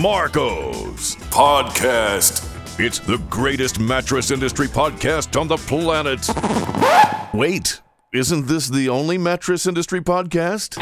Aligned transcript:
Marco's 0.00 1.16
Podcast. 1.32 2.46
It's 2.78 3.00
the 3.00 3.18
greatest 3.28 3.80
mattress 3.80 4.30
industry 4.30 4.68
podcast 4.68 5.38
on 5.38 5.48
the 5.48 5.56
planet. 5.56 6.24
Wait, 7.34 7.80
isn't 8.14 8.46
this 8.46 8.68
the 8.68 8.88
only 8.90 9.18
mattress 9.18 9.66
industry 9.66 10.00
podcast? 10.00 10.80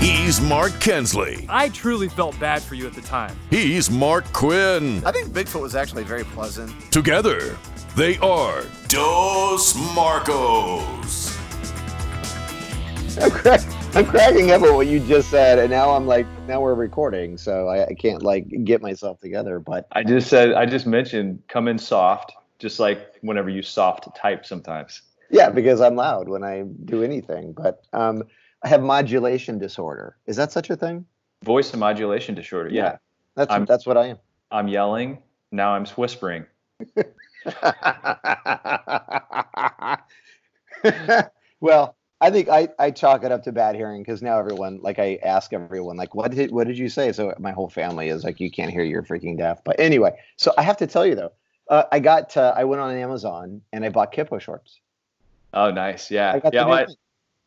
He's 0.00 0.40
Mark 0.40 0.72
Kinsley. 0.80 1.46
I 1.48 1.68
truly 1.68 2.08
felt 2.08 2.36
bad 2.40 2.60
for 2.60 2.74
you 2.74 2.88
at 2.88 2.92
the 2.92 3.02
time. 3.02 3.38
He's 3.50 3.88
Mark 3.88 4.24
Quinn. 4.32 5.00
I 5.06 5.12
think 5.12 5.28
Bigfoot 5.28 5.62
was 5.62 5.76
actually 5.76 6.02
very 6.02 6.24
pleasant. 6.24 6.72
Together, 6.90 7.56
they 7.94 8.18
are 8.18 8.64
Dos 8.88 9.76
Marcos. 9.94 11.38
I'm, 13.22 13.30
crack- 13.30 13.85
I'm 13.96 14.04
cracking 14.04 14.50
up 14.50 14.60
at 14.62 14.74
what 14.74 14.86
you 14.88 15.00
just 15.00 15.30
said, 15.30 15.58
and 15.58 15.70
now 15.70 15.90
I'm 15.94 16.06
like, 16.06 16.26
now 16.46 16.60
we're 16.60 16.74
recording, 16.74 17.38
so 17.38 17.68
I, 17.68 17.86
I 17.86 17.94
can't 17.94 18.22
like 18.22 18.46
get 18.64 18.82
myself 18.82 19.18
together. 19.20 19.58
But 19.58 19.86
I 19.92 20.02
just 20.04 20.28
said, 20.28 20.52
I 20.52 20.66
just 20.66 20.86
mentioned 20.86 21.42
come 21.48 21.66
in 21.66 21.78
soft, 21.78 22.34
just 22.58 22.78
like 22.78 23.14
whenever 23.22 23.48
you 23.48 23.62
soft 23.62 24.14
type 24.14 24.44
sometimes. 24.44 25.00
yeah, 25.30 25.48
because 25.48 25.80
I'm 25.80 25.96
loud 25.96 26.28
when 26.28 26.44
I 26.44 26.64
do 26.84 27.02
anything. 27.02 27.54
But 27.56 27.80
um, 27.94 28.24
I 28.62 28.68
have 28.68 28.82
modulation 28.82 29.58
disorder. 29.58 30.18
Is 30.26 30.36
that 30.36 30.52
such 30.52 30.68
a 30.68 30.76
thing? 30.76 31.06
Voice 31.42 31.70
and 31.70 31.80
modulation 31.80 32.34
disorder. 32.34 32.68
Yeah. 32.70 32.98
That's 33.34 33.50
I'm- 33.50 33.64
that's 33.64 33.86
what 33.86 33.96
I 33.96 34.08
am. 34.08 34.18
I'm 34.50 34.68
yelling. 34.68 35.22
Now 35.52 35.70
I'm 35.70 35.86
whispering. 35.86 36.44
well, 41.60 41.96
I 42.20 42.30
think 42.30 42.48
I, 42.48 42.68
I 42.78 42.90
chalk 42.92 43.24
it 43.24 43.32
up 43.32 43.42
to 43.42 43.52
bad 43.52 43.76
hearing 43.76 44.02
because 44.02 44.22
now 44.22 44.38
everyone 44.38 44.80
like 44.80 44.98
I 44.98 45.18
ask 45.22 45.52
everyone 45.52 45.96
like 45.96 46.14
what 46.14 46.30
did 46.30 46.50
what 46.50 46.66
did 46.66 46.78
you 46.78 46.88
say? 46.88 47.12
So 47.12 47.34
my 47.38 47.52
whole 47.52 47.68
family 47.68 48.08
is 48.08 48.24
like 48.24 48.40
you 48.40 48.50
can't 48.50 48.70
hear 48.70 48.82
you're 48.82 49.02
freaking 49.02 49.36
deaf. 49.36 49.62
But 49.64 49.78
anyway, 49.78 50.18
so 50.36 50.54
I 50.56 50.62
have 50.62 50.78
to 50.78 50.86
tell 50.86 51.04
you 51.04 51.14
though, 51.14 51.32
uh, 51.68 51.84
I 51.92 52.00
got 52.00 52.36
uh, 52.36 52.54
I 52.56 52.64
went 52.64 52.80
on 52.80 52.96
Amazon 52.96 53.60
and 53.72 53.84
I 53.84 53.90
bought 53.90 54.12
Kippo 54.12 54.40
shorts. 54.40 54.80
Oh, 55.52 55.70
nice. 55.70 56.10
Yeah. 56.10 56.40
I 56.42 56.50
yeah. 56.52 56.64
well, 56.64 56.74
I. 56.74 56.86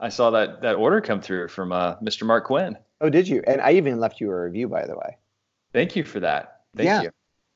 I 0.02 0.08
saw 0.08 0.30
that 0.32 0.62
that 0.62 0.76
order 0.76 1.02
come 1.02 1.20
through 1.20 1.50
from 1.50 1.74
uh, 1.74 1.96
Mr. 1.98 2.26
Mark 2.26 2.46
Quinn. 2.46 2.78
Oh, 3.02 3.10
did 3.10 3.28
you? 3.28 3.44
And 3.46 3.60
I 3.60 3.74
even 3.74 4.00
left 4.00 4.22
you 4.22 4.32
a 4.32 4.42
review 4.44 4.70
by 4.70 4.86
the 4.86 4.96
way. 4.96 5.18
Thank 5.74 5.96
you 5.98 6.04
for 6.04 6.22
that. 6.22 6.62
Thank 6.76 6.88
Yeah. 6.88 7.02
you. 7.02 7.12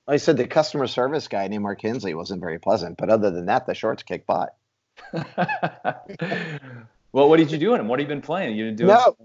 I 0.07 0.17
said 0.17 0.35
the 0.35 0.45
customer 0.45 0.88
service 0.88 1.29
guy 1.29 1.47
named 1.47 1.63
Mark 1.63 1.79
Kinsley 1.79 2.13
wasn't 2.13 2.41
very 2.41 2.59
pleasant, 2.59 2.97
but 2.97 3.09
other 3.09 3.31
than 3.31 3.45
that, 3.45 3.66
the 3.66 3.73
shorts 3.73 4.03
kick 4.03 4.25
butt. 4.27 4.53
well, 7.14 7.30
what 7.30 7.38
did 7.38 7.52
you 7.52 7.58
do 7.58 7.73
in 7.73 7.78
them? 7.78 7.88
What 7.88 8.00
have 8.00 8.09
you 8.09 8.14
been 8.14 8.22
playing? 8.22 8.58
You 8.58 8.72
doing? 8.72 8.89
No. 8.89 9.16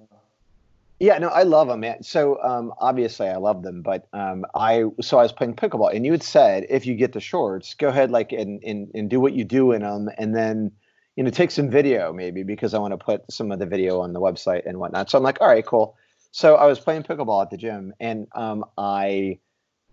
Yeah, 1.00 1.16
no, 1.18 1.28
I 1.28 1.44
love 1.44 1.68
them, 1.68 1.80
man. 1.80 2.02
So 2.02 2.42
um, 2.42 2.72
obviously, 2.80 3.28
I 3.28 3.36
love 3.36 3.62
them, 3.62 3.82
but 3.82 4.08
um, 4.12 4.44
I 4.54 4.84
so 5.00 5.18
I 5.18 5.22
was 5.22 5.32
playing 5.32 5.54
pickleball, 5.54 5.94
and 5.94 6.04
you 6.04 6.12
had 6.12 6.24
said 6.24 6.66
if 6.68 6.86
you 6.86 6.96
get 6.96 7.12
the 7.12 7.20
shorts, 7.20 7.74
go 7.74 7.88
ahead 7.88 8.10
like 8.10 8.32
and 8.32 8.62
and, 8.64 8.90
and 8.94 9.08
do 9.08 9.20
what 9.20 9.32
you 9.32 9.44
do 9.44 9.72
in 9.72 9.82
them, 9.82 10.08
and 10.18 10.34
then 10.34 10.72
you 11.14 11.22
know 11.22 11.30
take 11.30 11.52
some 11.52 11.70
video 11.70 12.12
maybe 12.12 12.42
because 12.42 12.74
I 12.74 12.78
want 12.78 12.92
to 12.92 12.98
put 12.98 13.30
some 13.30 13.52
of 13.52 13.60
the 13.60 13.66
video 13.66 14.00
on 14.00 14.12
the 14.12 14.20
website 14.20 14.66
and 14.66 14.78
whatnot. 14.78 15.08
So 15.08 15.18
I'm 15.18 15.24
like, 15.24 15.40
all 15.40 15.46
right, 15.46 15.64
cool. 15.64 15.96
So 16.32 16.56
I 16.56 16.66
was 16.66 16.80
playing 16.80 17.04
pickleball 17.04 17.42
at 17.42 17.50
the 17.50 17.56
gym, 17.56 17.94
and 18.00 18.26
um, 18.34 18.64
I 18.76 19.38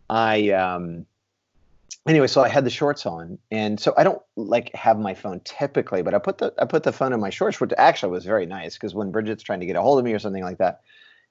I 0.10 0.50
um, 0.50 1.06
anyway, 2.08 2.28
so 2.28 2.44
I 2.44 2.50
had 2.50 2.66
the 2.66 2.70
shorts 2.70 3.06
on, 3.06 3.38
and 3.52 3.80
so 3.80 3.94
I 3.98 4.04
don't 4.04 4.22
like 4.36 4.74
have 4.76 5.00
my 5.00 5.14
phone 5.14 5.42
typically, 5.44 6.02
but 6.02 6.14
I 6.14 6.20
put 6.20 6.38
the 6.38 6.54
I 6.60 6.66
put 6.66 6.84
the 6.84 6.92
phone 6.92 7.14
in 7.14 7.20
my 7.20 7.30
shorts, 7.30 7.60
which 7.60 7.72
actually 7.78 8.12
was 8.12 8.26
very 8.26 8.46
nice 8.46 8.76
because 8.76 8.94
when 8.94 9.12
Bridget's 9.12 9.44
trying 9.44 9.60
to 9.60 9.66
get 9.66 9.76
a 9.76 9.82
hold 9.82 10.00
of 10.00 10.06
me 10.06 10.14
or 10.14 10.20
something 10.20 10.44
like 10.44 10.60
that, 10.60 10.82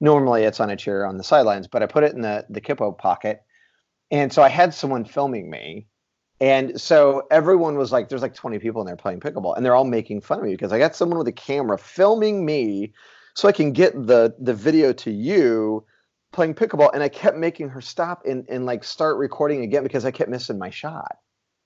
normally 0.01 0.45
it's 0.45 0.61
on 0.61 0.71
a 0.71 0.77
chair 0.77 1.07
on 1.07 1.17
the 1.17 1.25
sidelines, 1.25 1.67
but 1.67 1.83
I 1.83 1.87
put 1.87 2.05
it 2.05 2.15
in 2.15 2.21
the 2.21 2.47
the 2.51 2.61
Kippo 2.61 2.93
pocket, 2.93 3.43
and 4.11 4.33
so 4.33 4.43
I 4.43 4.49
had 4.49 4.75
someone 4.75 5.05
filming 5.05 5.51
me, 5.51 5.87
and 6.41 6.81
so 6.81 7.27
everyone 7.31 7.77
was 7.77 7.93
like, 7.93 8.09
"There's 8.09 8.23
like 8.23 8.35
20 8.35 8.59
people 8.59 8.81
in 8.83 8.87
there 8.87 8.97
playing 8.97 9.21
pickleball," 9.21 9.57
and 9.57 9.65
they're 9.65 9.77
all 9.77 9.85
making 9.85 10.21
fun 10.23 10.39
of 10.39 10.45
me 10.45 10.53
because 10.53 10.73
I 10.73 10.79
got 10.79 10.97
someone 10.97 11.19
with 11.19 11.29
a 11.29 11.33
camera 11.33 11.79
filming 11.79 12.45
me, 12.45 12.93
so 13.35 13.49
I 13.49 13.53
can 13.53 13.73
get 13.73 13.93
the 14.07 14.35
the 14.39 14.55
video 14.55 14.93
to 14.93 15.11
you 15.11 15.85
playing 16.35 16.55
pickleball 16.55 16.91
and 16.93 17.03
I 17.03 17.09
kept 17.09 17.37
making 17.37 17.71
her 17.71 17.81
stop 17.81 18.27
and, 18.27 18.45
and 18.49 18.67
like 18.67 18.85
start 18.85 19.17
recording 19.17 19.63
again 19.63 19.83
because 19.83 20.05
I 20.05 20.11
kept 20.11 20.29
missing 20.29 20.59
my 20.59 20.71
shot. 20.71 21.17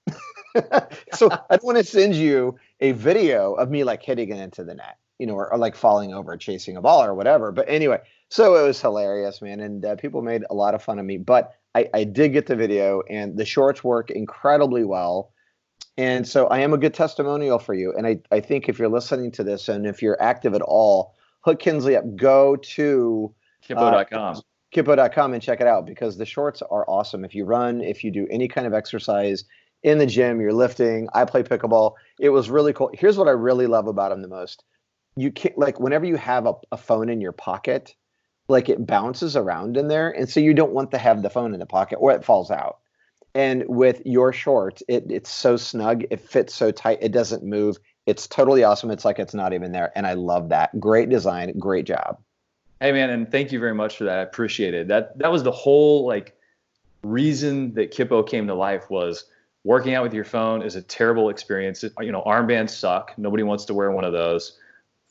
so 1.13 1.31
I 1.31 1.57
don't 1.57 1.65
want 1.65 1.79
to 1.79 1.85
send 1.85 2.15
you 2.15 2.57
a 2.81 2.93
video 2.93 3.55
of 3.55 3.71
me 3.71 3.83
like 3.83 4.03
hitting 4.03 4.31
it 4.31 4.39
into 4.39 4.65
the 4.65 4.75
net, 4.75 4.99
you 5.19 5.27
know, 5.27 5.35
or, 5.35 5.53
or 5.53 5.59
like 5.59 5.75
falling 5.75 6.13
over, 6.15 6.37
chasing 6.37 6.77
a 6.77 6.83
ball 6.83 7.03
or 7.03 7.15
whatever. 7.15 7.51
But 7.51 7.69
anyway, 7.69 8.01
so 8.29 8.57
it 8.57 8.67
was 8.67 8.81
hilarious, 8.81 9.43
man. 9.43 9.61
And 9.61 9.85
uh, 9.85 9.97
people 9.97 10.23
made 10.23 10.45
a 10.51 10.55
lot 10.55 10.75
of 10.75 10.83
fun 10.83 10.99
of 10.99 11.05
me, 11.05 11.17
but 11.17 11.55
I, 11.75 11.89
I 11.95 12.05
did 12.05 12.33
get 12.33 12.47
the 12.47 12.57
video 12.57 13.03
and 13.09 13.37
the 13.37 13.45
shorts 13.45 13.83
work 13.83 14.11
incredibly 14.11 14.85
well. 14.85 15.33
And 15.97 16.29
so 16.29 16.47
I 16.47 16.61
am 16.61 16.75
a 16.75 16.79
good 16.79 16.95
testimonial 16.95 17.59
for 17.59 17.75
you. 17.75 17.95
And 17.97 18.07
I, 18.07 18.21
I 18.31 18.41
think 18.41 18.69
if 18.69 18.79
you're 18.79 18.89
listening 18.89 19.33
to 19.33 19.45
this 19.45 19.69
and 19.69 19.87
if 19.87 20.03
you're 20.03 20.21
active 20.23 20.55
at 20.55 20.63
all, 20.63 21.15
hook 21.41 21.59
Kinsley 21.59 21.97
up, 21.97 22.17
go 22.17 22.57
to 22.57 23.35
Kippo.com. 23.67 24.43
kippo.com 24.73 25.33
and 25.33 25.43
check 25.43 25.61
it 25.61 25.67
out 25.67 25.87
because 25.87 26.17
the 26.17 26.27
shorts 26.27 26.63
are 26.63 26.89
awesome. 26.89 27.25
If 27.25 27.35
you 27.35 27.45
run, 27.45 27.81
if 27.81 28.05
you 28.05 28.11
do 28.11 28.27
any 28.31 28.49
kind 28.49 28.67
of 28.67 28.75
exercise 28.75 29.45
in 29.83 29.99
the 29.99 30.07
gym, 30.07 30.41
you're 30.41 30.53
lifting. 30.53 31.09
I 31.15 31.25
play 31.25 31.43
pickleball. 31.43 31.95
It 32.21 32.31
was 32.31 32.51
really 32.51 32.73
cool. 32.73 32.91
Here's 32.93 33.17
what 33.17 33.29
I 33.29 33.33
really 33.33 33.67
love 33.67 33.87
about 33.87 34.11
them 34.11 34.23
the 34.23 34.29
most. 34.29 34.65
You 35.17 35.33
can't 35.33 35.59
like 35.59 35.81
whenever 35.81 36.05
you 36.05 36.17
have 36.17 36.47
a, 36.47 36.55
a 36.73 36.77
phone 36.77 37.09
in 37.09 37.21
your 37.21 37.33
pocket, 37.33 37.95
like 38.49 38.69
it 38.69 38.87
bounces 38.87 39.37
around 39.37 39.77
in 39.77 39.89
there. 39.89 40.11
And 40.11 40.29
so 40.29 40.41
you 40.41 40.55
don't 40.55 40.73
want 40.73 40.91
to 40.93 40.99
have 40.99 41.23
the 41.23 41.31
phone 41.31 41.55
in 41.55 41.61
the 41.61 41.67
pocket 41.67 41.97
or 41.97 42.13
it 42.13 42.25
falls 42.25 42.51
out. 42.51 42.79
And 43.35 43.65
with 43.69 44.03
your 44.05 44.33
shorts, 44.33 44.83
it, 44.89 45.05
it's 45.11 45.31
so 45.31 45.57
snug, 45.57 46.05
it 46.11 46.21
fits 46.21 46.55
so 46.55 46.71
tight, 46.71 46.99
it 47.03 47.13
doesn't 47.13 47.45
move. 47.45 47.77
It's 48.07 48.27
totally 48.27 48.65
awesome. 48.65 48.91
It's 48.91 49.05
like 49.05 49.19
it's 49.19 49.35
not 49.35 49.53
even 49.53 49.73
there. 49.73 49.93
And 49.95 50.07
I 50.07 50.15
love 50.15 50.49
that. 50.49 50.79
Great 50.81 51.11
design, 51.11 51.59
great 51.59 51.85
job. 51.85 52.19
Hey 52.81 52.93
man, 52.93 53.11
and 53.11 53.31
thank 53.31 53.51
you 53.51 53.59
very 53.59 53.75
much 53.75 53.97
for 53.97 54.05
that. 54.05 54.19
I 54.19 54.23
appreciate 54.23 54.73
it. 54.75 54.89
That 54.89 55.19
that 55.19 55.33
was 55.33 55.43
the 55.43 55.51
whole 55.51 56.07
like 56.07 56.37
reason 57.03 57.75
that 57.75 57.93
Kippo 57.93 58.23
came 58.27 58.47
to 58.47 58.55
life 58.55 58.89
was 58.91 59.25
working 59.65 59.95
out 59.95 60.05
with 60.05 60.15
your 60.15 60.25
phone 60.25 60.63
is 60.63 60.77
a 60.77 60.83
terrible 60.83 61.29
experience. 61.29 61.85
You 62.01 62.13
know, 62.13 62.23
armbands 62.23 62.71
suck. 62.71 63.13
Nobody 63.17 63.43
wants 63.43 63.65
to 63.67 63.75
wear 63.75 63.91
one 63.91 64.05
of 64.05 64.13
those. 64.13 64.59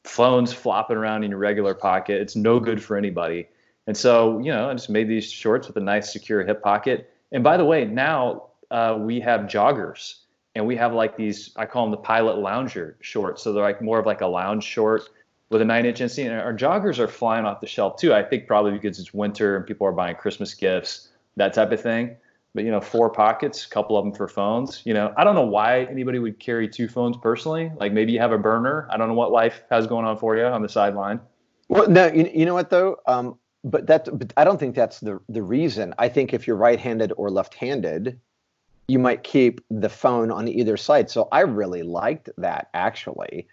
Phones 0.06 0.54
flopping 0.54 0.96
around 0.96 1.24
in 1.24 1.32
your 1.32 1.40
regular 1.40 1.74
pocket. 1.74 2.22
It's 2.22 2.36
no 2.36 2.60
good 2.60 2.82
for 2.82 2.96
anybody. 2.96 3.50
And 3.88 3.96
so, 3.96 4.40
you 4.40 4.52
know, 4.52 4.70
I 4.70 4.74
just 4.74 4.90
made 4.90 5.10
these 5.10 5.30
shorts 5.30 5.68
with 5.68 5.76
a 5.78 5.82
nice 5.82 6.12
secure 6.12 6.46
hip 6.46 6.62
pocket. 6.62 7.14
And 7.32 7.44
by 7.44 7.58
the 7.58 7.66
way, 7.66 7.86
now 7.86 8.48
uh, 8.72 8.98
we 9.00 9.20
have 9.20 9.42
joggers 9.42 10.20
and 10.56 10.66
we 10.66 10.76
have 10.78 10.94
like 10.94 11.18
these, 11.18 11.52
I 11.58 11.66
call 11.66 11.84
them 11.86 11.92
the 11.92 11.98
pilot 11.98 12.38
lounger 12.38 12.98
shorts. 13.02 13.44
So 13.44 13.52
they're 13.52 13.64
like 13.64 13.82
more 13.82 14.00
of 14.00 14.06
like 14.06 14.22
a 14.22 14.28
lounge 14.28 14.64
short 14.64 15.10
with 15.50 15.62
a 15.62 15.66
nine 15.66 15.86
inch 15.86 16.00
inseam. 16.00 16.28
And 16.28 16.40
our 16.40 16.54
joggers 16.54 17.00
are 17.00 17.08
flying 17.08 17.46
off 17.46 17.62
the 17.62 17.68
shelf 17.68 17.98
too. 17.98 18.14
I 18.14 18.24
think 18.24 18.48
probably 18.48 18.72
because 18.72 19.00
it's 19.00 19.14
winter 19.14 19.56
and 19.56 19.66
people 19.66 19.88
are 19.88 19.92
buying 19.92 20.16
Christmas 20.16 20.54
gifts, 20.54 21.10
that 21.36 21.54
type 21.54 21.72
of 21.72 21.82
thing. 21.82 22.16
But 22.54 22.64
you 22.64 22.72
know, 22.72 22.82
four 22.82 23.10
pockets, 23.10 23.66
a 23.66 23.70
couple 23.70 23.98
of 23.98 24.06
them 24.06 24.14
for 24.14 24.28
phones. 24.28 24.82
You 24.84 24.94
know, 24.94 25.14
I 25.16 25.24
don't 25.24 25.36
know 25.36 25.46
why 25.46 25.84
anybody 25.84 26.20
would 26.20 26.40
carry 26.40 26.68
two 26.68 26.88
phones 26.88 27.16
personally. 27.18 27.72
Like 27.78 27.94
maybe 27.94 28.12
you 28.12 28.20
have 28.20 28.32
a 28.32 28.38
burner. 28.38 28.88
I 28.90 28.98
don't 28.98 29.08
know 29.08 29.14
what 29.14 29.32
life 29.32 29.62
has 29.70 29.86
going 29.86 30.06
on 30.06 30.18
for 30.18 30.36
you 30.36 30.46
on 30.46 30.62
the 30.62 30.70
sideline. 30.70 31.20
Well, 31.70 31.88
no, 31.90 32.08
you, 32.08 32.30
you 32.34 32.46
know 32.46 32.54
what 32.54 32.70
though? 32.70 32.98
Um, 33.06 33.38
but 33.64 33.88
that, 33.88 34.08
but 34.18 34.34
I 34.38 34.44
don't 34.44 34.60
think 34.60 34.76
that's 34.76 35.00
the 35.02 35.20
the 35.30 35.44
reason. 35.44 35.94
I 36.00 36.10
think 36.10 36.34
if 36.34 36.48
you're 36.48 36.56
right-handed 36.56 37.12
or 37.18 37.30
left-handed, 37.30 38.20
you 38.88 39.00
might 39.00 39.24
keep 39.24 39.62
the 39.70 39.90
phone 39.90 40.32
on 40.32 40.48
either 40.48 40.78
side. 40.78 41.10
So 41.10 41.28
I 41.32 41.42
really 41.42 41.84
liked 41.84 42.30
that 42.38 42.70
actually. 42.74 43.48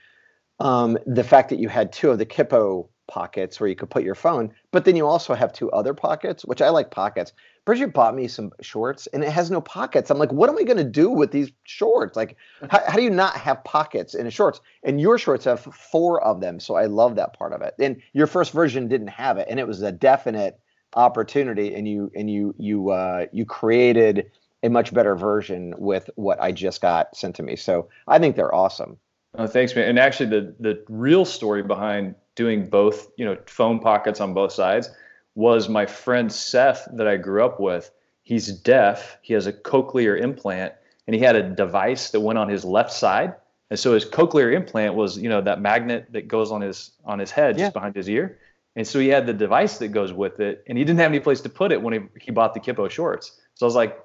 Um, 0.60 0.96
the 1.06 1.24
fact 1.24 1.50
that 1.50 1.58
you 1.58 1.68
had 1.68 1.92
two 1.92 2.10
of 2.10 2.18
the 2.18 2.26
Kippo 2.26 2.88
pockets 3.06 3.60
where 3.60 3.68
you 3.68 3.76
could 3.76 3.90
put 3.90 4.02
your 4.02 4.14
phone, 4.14 4.52
but 4.70 4.84
then 4.84 4.96
you 4.96 5.06
also 5.06 5.34
have 5.34 5.52
two 5.52 5.70
other 5.72 5.94
pockets, 5.94 6.44
which 6.44 6.62
I 6.62 6.70
like 6.70 6.90
pockets. 6.90 7.32
Bridget 7.64 7.92
bought 7.92 8.14
me 8.14 8.28
some 8.28 8.52
shorts 8.60 9.06
and 9.08 9.22
it 9.22 9.30
has 9.30 9.50
no 9.50 9.60
pockets. 9.60 10.10
I'm 10.10 10.18
like, 10.18 10.32
what 10.32 10.50
am 10.50 10.58
I 10.58 10.64
going 10.64 10.78
to 10.78 10.84
do 10.84 11.10
with 11.10 11.30
these 11.30 11.50
shorts? 11.64 12.16
Like, 12.16 12.36
how, 12.70 12.82
how 12.86 12.96
do 12.96 13.02
you 13.02 13.10
not 13.10 13.36
have 13.36 13.64
pockets 13.64 14.14
in 14.14 14.26
a 14.26 14.30
shorts? 14.30 14.60
And 14.82 15.00
your 15.00 15.18
shorts 15.18 15.44
have 15.44 15.60
four 15.60 16.22
of 16.22 16.40
them. 16.40 16.60
So 16.60 16.76
I 16.76 16.86
love 16.86 17.16
that 17.16 17.38
part 17.38 17.52
of 17.52 17.62
it. 17.62 17.74
And 17.78 18.00
your 18.12 18.26
first 18.26 18.52
version 18.52 18.88
didn't 18.88 19.08
have 19.08 19.38
it. 19.38 19.48
And 19.50 19.58
it 19.58 19.66
was 19.66 19.82
a 19.82 19.92
definite 19.92 20.58
opportunity. 20.94 21.74
And 21.74 21.88
you, 21.88 22.10
and 22.14 22.30
you, 22.30 22.54
you, 22.58 22.90
uh, 22.90 23.26
you 23.32 23.44
created 23.44 24.30
a 24.62 24.70
much 24.70 24.94
better 24.94 25.14
version 25.14 25.74
with 25.76 26.08
what 26.16 26.40
I 26.40 26.52
just 26.52 26.80
got 26.80 27.14
sent 27.16 27.36
to 27.36 27.42
me. 27.42 27.56
So 27.56 27.88
I 28.08 28.18
think 28.18 28.36
they're 28.36 28.54
awesome. 28.54 28.98
Oh, 29.36 29.46
thanks, 29.46 29.74
man. 29.74 29.88
And 29.88 29.98
actually, 29.98 30.30
the 30.30 30.54
the 30.60 30.82
real 30.88 31.24
story 31.24 31.62
behind 31.62 32.14
doing 32.34 32.68
both, 32.68 33.10
you 33.16 33.24
know, 33.24 33.36
phone 33.46 33.78
pockets 33.80 34.20
on 34.20 34.34
both 34.34 34.52
sides, 34.52 34.90
was 35.34 35.68
my 35.68 35.86
friend 35.86 36.32
Seth 36.32 36.88
that 36.92 37.06
I 37.08 37.16
grew 37.16 37.44
up 37.44 37.60
with. 37.60 37.90
He's 38.22 38.48
deaf. 38.52 39.18
He 39.22 39.34
has 39.34 39.46
a 39.46 39.52
cochlear 39.52 40.20
implant, 40.20 40.72
and 41.06 41.14
he 41.14 41.20
had 41.20 41.36
a 41.36 41.42
device 41.42 42.10
that 42.10 42.20
went 42.20 42.38
on 42.38 42.48
his 42.48 42.64
left 42.64 42.92
side. 42.92 43.34
And 43.70 43.78
so 43.78 43.94
his 43.94 44.04
cochlear 44.04 44.54
implant 44.54 44.94
was, 44.94 45.18
you 45.18 45.28
know, 45.28 45.40
that 45.40 45.60
magnet 45.60 46.06
that 46.12 46.28
goes 46.28 46.52
on 46.52 46.60
his 46.60 46.92
on 47.04 47.18
his 47.18 47.30
head 47.30 47.58
Yeah. 47.58 47.64
just 47.64 47.74
behind 47.74 47.96
his 47.96 48.08
ear. 48.08 48.38
And 48.76 48.86
so 48.86 48.98
he 48.98 49.08
had 49.08 49.26
the 49.26 49.32
device 49.32 49.78
that 49.78 49.88
goes 49.88 50.12
with 50.12 50.40
it, 50.40 50.64
and 50.68 50.76
he 50.78 50.84
didn't 50.84 50.98
have 51.00 51.10
any 51.10 51.20
place 51.20 51.40
to 51.42 51.48
put 51.48 51.70
it 51.72 51.80
when 51.80 51.94
he, 51.94 52.00
he 52.20 52.30
bought 52.32 52.54
the 52.54 52.60
Kippo 52.60 52.88
shorts. 52.90 53.38
So 53.54 53.66
I 53.66 53.68
was 53.68 53.76
like, 53.76 53.98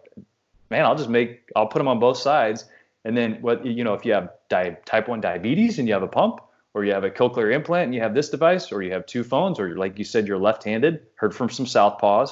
man, 0.70 0.86
I'll 0.86 0.96
just 0.96 1.10
make, 1.10 1.50
I'll 1.56 1.66
put 1.68 1.80
them 1.80 1.88
on 1.88 2.00
both 2.00 2.18
sides. 2.18 2.66
And 3.06 3.16
then 3.16 3.38
what, 3.42 3.66
you 3.66 3.84
know, 3.84 3.94
if 3.94 4.06
you 4.06 4.14
have 4.14 4.30
di- 4.50 4.78
type 4.86 5.08
1 5.08 5.22
diabetes 5.22 5.80
and 5.80 5.88
you 5.88 5.94
have 5.94 6.04
a 6.04 6.08
pump, 6.08 6.40
or 6.76 6.86
you 6.86 6.92
have 6.92 7.04
a 7.04 7.10
cochlear 7.10 7.52
implant 7.54 7.86
and 7.86 7.96
you 7.96 8.02
have 8.02 8.14
this 8.14 8.30
device, 8.30 8.72
or 8.72 8.84
you 8.84 8.92
have 8.92 9.06
two 9.06 9.24
phones, 9.24 9.60
or 9.60 9.76
like 9.76 9.98
you 9.98 10.06
said, 10.06 10.28
you're 10.28 10.38
left 10.38 10.64
handed, 10.64 11.02
heard 11.16 11.34
from 11.36 11.50
some 11.50 11.66
Southpaws. 11.66 12.32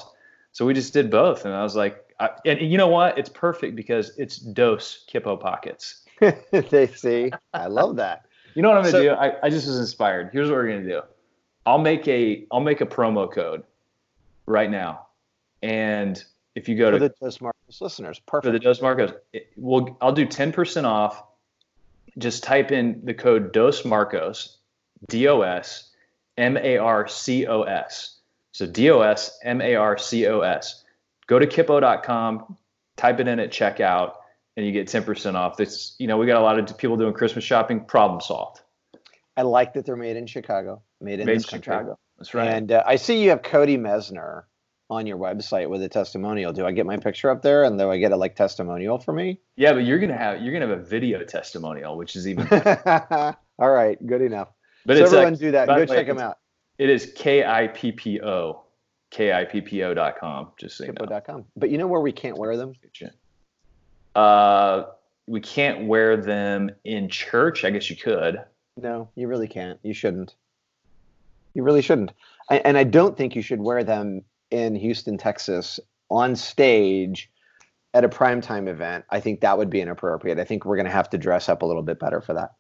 So 0.52 0.66
we 0.66 0.74
just 0.74 0.94
did 0.94 1.10
both. 1.10 1.46
And 1.46 1.54
I 1.54 1.64
was 1.64 1.76
like, 1.76 2.04
I, 2.20 2.30
and 2.46 2.62
you 2.62 2.78
know 2.78 2.88
what? 2.88 3.18
It's 3.18 3.30
perfect 3.30 3.76
because 3.76 4.12
it's 4.18 4.38
dose 4.38 5.06
Kippo 5.12 5.38
pockets. 5.40 6.04
they 6.52 6.88
see. 6.88 7.32
I 7.54 7.68
love 7.68 7.96
that. 7.98 8.26
You 8.56 8.62
know 8.64 8.70
what 8.70 8.78
I'm 8.78 8.84
gonna 8.84 8.92
So- 8.92 9.02
do? 9.04 9.10
I, 9.12 9.34
I 9.44 9.50
just 9.50 9.68
was 9.68 9.80
inspired. 9.80 10.30
Here's 10.34 10.50
what 10.50 10.56
we're 10.56 10.68
gonna 10.68 10.84
do. 10.84 11.02
I'll 11.66 11.78
make 11.80 12.08
a 12.08 12.46
I'll 12.52 12.60
make 12.62 12.82
a 12.82 12.86
promo 12.86 13.32
code 13.32 13.64
right 14.46 14.70
now, 14.72 15.08
and 15.62 16.24
if 16.58 16.68
you 16.68 16.76
go 16.76 16.88
For 16.92 16.98
to 16.98 17.00
the 17.08 17.14
Dos 17.22 17.40
Marcos 17.40 17.82
listeners, 17.82 18.20
perfect 18.26 18.48
for 18.48 18.52
the. 18.52 18.60
Dos 18.60 18.82
Marcos, 18.82 19.12
it, 19.32 19.52
we'll 19.56 19.96
I'll 20.02 20.12
do 20.12 20.26
10% 20.26 20.86
off. 20.86 21.24
Just 22.18 22.44
type 22.44 22.72
in 22.72 23.02
the 23.04 23.14
code 23.14 23.54
Dos 23.54 23.86
Marcos, 23.86 24.58
D 25.08 25.28
O 25.28 25.42
S 25.42 25.92
M 26.36 26.58
A 26.58 26.78
R 26.78 27.08
C 27.08 27.46
O 27.46 27.62
S. 27.62 28.18
So 28.54 28.66
D 28.66 28.90
O 28.90 29.02
S 29.02 29.38
M 29.44 29.62
A 29.62 29.76
R 29.76 30.00
C 30.00 30.26
O 30.26 30.40
S. 30.40 30.84
Go 31.28 31.38
to 31.38 31.46
kippo.com, 31.46 32.58
type 32.96 33.20
it 33.20 33.28
in 33.28 33.40
at 33.40 33.52
checkout, 33.52 34.14
and 34.56 34.66
you 34.66 34.72
get 34.72 34.88
10% 34.88 35.36
off. 35.36 35.58
This, 35.58 35.94
you 36.00 36.08
know, 36.08 36.18
we 36.18 36.26
got 36.26 36.42
a 36.42 36.44
lot 36.44 36.58
of 36.58 36.78
people 36.78 36.98
doing 36.98 37.14
Christmas 37.14 37.44
shopping. 37.44 37.82
Problem 37.82 38.20
solved. 38.20 38.62
I 39.36 39.44
like 39.44 39.74
that 39.74 39.86
they're 39.86 39.96
made 39.96 40.18
in 40.18 40.26
Chicago, 40.26 40.82
made 41.02 41.20
in 41.20 41.28
Made 41.28 41.36
this 41.36 41.44
in 41.44 41.50
country. 41.50 41.74
Chicago. 41.74 42.00
That's 42.18 42.34
right. 42.34 42.48
And 42.48 42.72
uh, 42.72 42.84
I 42.84 42.96
see 42.96 43.22
you 43.22 43.30
have 43.30 43.44
Cody 43.44 43.78
Mesner 43.78 44.46
on 44.90 45.06
your 45.06 45.18
website 45.18 45.70
with 45.70 45.82
a 45.82 45.90
testimonial. 45.90 46.54
Do 46.54 46.66
I 46.66 46.72
get 46.72 46.86
my 46.86 46.98
picture 46.98 47.30
up 47.30 47.42
there, 47.42 47.64
and 47.64 47.78
do 47.78 47.90
I 47.92 47.98
get 47.98 48.12
a 48.12 48.16
like 48.16 48.36
testimonial 48.36 49.00
for 49.00 49.14
me? 49.14 49.40
yeah, 49.56 49.74
but 49.74 49.80
you're 49.80 50.00
gonna 50.00 50.18
have 50.18 50.42
you're 50.42 50.54
gonna 50.54 50.68
have 50.68 50.80
a 50.80 50.84
video 50.84 51.24
testimonial, 51.24 51.98
which 51.98 52.16
is 52.16 52.28
even. 52.28 52.48
All 53.60 53.72
right, 53.72 54.06
good 54.06 54.22
enough. 54.22 54.50
But 54.86 54.98
so 54.98 55.04
it's 55.04 55.14
everyone 55.14 55.34
like, 55.34 55.40
do 55.40 55.52
that. 55.52 55.68
Go 55.68 55.76
way, 55.76 55.86
check 55.86 56.08
them 56.08 56.20
out. 56.20 56.38
It 56.78 56.90
is 56.90 57.12
K 57.16 57.44
I 57.44 57.68
P 57.68 57.92
P 57.92 58.22
O, 58.22 58.64
K 59.10 59.34
I 59.34 59.46
P 59.46 59.62
P 59.62 59.84
O 59.84 59.94
dot 59.94 60.20
com. 60.20 60.52
Just 60.58 60.78
so 60.78 60.86
you 60.86 60.94
know. 60.94 61.02
Hippo.com. 61.02 61.46
But 61.56 61.70
you 61.70 61.78
know 61.78 61.88
where 61.88 62.02
we 62.02 62.12
can't 62.12 62.38
wear 62.38 62.56
them? 62.56 62.74
Uh, 64.16 64.84
we 65.28 65.42
can't 65.42 65.88
wear 65.88 66.18
them 66.18 66.72
in 66.86 67.10
church. 67.10 67.66
I 67.66 67.72
guess 67.72 67.90
you 67.90 67.96
could. 67.96 68.42
No, 68.78 69.10
you 69.16 69.28
really 69.28 69.48
can't. 69.48 69.80
You 69.84 69.94
shouldn't. 69.94 70.36
You 71.54 71.64
really 71.64 71.82
shouldn't. 71.82 72.12
I, 72.50 72.58
and 72.60 72.78
I 72.78 72.84
don't 72.84 73.18
think 73.18 73.36
you 73.36 73.42
should 73.42 73.60
wear 73.60 73.84
them 73.84 74.24
in 74.52 74.76
Houston, 74.76 75.18
Texas, 75.18 75.80
on 76.10 76.36
stage 76.36 77.30
at 77.94 78.04
a 78.04 78.10
primetime 78.10 78.68
event. 78.68 79.06
I 79.10 79.20
think 79.20 79.42
that 79.42 79.58
would 79.58 79.70
be 79.70 79.82
inappropriate. 79.82 80.40
I 80.40 80.44
think 80.44 80.66
we're 80.66 80.76
going 80.76 80.86
to 80.86 80.92
have 80.92 81.10
to 81.12 81.18
dress 81.18 81.50
up 81.50 81.62
a 81.62 81.66
little 81.66 81.82
bit 81.82 82.00
better 82.00 82.22
for 82.22 82.34
that. 82.34 82.54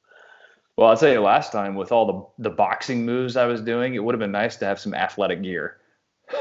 Well, 0.75 0.89
I'll 0.89 0.97
tell 0.97 1.11
you, 1.11 1.21
last 1.21 1.51
time 1.51 1.75
with 1.75 1.91
all 1.91 2.33
the 2.37 2.49
the 2.49 2.55
boxing 2.55 3.05
moves 3.05 3.35
I 3.35 3.45
was 3.45 3.61
doing, 3.61 3.95
it 3.95 4.03
would 4.03 4.13
have 4.13 4.19
been 4.19 4.31
nice 4.31 4.57
to 4.57 4.65
have 4.65 4.79
some 4.79 4.93
athletic 4.93 5.41
gear. 5.41 5.77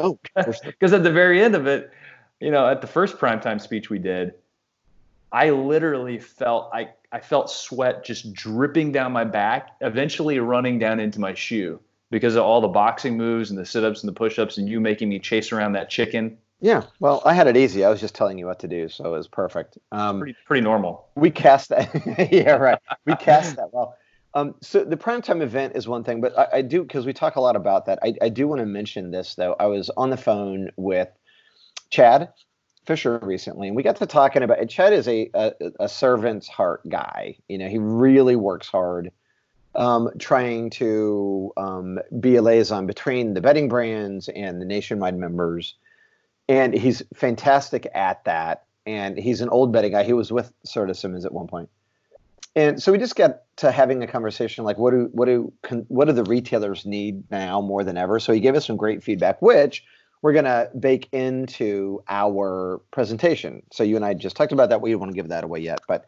Oh. 0.00 0.16
Because 0.36 0.92
at 0.92 1.02
the 1.02 1.10
very 1.10 1.42
end 1.42 1.56
of 1.56 1.66
it, 1.66 1.90
you 2.38 2.52
know, 2.52 2.68
at 2.68 2.80
the 2.80 2.86
first 2.86 3.18
primetime 3.18 3.60
speech 3.60 3.90
we 3.90 3.98
did, 3.98 4.32
I 5.32 5.50
literally 5.50 6.20
felt 6.20 6.70
I 6.72 6.90
I 7.10 7.18
felt 7.18 7.50
sweat 7.50 8.04
just 8.04 8.32
dripping 8.32 8.92
down 8.92 9.10
my 9.10 9.24
back, 9.24 9.70
eventually 9.80 10.38
running 10.38 10.78
down 10.78 11.00
into 11.00 11.18
my 11.18 11.34
shoe 11.34 11.80
because 12.10 12.34
of 12.36 12.42
all 12.42 12.60
the 12.60 12.68
boxing 12.68 13.16
moves 13.16 13.50
and 13.50 13.58
the 13.58 13.66
sit-ups 13.66 14.02
and 14.02 14.08
the 14.08 14.12
push-ups 14.14 14.58
and 14.58 14.68
you 14.68 14.80
making 14.80 15.08
me 15.08 15.18
chase 15.18 15.52
around 15.52 15.72
that 15.72 15.90
chicken. 15.90 16.38
yeah. 16.60 16.82
Well, 17.00 17.22
I 17.24 17.34
had 17.34 17.46
it 17.46 17.56
easy. 17.56 17.84
I 17.84 17.90
was 17.90 18.00
just 18.00 18.14
telling 18.14 18.38
you 18.38 18.46
what 18.46 18.58
to 18.60 18.68
do, 18.68 18.88
so 18.88 19.04
it 19.06 19.10
was 19.16 19.28
perfect. 19.28 19.78
Um, 19.92 20.20
Pretty 20.20 20.36
pretty 20.46 20.62
normal. 20.62 21.08
we 21.14 21.30
cast 21.30 21.68
that. 21.68 21.88
yeah, 22.32 22.52
right. 22.52 22.78
We 23.04 23.14
cast 23.16 23.56
that 23.56 23.72
well. 23.72 23.96
Um, 24.34 24.54
so 24.60 24.84
the 24.84 24.96
primetime 24.96 25.40
event 25.42 25.74
is 25.74 25.88
one 25.88 26.04
thing, 26.04 26.20
but 26.20 26.38
I, 26.38 26.58
I 26.58 26.62
do 26.62 26.82
because 26.82 27.06
we 27.06 27.12
talk 27.12 27.36
a 27.36 27.40
lot 27.40 27.56
about 27.56 27.86
that. 27.86 27.98
I, 28.02 28.14
I 28.20 28.28
do 28.28 28.46
want 28.46 28.60
to 28.60 28.66
mention 28.66 29.10
this 29.10 29.34
though. 29.34 29.56
I 29.58 29.66
was 29.66 29.90
on 29.96 30.10
the 30.10 30.16
phone 30.18 30.70
with 30.76 31.08
Chad 31.90 32.30
Fisher 32.86 33.18
recently, 33.22 33.68
and 33.68 33.76
we 33.76 33.82
got 33.82 33.96
to 33.96 34.06
talking 34.06 34.42
about. 34.42 34.66
Chad 34.68 34.92
is 34.92 35.08
a, 35.08 35.30
a 35.34 35.52
a 35.80 35.88
servant's 35.88 36.48
heart 36.48 36.80
guy. 36.88 37.36
You 37.48 37.58
know, 37.58 37.68
he 37.68 37.78
really 37.78 38.36
works 38.36 38.68
hard, 38.68 39.10
um, 39.78 40.10
trying 40.18 40.70
to 40.70 41.52
um, 41.56 42.00
be 42.20 42.34
a 42.36 42.42
liaison 42.42 42.86
between 42.86 43.32
the 43.32 43.40
bedding 43.40 43.68
brands 43.68 44.28
and 44.28 44.60
the 44.60 44.66
nationwide 44.66 45.16
members, 45.16 45.76
and 46.48 46.74
he's 46.74 47.02
fantastic 47.14 47.86
at 47.94 48.24
that. 48.24 48.64
And 48.86 49.18
he's 49.18 49.40
an 49.40 49.50
old 49.50 49.72
bedding 49.72 49.92
guy. 49.92 50.02
He 50.02 50.14
was 50.14 50.32
with 50.32 50.52
Serta 50.66 50.96
Simmons 50.96 51.24
at 51.24 51.32
one 51.32 51.46
point. 51.46 51.68
And 52.56 52.82
so 52.82 52.90
we 52.90 52.98
just 52.98 53.16
got 53.16 53.42
to 53.58 53.70
having 53.70 54.02
a 54.02 54.06
conversation 54.06 54.64
like 54.64 54.78
what 54.78 54.90
do 54.90 55.10
what 55.12 55.26
do 55.26 55.52
what 55.88 56.06
do 56.06 56.12
the 56.12 56.24
retailers 56.24 56.84
need 56.86 57.30
now 57.30 57.60
more 57.60 57.84
than 57.84 57.96
ever? 57.96 58.18
So 58.18 58.32
he 58.32 58.40
gave 58.40 58.56
us 58.56 58.66
some 58.66 58.76
great 58.76 59.02
feedback, 59.02 59.40
which 59.42 59.84
we're 60.22 60.32
going 60.32 60.46
to 60.46 60.70
bake 60.78 61.08
into 61.12 62.02
our 62.08 62.80
presentation. 62.90 63.62
So 63.70 63.84
you 63.84 63.94
and 63.94 64.04
I 64.04 64.14
just 64.14 64.36
talked 64.36 64.52
about 64.52 64.70
that. 64.70 64.80
We 64.80 64.90
don't 64.90 65.00
want 65.00 65.12
to 65.12 65.16
give 65.16 65.28
that 65.28 65.44
away 65.44 65.60
yet, 65.60 65.80
but 65.86 66.06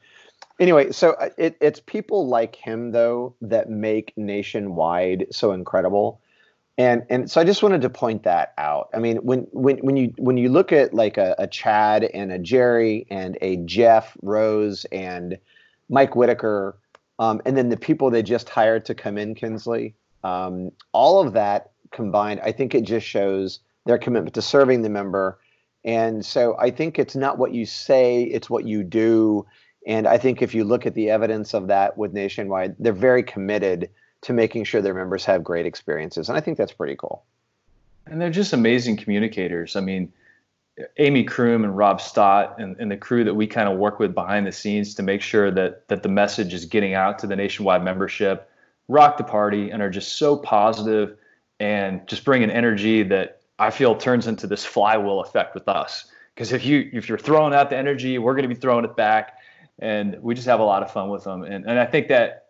anyway, 0.59 0.93
so 0.93 1.13
uh, 1.13 1.31
it, 1.37 1.57
it's 1.61 1.81
people 1.81 2.29
like 2.29 2.55
him 2.55 2.93
though 2.93 3.35
that 3.41 3.71
make 3.71 4.13
nationwide 4.17 5.27
so 5.31 5.53
incredible. 5.53 6.21
And 6.79 7.05
and 7.11 7.31
so 7.31 7.41
I 7.41 7.45
just 7.45 7.63
wanted 7.63 7.83
to 7.83 7.91
point 7.91 8.23
that 8.23 8.55
out. 8.57 8.89
I 8.95 9.01
mean, 9.01 9.19
when 9.19 9.41
when 9.53 9.79
when 9.79 9.97
you 9.97 10.15
when 10.17 10.37
you 10.37 10.49
look 10.49 10.73
at 10.73 10.95
like 10.95 11.19
a, 11.19 11.35
a 11.39 11.47
Chad 11.47 12.05
and 12.05 12.33
a 12.33 12.39
Jerry 12.39 13.07
and 13.11 13.37
a 13.43 13.57
Jeff 13.59 14.17
Rose 14.23 14.87
and 14.91 15.37
Mike 15.91 16.17
Whitaker, 16.17 16.79
um, 17.19 17.43
and 17.45 17.57
then 17.57 17.69
the 17.69 17.77
people 17.77 18.11
they 18.11 18.23
just 18.23 18.49
hired 18.49 18.87
to 18.87 18.95
come 18.95 19.19
in, 19.19 19.35
Kinsley, 19.35 19.95
um, 20.25 20.71
all 20.93 21.21
of 21.21 21.35
that 21.35 21.73
combined, 21.91 22.41
I 22.43 22.53
think 22.53 22.75
it 22.75 22.85
just 22.85 23.07
shows 23.07 23.61
their 23.85 23.99
commitment 23.99 24.35
to 24.35 24.43
serving 24.43 24.83
the 24.83 24.89
member. 24.89 25.39
And 25.85 26.25
so 26.25 26.57
I 26.59 26.71
think 26.71 26.99
it's 26.99 27.17
not 27.17 27.39
what 27.39 27.53
you 27.53 27.67
say, 27.67 28.23
it's 28.23 28.49
what 28.49 28.67
you 28.67 28.83
do. 28.83 29.47
And 29.87 30.07
I 30.07 30.19
think 30.19 30.43
if 30.43 30.55
you 30.55 30.65
look 30.65 30.87
at 30.87 30.95
the 30.95 31.11
evidence 31.11 31.55
of 31.55 31.69
that 31.69 31.97
with 31.97 32.13
Nationwide, 32.13 32.77
they're 32.79 32.93
very 32.93 33.23
committed 33.23 33.91
to 34.23 34.33
making 34.33 34.65
sure 34.65 34.83
their 34.83 34.95
members 34.95 35.25
have 35.25 35.43
great 35.43 35.67
experiences. 35.67 36.29
And 36.29 36.37
I 36.37 36.41
think 36.41 36.59
that's 36.59 36.73
pretty 36.73 36.97
cool. 36.97 37.25
And 38.07 38.21
they're 38.21 38.31
just 38.31 38.53
amazing 38.53 38.97
communicators. 38.97 39.77
I 39.77 39.81
mean, 39.81 40.13
Amy 40.99 41.25
Kroom 41.25 41.65
and 41.65 41.77
Rob 41.77 42.01
Stott 42.01 42.59
and, 42.59 42.77
and 42.79 42.91
the 42.91 42.97
crew 42.97 43.25
that 43.25 43.35
we 43.35 43.47
kind 43.47 43.69
of 43.69 43.79
work 43.79 43.99
with 43.99 44.15
behind 44.15 44.47
the 44.47 44.53
scenes 44.53 44.95
to 44.95 45.03
make 45.03 45.23
sure 45.23 45.51
that 45.51 45.89
that 45.89 46.03
the 46.03 46.09
message 46.09 46.55
is 46.55 46.65
getting 46.65 46.95
out 46.95 47.19
to 47.21 47.27
the 47.27 47.37
nationwide 47.37 47.85
membership, 47.85 48.51
rock 48.89 49.17
the 49.17 49.25
party, 49.25 49.71
and 49.71 49.83
are 49.83 49.91
just 49.91 50.17
so 50.17 50.37
positive 50.37 51.17
and 51.59 52.07
just 52.09 52.25
bring 52.25 52.43
an 52.43 52.51
energy 52.51 53.03
that 53.03 53.41
I 53.59 53.71
feel 53.71 53.95
turns 53.95 54.27
into 54.27 54.47
this 54.47 54.65
flywheel 54.65 55.21
effect 55.21 55.55
with 55.55 55.69
us. 55.69 56.07
Because 56.35 56.53
if 56.53 56.65
you 56.65 56.89
if 56.93 57.09
you're 57.09 57.19
throwing 57.19 57.53
out 57.53 57.71
the 57.71 57.77
energy, 57.77 58.19
we're 58.19 58.35
going 58.35 58.49
to 58.49 58.55
be 58.55 58.61
throwing 58.61 58.85
it 58.85 58.97
back, 58.97 59.37
and 59.81 60.17
we 60.23 60.35
just 60.35 60.47
have 60.47 60.61
a 60.61 60.65
lot 60.65 60.83
of 60.83 60.93
fun 60.93 61.09
with 61.09 61.25
them. 61.25 61.43
And 61.43 61.65
and 61.67 61.79
I 61.79 61.87
think 61.87 62.09
that 62.09 62.47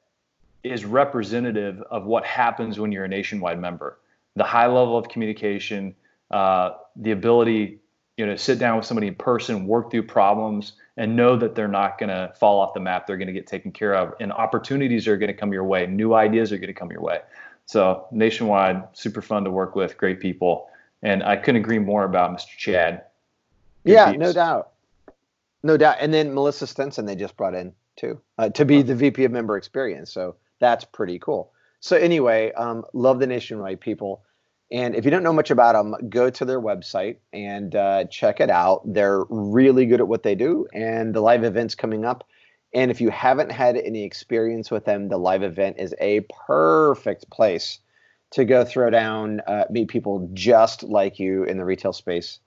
is 0.62 0.84
representative 0.84 1.80
of 1.90 2.04
what 2.04 2.24
happens 2.24 2.78
when 2.78 2.92
you're 2.92 3.04
a 3.04 3.08
nationwide 3.08 3.58
member. 3.58 3.98
The 4.36 4.44
high 4.44 4.66
level 4.66 4.98
of 4.98 5.08
communication, 5.08 5.94
uh, 6.30 6.72
the 6.96 7.12
ability, 7.12 7.80
you 8.16 8.26
know, 8.26 8.32
to 8.32 8.38
sit 8.38 8.58
down 8.58 8.76
with 8.76 8.84
somebody 8.84 9.06
in 9.06 9.14
person, 9.14 9.66
work 9.66 9.90
through 9.90 10.02
problems, 10.02 10.74
and 10.96 11.16
know 11.16 11.36
that 11.36 11.54
they're 11.54 11.68
not 11.68 11.98
going 11.98 12.10
to 12.10 12.32
fall 12.38 12.60
off 12.60 12.74
the 12.74 12.80
map. 12.80 13.06
They're 13.06 13.16
going 13.16 13.28
to 13.28 13.32
get 13.32 13.46
taken 13.46 13.72
care 13.72 13.94
of, 13.94 14.14
and 14.20 14.32
opportunities 14.32 15.08
are 15.08 15.16
going 15.16 15.28
to 15.28 15.34
come 15.34 15.52
your 15.52 15.64
way. 15.64 15.86
New 15.86 16.14
ideas 16.14 16.52
are 16.52 16.58
going 16.58 16.68
to 16.68 16.74
come 16.74 16.90
your 16.90 17.00
way. 17.00 17.20
So 17.64 18.06
nationwide, 18.10 18.82
super 18.92 19.22
fun 19.22 19.44
to 19.44 19.50
work 19.50 19.74
with, 19.74 19.96
great 19.96 20.20
people, 20.20 20.68
and 21.02 21.22
I 21.22 21.36
couldn't 21.36 21.62
agree 21.62 21.78
more 21.78 22.04
about 22.04 22.32
Mr. 22.32 22.56
Chad. 22.56 23.04
Good 23.86 23.92
yeah, 23.92 24.10
no 24.12 24.32
doubt. 24.32 24.72
No 25.62 25.76
doubt. 25.76 25.96
And 26.00 26.12
then 26.12 26.34
Melissa 26.34 26.66
Stenson 26.66 27.06
they 27.06 27.16
just 27.16 27.36
brought 27.36 27.54
in 27.54 27.72
too 27.96 28.20
uh, 28.38 28.48
to 28.50 28.64
be 28.64 28.82
the 28.82 28.94
VP 28.94 29.24
of 29.24 29.32
member 29.32 29.56
experience. 29.56 30.12
So 30.12 30.36
that's 30.58 30.84
pretty 30.84 31.18
cool. 31.18 31.52
So 31.80 31.96
anyway, 31.96 32.52
um, 32.52 32.84
love 32.92 33.18
the 33.18 33.26
nationwide 33.26 33.80
people. 33.80 34.22
And 34.72 34.94
if 34.94 35.04
you 35.04 35.10
don't 35.10 35.24
know 35.24 35.32
much 35.32 35.50
about 35.50 35.72
them, 35.72 36.10
go 36.10 36.30
to 36.30 36.44
their 36.44 36.60
website 36.60 37.16
and 37.32 37.74
uh, 37.74 38.04
check 38.04 38.40
it 38.40 38.50
out. 38.50 38.82
They're 38.84 39.24
really 39.28 39.86
good 39.86 40.00
at 40.00 40.06
what 40.06 40.22
they 40.22 40.36
do, 40.36 40.68
and 40.72 41.12
the 41.12 41.20
live 41.20 41.42
events 41.42 41.74
coming 41.74 42.04
up. 42.04 42.24
And 42.72 42.90
if 42.90 43.00
you 43.00 43.10
haven't 43.10 43.50
had 43.50 43.76
any 43.76 44.04
experience 44.04 44.70
with 44.70 44.84
them, 44.84 45.08
the 45.08 45.18
live 45.18 45.42
event 45.42 45.78
is 45.80 45.92
a 46.00 46.20
perfect 46.46 47.28
place 47.30 47.80
to 48.32 48.44
go 48.44 48.64
throw 48.64 48.90
down, 48.90 49.40
uh, 49.40 49.64
meet 49.70 49.88
people 49.88 50.30
just 50.34 50.84
like 50.84 51.18
you 51.18 51.42
in 51.42 51.56
the 51.56 51.64
retail 51.64 51.92
space, 51.92 52.38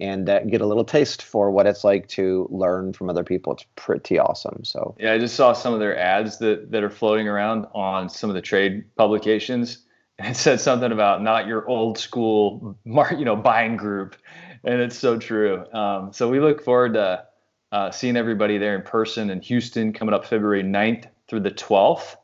and 0.00 0.28
uh, 0.28 0.40
get 0.40 0.60
a 0.60 0.66
little 0.66 0.84
taste 0.84 1.22
for 1.22 1.50
what 1.50 1.66
it's 1.66 1.84
like 1.84 2.08
to 2.08 2.48
learn 2.50 2.92
from 2.92 3.10
other 3.10 3.24
people. 3.24 3.52
It's 3.52 3.64
pretty 3.76 4.18
awesome. 4.18 4.64
So 4.64 4.96
Yeah, 4.98 5.12
I 5.12 5.18
just 5.18 5.36
saw 5.36 5.52
some 5.52 5.74
of 5.74 5.80
their 5.80 5.98
ads 5.98 6.38
that 6.38 6.70
that 6.70 6.82
are 6.82 6.90
floating 6.90 7.28
around 7.28 7.66
on 7.74 8.08
some 8.08 8.30
of 8.30 8.34
the 8.34 8.42
trade 8.42 8.84
publications, 8.96 9.78
and 10.18 10.28
it 10.28 10.36
said 10.36 10.60
something 10.60 10.92
about 10.92 11.22
not 11.22 11.46
your 11.46 11.68
old 11.68 11.98
school, 11.98 12.76
you 12.84 13.24
know, 13.24 13.36
buying 13.36 13.76
group, 13.76 14.16
and 14.64 14.80
it's 14.80 14.98
so 14.98 15.18
true. 15.18 15.64
Um, 15.72 16.12
so 16.12 16.28
we 16.28 16.40
look 16.40 16.62
forward 16.62 16.94
to 16.94 17.24
uh, 17.72 17.90
seeing 17.90 18.16
everybody 18.16 18.58
there 18.58 18.74
in 18.74 18.82
person 18.82 19.30
in 19.30 19.40
Houston 19.42 19.92
coming 19.92 20.14
up 20.14 20.24
February 20.24 20.62
9th 20.62 21.06
through 21.28 21.40
the 21.40 21.50
12th. 21.50 22.16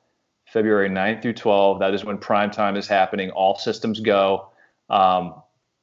February 0.46 0.88
9th 0.88 1.22
through 1.22 1.34
12th. 1.34 1.80
That 1.80 1.94
is 1.94 2.04
when 2.04 2.18
prime 2.18 2.50
time 2.50 2.76
is 2.76 2.86
happening. 2.86 3.30
All 3.30 3.56
systems 3.56 4.00
go. 4.00 4.48
Um, 4.88 5.34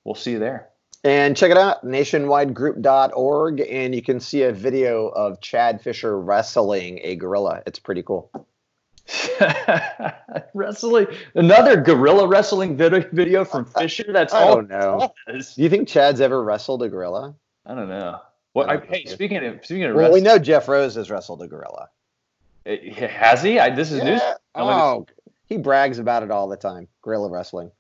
we'll 0.04 0.16
see 0.16 0.32
you 0.32 0.40
there. 0.40 0.70
And 1.06 1.36
check 1.36 1.52
it 1.52 1.58
out, 1.58 1.86
nationwidegroup.org, 1.86 3.60
and 3.60 3.94
you 3.94 4.02
can 4.02 4.22
see 4.22 4.44
a 4.44 4.54
video 4.54 5.08
of 5.08 5.42
Chad 5.42 5.82
Fisher 5.82 6.18
wrestling 6.18 7.00
a 7.04 7.16
gorilla. 7.18 7.62
It's 7.66 7.78
pretty 7.80 8.04
cool. 8.04 8.32
wrestling 10.54 11.08
another 11.36 11.76
gorilla 11.82 12.26
wrestling 12.26 12.78
video 12.78 13.04
video 13.12 13.44
from 13.44 13.66
Fisher. 13.78 14.06
That's 14.14 14.34
I 14.34 14.44
all. 14.44 14.56
don't 14.56 14.70
know. 14.70 15.14
Do 15.28 15.42
you 15.62 15.70
think 15.70 15.90
Chad's 15.90 16.22
ever 16.22 16.42
wrestled 16.42 16.84
a 16.84 16.90
gorilla? 16.90 17.36
I 17.66 17.76
don't 17.76 17.90
know. 17.90 18.20
Well, 18.54 18.70
I, 18.70 18.78
hey, 18.78 19.06
speaking 19.06 19.44
of 19.44 19.66
speaking 19.66 19.84
of 19.86 19.96
Well, 19.96 20.12
we 20.14 20.22
know 20.22 20.40
Jeff 20.40 20.68
Rose 20.70 20.96
has 20.96 21.10
wrestled 21.12 21.42
a 21.42 21.48
gorilla. 21.48 21.90
eh, 22.66 23.08
has 23.08 23.44
he? 23.44 23.60
I, 23.60 23.72
this 23.76 23.92
is 23.92 24.02
news. 24.02 24.22
Yeah. 24.22 24.36
I'm 24.56 24.68
Oh, 24.68 25.06
he 25.48 25.58
brags 25.58 26.00
about 26.00 26.24
it 26.24 26.32
all 26.32 26.48
the 26.48 26.56
time. 26.56 26.88
Gorilla 27.02 27.30
wrestling. 27.30 27.72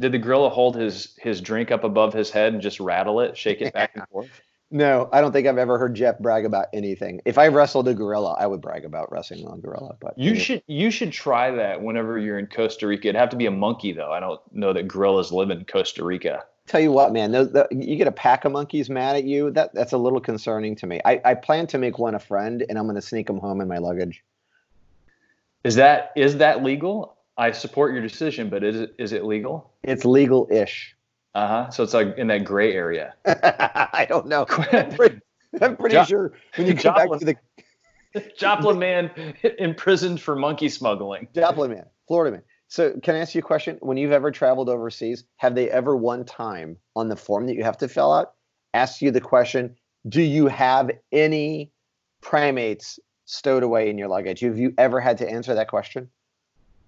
Did 0.00 0.12
the 0.12 0.18
gorilla 0.18 0.50
hold 0.50 0.76
his 0.76 1.16
his 1.20 1.40
drink 1.40 1.70
up 1.70 1.84
above 1.84 2.12
his 2.12 2.30
head 2.30 2.52
and 2.52 2.60
just 2.60 2.80
rattle 2.80 3.20
it, 3.20 3.36
shake 3.36 3.60
it 3.60 3.72
back 3.72 3.92
and 3.94 4.06
forth? 4.08 4.28
No, 4.70 5.08
I 5.12 5.20
don't 5.20 5.30
think 5.30 5.46
I've 5.46 5.58
ever 5.58 5.78
heard 5.78 5.94
Jeff 5.94 6.18
brag 6.18 6.44
about 6.44 6.66
anything. 6.72 7.20
If 7.24 7.38
I 7.38 7.46
wrestled 7.46 7.86
a 7.86 7.94
gorilla, 7.94 8.34
I 8.40 8.48
would 8.48 8.60
brag 8.60 8.84
about 8.84 9.12
wrestling 9.12 9.46
a 9.46 9.56
gorilla. 9.58 9.96
But 10.00 10.18
You 10.18 10.34
should 10.34 10.64
you 10.66 10.90
should 10.90 11.12
try 11.12 11.52
that 11.52 11.80
whenever 11.80 12.18
you're 12.18 12.40
in 12.40 12.48
Costa 12.48 12.88
Rica. 12.88 13.08
It'd 13.08 13.20
have 13.20 13.28
to 13.30 13.36
be 13.36 13.46
a 13.46 13.52
monkey 13.52 13.92
though. 13.92 14.10
I 14.10 14.18
don't 14.18 14.40
know 14.52 14.72
that 14.72 14.88
gorillas 14.88 15.30
live 15.30 15.50
in 15.50 15.64
Costa 15.64 16.04
Rica. 16.04 16.44
tell 16.66 16.80
you 16.80 16.90
what, 16.90 17.12
man, 17.12 17.30
those, 17.30 17.52
the, 17.52 17.68
you 17.70 17.94
get 17.94 18.08
a 18.08 18.12
pack 18.12 18.44
of 18.44 18.50
monkeys 18.50 18.90
mad 18.90 19.14
at 19.14 19.24
you. 19.24 19.52
That 19.52 19.74
that's 19.74 19.92
a 19.92 19.98
little 19.98 20.20
concerning 20.20 20.74
to 20.76 20.88
me. 20.88 21.00
I, 21.04 21.20
I 21.24 21.34
plan 21.34 21.68
to 21.68 21.78
make 21.78 22.00
one 22.00 22.16
a 22.16 22.18
friend, 22.18 22.64
and 22.68 22.76
I'm 22.76 22.86
going 22.86 22.96
to 22.96 23.02
sneak 23.02 23.28
them 23.28 23.38
home 23.38 23.60
in 23.60 23.68
my 23.68 23.78
luggage. 23.78 24.24
Is 25.62 25.76
that 25.76 26.10
is 26.16 26.38
that 26.38 26.64
legal? 26.64 27.13
I 27.36 27.50
support 27.50 27.92
your 27.92 28.02
decision, 28.02 28.48
but 28.48 28.62
is 28.62 28.76
it 28.76 28.94
is 28.98 29.12
it 29.12 29.24
legal? 29.24 29.72
It's 29.82 30.04
legal-ish. 30.04 30.94
Uh 31.34 31.48
huh. 31.48 31.70
So 31.70 31.82
it's 31.82 31.94
like 31.94 32.16
in 32.16 32.28
that 32.28 32.44
gray 32.44 32.72
area. 32.74 33.14
I 33.26 34.06
don't 34.08 34.26
know. 34.26 34.46
I'm 34.48 34.90
pretty, 34.90 35.20
I'm 35.60 35.76
pretty 35.76 35.96
Jo- 35.96 36.04
sure 36.04 36.32
when 36.56 36.68
you 36.68 36.76
come 36.76 36.94
back 36.94 37.10
to 37.18 37.24
the 37.24 37.36
Joplin 38.38 38.78
man 38.78 39.10
imprisoned 39.58 40.20
for 40.20 40.36
monkey 40.36 40.68
smuggling. 40.68 41.26
Joplin 41.34 41.72
man, 41.72 41.86
Florida 42.06 42.36
man. 42.36 42.42
So 42.68 42.92
can 43.02 43.16
I 43.16 43.18
ask 43.18 43.34
you 43.34 43.40
a 43.40 43.42
question? 43.42 43.78
When 43.80 43.96
you've 43.96 44.12
ever 44.12 44.30
traveled 44.30 44.68
overseas, 44.68 45.24
have 45.36 45.54
they 45.54 45.70
ever 45.70 45.96
one 45.96 46.24
time 46.24 46.76
on 46.94 47.08
the 47.08 47.16
form 47.16 47.46
that 47.46 47.54
you 47.54 47.64
have 47.64 47.78
to 47.78 47.88
fill 47.88 48.12
out 48.12 48.34
asked 48.74 49.00
you 49.00 49.10
the 49.10 49.20
question, 49.20 49.76
do 50.08 50.20
you 50.20 50.48
have 50.48 50.90
any 51.12 51.70
primates 52.20 52.98
stowed 53.24 53.62
away 53.62 53.88
in 53.88 53.96
your 53.96 54.08
luggage? 54.08 54.40
Have 54.40 54.58
you 54.58 54.74
ever 54.76 55.00
had 55.00 55.18
to 55.18 55.30
answer 55.30 55.54
that 55.54 55.68
question? 55.68 56.10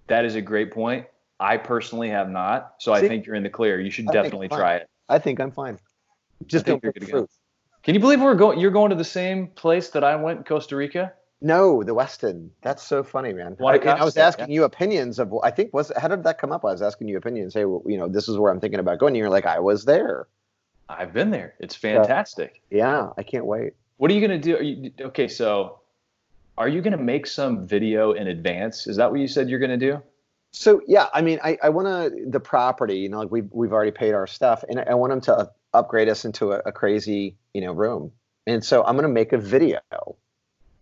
That 0.07 0.25
is 0.25 0.35
a 0.35 0.41
great 0.41 0.71
point. 0.71 1.05
I 1.39 1.57
personally 1.57 2.09
have 2.09 2.29
not, 2.29 2.75
so 2.79 2.93
I 2.93 3.07
think 3.07 3.25
you're 3.25 3.35
in 3.35 3.43
the 3.43 3.49
clear. 3.49 3.79
You 3.79 3.91
should 3.91 4.09
I 4.09 4.13
definitely 4.13 4.49
try 4.49 4.77
it. 4.77 4.89
I 5.07 5.19
think 5.19 5.39
I'm 5.39 5.51
fine. 5.51 5.77
Just 6.47 6.65
think 6.65 6.81
don't 6.81 6.83
you're 6.83 6.93
good 6.93 7.05
to 7.05 7.11
go. 7.11 7.27
Can 7.83 7.93
you 7.93 8.01
believe 8.01 8.21
we're 8.21 8.35
going? 8.35 8.59
You're 8.59 8.71
going 8.71 8.89
to 8.89 8.95
the 8.95 9.03
same 9.03 9.47
place 9.47 9.89
that 9.91 10.03
I 10.03 10.15
went 10.15 10.45
Costa 10.45 10.75
Rica. 10.75 11.13
No, 11.39 11.83
the 11.83 11.93
Westin. 11.93 12.49
That's 12.61 12.81
so 12.81 13.03
funny, 13.03 13.31
man. 13.31 13.55
I, 13.59 13.77
I 13.77 14.03
was 14.03 14.17
asking 14.17 14.49
yeah. 14.49 14.55
you 14.55 14.63
opinions 14.63 15.19
of. 15.19 15.31
I 15.43 15.51
think 15.51 15.73
was 15.73 15.91
how 15.95 16.07
did 16.07 16.23
that 16.23 16.39
come 16.39 16.51
up? 16.51 16.65
I 16.65 16.71
was 16.71 16.81
asking 16.81 17.07
you 17.07 17.17
opinions. 17.17 17.53
Hey, 17.53 17.65
well, 17.65 17.83
you 17.85 17.97
know, 17.97 18.07
this 18.07 18.27
is 18.27 18.37
where 18.37 18.51
I'm 18.51 18.59
thinking 18.59 18.79
about 18.79 18.97
going. 18.97 19.11
And 19.11 19.17
you're 19.17 19.29
like, 19.29 19.45
I 19.45 19.59
was 19.59 19.85
there. 19.85 20.27
I've 20.89 21.13
been 21.13 21.29
there. 21.29 21.53
It's 21.59 21.75
fantastic. 21.75 22.61
Yeah, 22.71 23.11
I 23.17 23.23
can't 23.23 23.45
wait. 23.45 23.73
What 23.97 24.09
are 24.09 24.15
you 24.15 24.21
gonna 24.21 24.39
do? 24.39 24.57
Are 24.57 24.63
you, 24.63 24.91
okay, 24.99 25.27
so 25.27 25.79
are 26.57 26.67
you 26.67 26.81
gonna 26.81 26.97
make 26.97 27.27
some 27.27 27.67
video 27.67 28.13
in 28.13 28.27
advance? 28.27 28.87
Is 28.87 28.97
that 28.97 29.11
what 29.11 29.19
you 29.19 29.27
said 29.27 29.49
you're 29.49 29.59
gonna 29.59 29.77
do? 29.77 30.01
So 30.51 30.81
yeah, 30.87 31.07
I 31.13 31.21
mean, 31.21 31.39
I, 31.43 31.57
I 31.61 31.69
want 31.69 31.87
to 31.87 32.25
the 32.29 32.39
property. 32.39 32.97
You 32.97 33.09
know, 33.09 33.19
like 33.19 33.31
we've 33.31 33.49
we've 33.51 33.73
already 33.73 33.91
paid 33.91 34.13
our 34.13 34.27
stuff, 34.27 34.63
and 34.67 34.79
I, 34.79 34.83
I 34.83 34.93
want 34.95 35.11
them 35.11 35.21
to 35.21 35.51
upgrade 35.73 36.09
us 36.09 36.25
into 36.25 36.53
a, 36.53 36.59
a 36.65 36.71
crazy 36.71 37.37
you 37.53 37.61
know 37.61 37.73
room. 37.73 38.11
And 38.47 38.63
so 38.63 38.83
I'm 38.83 38.95
going 38.95 39.03
to 39.03 39.13
make 39.13 39.33
a 39.33 39.37
video, 39.37 39.81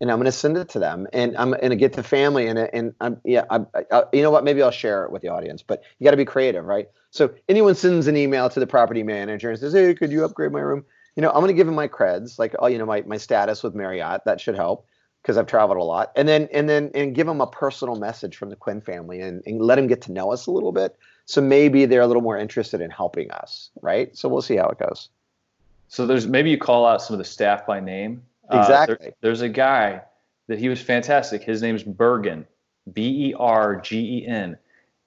and 0.00 0.10
I'm 0.10 0.18
going 0.18 0.26
to 0.26 0.32
send 0.32 0.56
it 0.56 0.68
to 0.70 0.78
them, 0.78 1.08
and 1.12 1.36
I'm 1.36 1.50
going 1.50 1.70
to 1.70 1.76
get 1.76 1.94
the 1.94 2.04
family 2.04 2.46
in 2.46 2.56
it. 2.56 2.70
And 2.72 2.94
I'm 3.00 3.20
yeah, 3.24 3.44
I, 3.50 3.60
I, 3.90 4.04
you 4.12 4.22
know 4.22 4.30
what? 4.30 4.44
Maybe 4.44 4.62
I'll 4.62 4.70
share 4.70 5.04
it 5.04 5.10
with 5.10 5.22
the 5.22 5.28
audience. 5.28 5.62
But 5.62 5.82
you 5.98 6.04
got 6.04 6.12
to 6.12 6.16
be 6.16 6.24
creative, 6.24 6.64
right? 6.64 6.86
So 7.10 7.34
anyone 7.48 7.74
sends 7.74 8.06
an 8.06 8.16
email 8.16 8.48
to 8.50 8.60
the 8.60 8.66
property 8.66 9.02
manager 9.02 9.50
and 9.50 9.58
says, 9.58 9.72
"Hey, 9.72 9.94
could 9.94 10.12
you 10.12 10.24
upgrade 10.24 10.52
my 10.52 10.60
room?" 10.60 10.84
You 11.16 11.22
know, 11.22 11.30
I'm 11.30 11.40
going 11.40 11.48
to 11.48 11.54
give 11.54 11.66
them 11.66 11.74
my 11.74 11.88
creds, 11.88 12.38
like 12.38 12.54
oh, 12.60 12.68
you 12.68 12.78
know, 12.78 12.86
my 12.86 13.02
my 13.02 13.16
status 13.16 13.62
with 13.62 13.74
Marriott. 13.74 14.22
That 14.24 14.40
should 14.40 14.54
help 14.54 14.86
because 15.26 15.36
I've 15.36 15.48
traveled 15.48 15.78
a 15.78 15.82
lot, 15.82 16.12
and 16.14 16.28
then 16.28 16.48
and 16.52 16.68
then 16.68 16.92
and 16.94 17.12
give 17.12 17.26
them 17.26 17.40
a 17.40 17.48
personal 17.48 17.96
message 17.96 18.36
from 18.36 18.48
the 18.48 18.54
Quinn 18.54 18.80
family 18.80 19.20
and, 19.20 19.42
and 19.44 19.60
let 19.60 19.74
them 19.74 19.88
get 19.88 20.00
to 20.02 20.12
know 20.12 20.32
us 20.32 20.46
a 20.46 20.52
little 20.52 20.70
bit. 20.70 20.96
So 21.24 21.40
maybe 21.40 21.84
they're 21.84 22.00
a 22.02 22.06
little 22.06 22.22
more 22.22 22.38
interested 22.38 22.80
in 22.80 22.90
helping 22.92 23.32
us, 23.32 23.70
right? 23.82 24.16
So 24.16 24.28
we'll 24.28 24.40
see 24.42 24.54
how 24.54 24.68
it 24.68 24.78
goes. 24.78 25.08
So 25.88 26.06
there's 26.06 26.28
maybe 26.28 26.50
you 26.50 26.58
call 26.58 26.86
out 26.86 27.02
some 27.02 27.14
of 27.14 27.18
the 27.18 27.24
staff 27.24 27.66
by 27.66 27.80
name. 27.80 28.22
Uh, 28.48 28.68
there- 28.68 28.82
Exactly. 28.84 29.12
there's 29.20 29.40
a 29.40 29.48
guy 29.48 30.02
that 30.46 30.60
he 30.60 30.68
was 30.68 30.80
fantastic. 30.80 31.42
His 31.42 31.60
name's 31.60 31.82
Bergen, 31.82 32.46
B 32.92 33.30
E 33.30 33.34
R 33.36 33.80
G 33.80 34.20
E 34.20 34.26
N, 34.28 34.56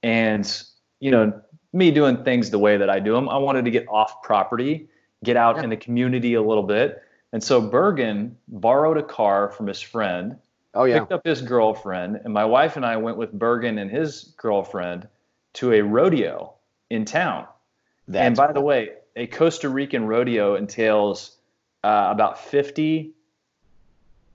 and 0.03 0.63
you 0.99 1.11
know 1.11 1.31
me 1.71 1.91
doing 1.91 2.25
things 2.25 2.49
the 2.49 2.59
way 2.59 2.75
that 2.75 2.89
I 2.89 2.99
do 2.99 3.13
them. 3.13 3.29
I 3.29 3.37
wanted 3.37 3.63
to 3.63 3.71
get 3.71 3.85
off 3.87 4.21
property, 4.21 4.89
get 5.23 5.37
out 5.37 5.55
Yeah. 5.55 5.63
in 5.63 5.69
the 5.69 5.77
community 5.77 6.33
a 6.33 6.41
little 6.41 6.63
bit, 6.63 7.01
and 7.31 7.43
so 7.43 7.61
Bergen 7.61 8.37
borrowed 8.47 8.97
a 8.97 9.03
car 9.03 9.49
from 9.49 9.67
his 9.67 9.81
friend 9.81 10.37
Oh 10.73 10.83
yeah, 10.83 10.99
picked 10.99 11.11
up 11.11 11.25
his 11.25 11.41
girlfriend, 11.41 12.21
and 12.23 12.33
my 12.33 12.45
wife 12.45 12.75
and 12.75 12.85
I 12.85 12.97
went 12.97 13.17
with 13.17 13.31
Bergen 13.31 13.79
and 13.79 13.89
his 13.89 14.35
girlfriend 14.37 15.07
to 15.53 15.73
a 15.73 15.81
rodeo 15.81 16.53
in 16.89 17.05
town. 17.05 17.47
and 18.07 18.15
That's 18.15 18.37
by 18.37 18.51
the 18.53 18.61
way, 18.61 18.91
a 19.15 19.25
Costa 19.27 19.67
Rican 19.67 20.05
rodeo 20.05 20.55
entails 20.55 21.37
uh, 21.83 22.09
about 22.11 22.39
50 22.39 23.13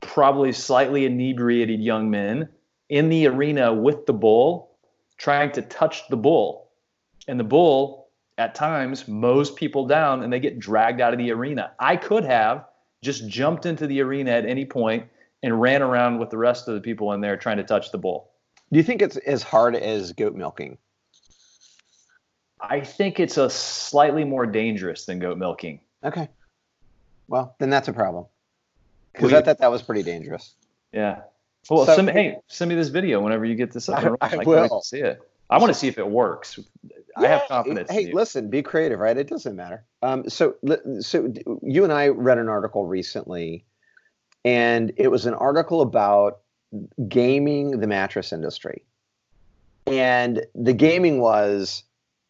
probably 0.01 0.53
slightly 0.53 1.07
inebriated 1.07 1.81
young 1.81 2.11
men 2.11 2.49
in 2.89 3.09
the 3.09 3.27
arena 3.27 3.73
with 3.73 4.07
the 4.07 4.13
bull, 4.13 4.71
trying 5.17 5.51
to 5.53 5.63
touch 5.63 6.07
the 6.09 6.17
bull. 6.17 6.69
And 7.27 7.41
the 7.41 7.45
bull, 7.45 8.09
at 8.37 8.55
times, 8.55 9.09
mows 9.09 9.51
people 9.51 9.87
down 9.87 10.23
and 10.23 10.33
they 10.33 10.41
get 10.41 10.59
dragged 10.59 11.01
out 11.01 11.15
of 11.15 11.19
the 11.19 11.33
arena. 11.33 11.73
I 11.79 11.97
could 11.97 12.25
have 12.25 12.67
just 13.05 13.29
jumped 13.29 13.67
into 13.67 13.87
the 13.87 14.01
arena 14.01 14.31
at 14.33 14.47
any 14.47 14.65
point 14.65 15.05
and 15.43 15.61
ran 15.61 15.83
around 15.83 16.19
with 16.19 16.31
the 16.31 16.39
rest 16.39 16.67
of 16.69 16.75
the 16.75 16.81
people 16.81 17.13
in 17.13 17.21
there 17.21 17.37
trying 17.37 17.59
to 17.59 17.63
touch 17.65 17.93
the 17.93 17.99
bull. 17.99 18.31
Do 18.73 18.79
you 18.79 18.83
think 18.83 19.03
it's 19.03 19.17
as 19.19 19.43
hard 19.43 19.77
as 19.77 20.13
goat 20.13 20.35
milking? 20.35 20.79
I 22.61 22.81
think 22.81 23.21
it's 23.21 23.37
a 23.37 23.51
slightly 23.51 24.25
more 24.25 24.47
dangerous 24.47 25.05
than 25.05 25.19
goat 25.19 25.37
milking. 25.37 25.81
Okay, 26.03 26.29
well 27.29 27.55
then 27.59 27.71
that's 27.71 27.89
a 27.89 27.93
problem 27.93 28.27
because 29.13 29.33
I 29.33 29.43
thought 29.43 29.59
that 29.59 29.71
was 29.71 29.83
pretty 29.83 30.03
dangerous. 30.03 30.55
Yeah. 30.93 31.21
Well, 31.71 31.87
So- 31.87 31.97
send 31.97 32.07
me, 32.09 32.13
hey, 32.13 32.37
send 32.49 32.69
me 32.69 32.75
this 32.75 32.89
video 32.89 33.21
whenever 33.21 33.45
you 33.45 33.55
get 33.55 33.71
this 33.73 33.89
up. 33.89 33.99
I- 34.21 34.29
running. 34.37 34.41
I 34.41 34.45
will. 34.45 34.83
see 34.83 35.01
it. 35.01 35.21
I 35.51 35.59
want 35.59 35.73
to 35.73 35.79
see 35.79 35.89
if 35.89 35.99
it 35.99 36.09
works. 36.09 36.59
I 37.17 37.27
have 37.29 37.49
confidence. 37.49 37.91
Hey, 37.91 38.13
listen, 38.13 38.51
be 38.51 38.63
creative, 38.63 38.99
right? 38.99 39.17
It 39.17 39.29
doesn't 39.29 39.57
matter. 39.57 39.85
Um, 40.03 40.29
so, 40.29 40.57
so 41.01 41.33
you 41.63 41.85
and 41.85 41.93
I 41.93 42.09
read 42.09 42.39
an 42.39 42.49
article 42.49 42.87
recently, 42.87 43.65
and 44.45 44.93
it 44.97 45.09
was 45.09 45.27
an 45.27 45.35
article 45.35 45.81
about 45.81 46.41
gaming 47.09 47.81
the 47.81 47.87
mattress 47.87 48.33
industry. 48.33 48.83
And 49.87 50.45
the 50.55 50.73
gaming 50.73 51.21
was 51.21 51.85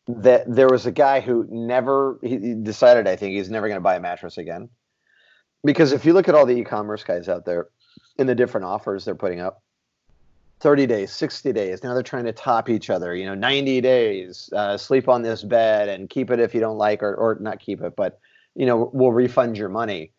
that 0.07 0.45
there 0.47 0.69
was 0.69 0.85
a 0.85 0.93
guy 0.93 1.21
who 1.21 1.47
never 1.51 2.19
he 2.23 2.39
he 2.39 2.55
decided, 2.55 3.09
I 3.09 3.17
think, 3.17 3.35
he's 3.35 3.49
never 3.49 3.69
going 3.69 3.79
to 3.79 3.83
buy 3.83 3.97
a 3.97 4.01
mattress 4.01 4.37
again. 4.37 4.69
Because 5.65 5.93
if 5.93 6.05
you 6.05 6.13
look 6.13 6.29
at 6.29 6.35
all 6.35 6.45
the 6.45 6.57
e-commerce 6.57 7.05
guys 7.05 7.29
out 7.29 7.47
there 7.47 7.69
and 8.19 8.29
the 8.29 8.35
different 8.35 8.67
offers 8.67 9.07
they're 9.07 9.15
putting 9.15 9.41
up, 9.41 9.63
30 10.61 10.87
days, 10.87 11.13
60 11.13 11.53
days. 11.53 11.83
Now 11.83 11.95
they're 11.95 12.03
trying 12.03 12.25
to 12.25 12.33
top 12.33 12.69
each 12.69 12.91
other. 12.91 13.15
You 13.15 13.27
know, 13.27 13.35
90 13.35 13.81
days, 13.81 14.51
uh, 14.55 14.77
sleep 14.77 15.09
on 15.09 15.23
this 15.23 15.43
bed 15.43 15.89
and 15.89 16.09
keep 16.09 16.31
it 16.31 16.41
if 16.41 16.55
you 16.55 16.61
don't 16.61 16.79
like, 16.79 17.03
or, 17.03 17.15
or 17.15 17.37
not 17.41 17.61
keep 17.61 17.83
it, 17.83 17.95
but, 17.97 18.19
you 18.55 18.67
know, 18.67 18.91
we'll 18.93 19.13
refund 19.13 19.59
your 19.59 19.69
money. 19.69 20.13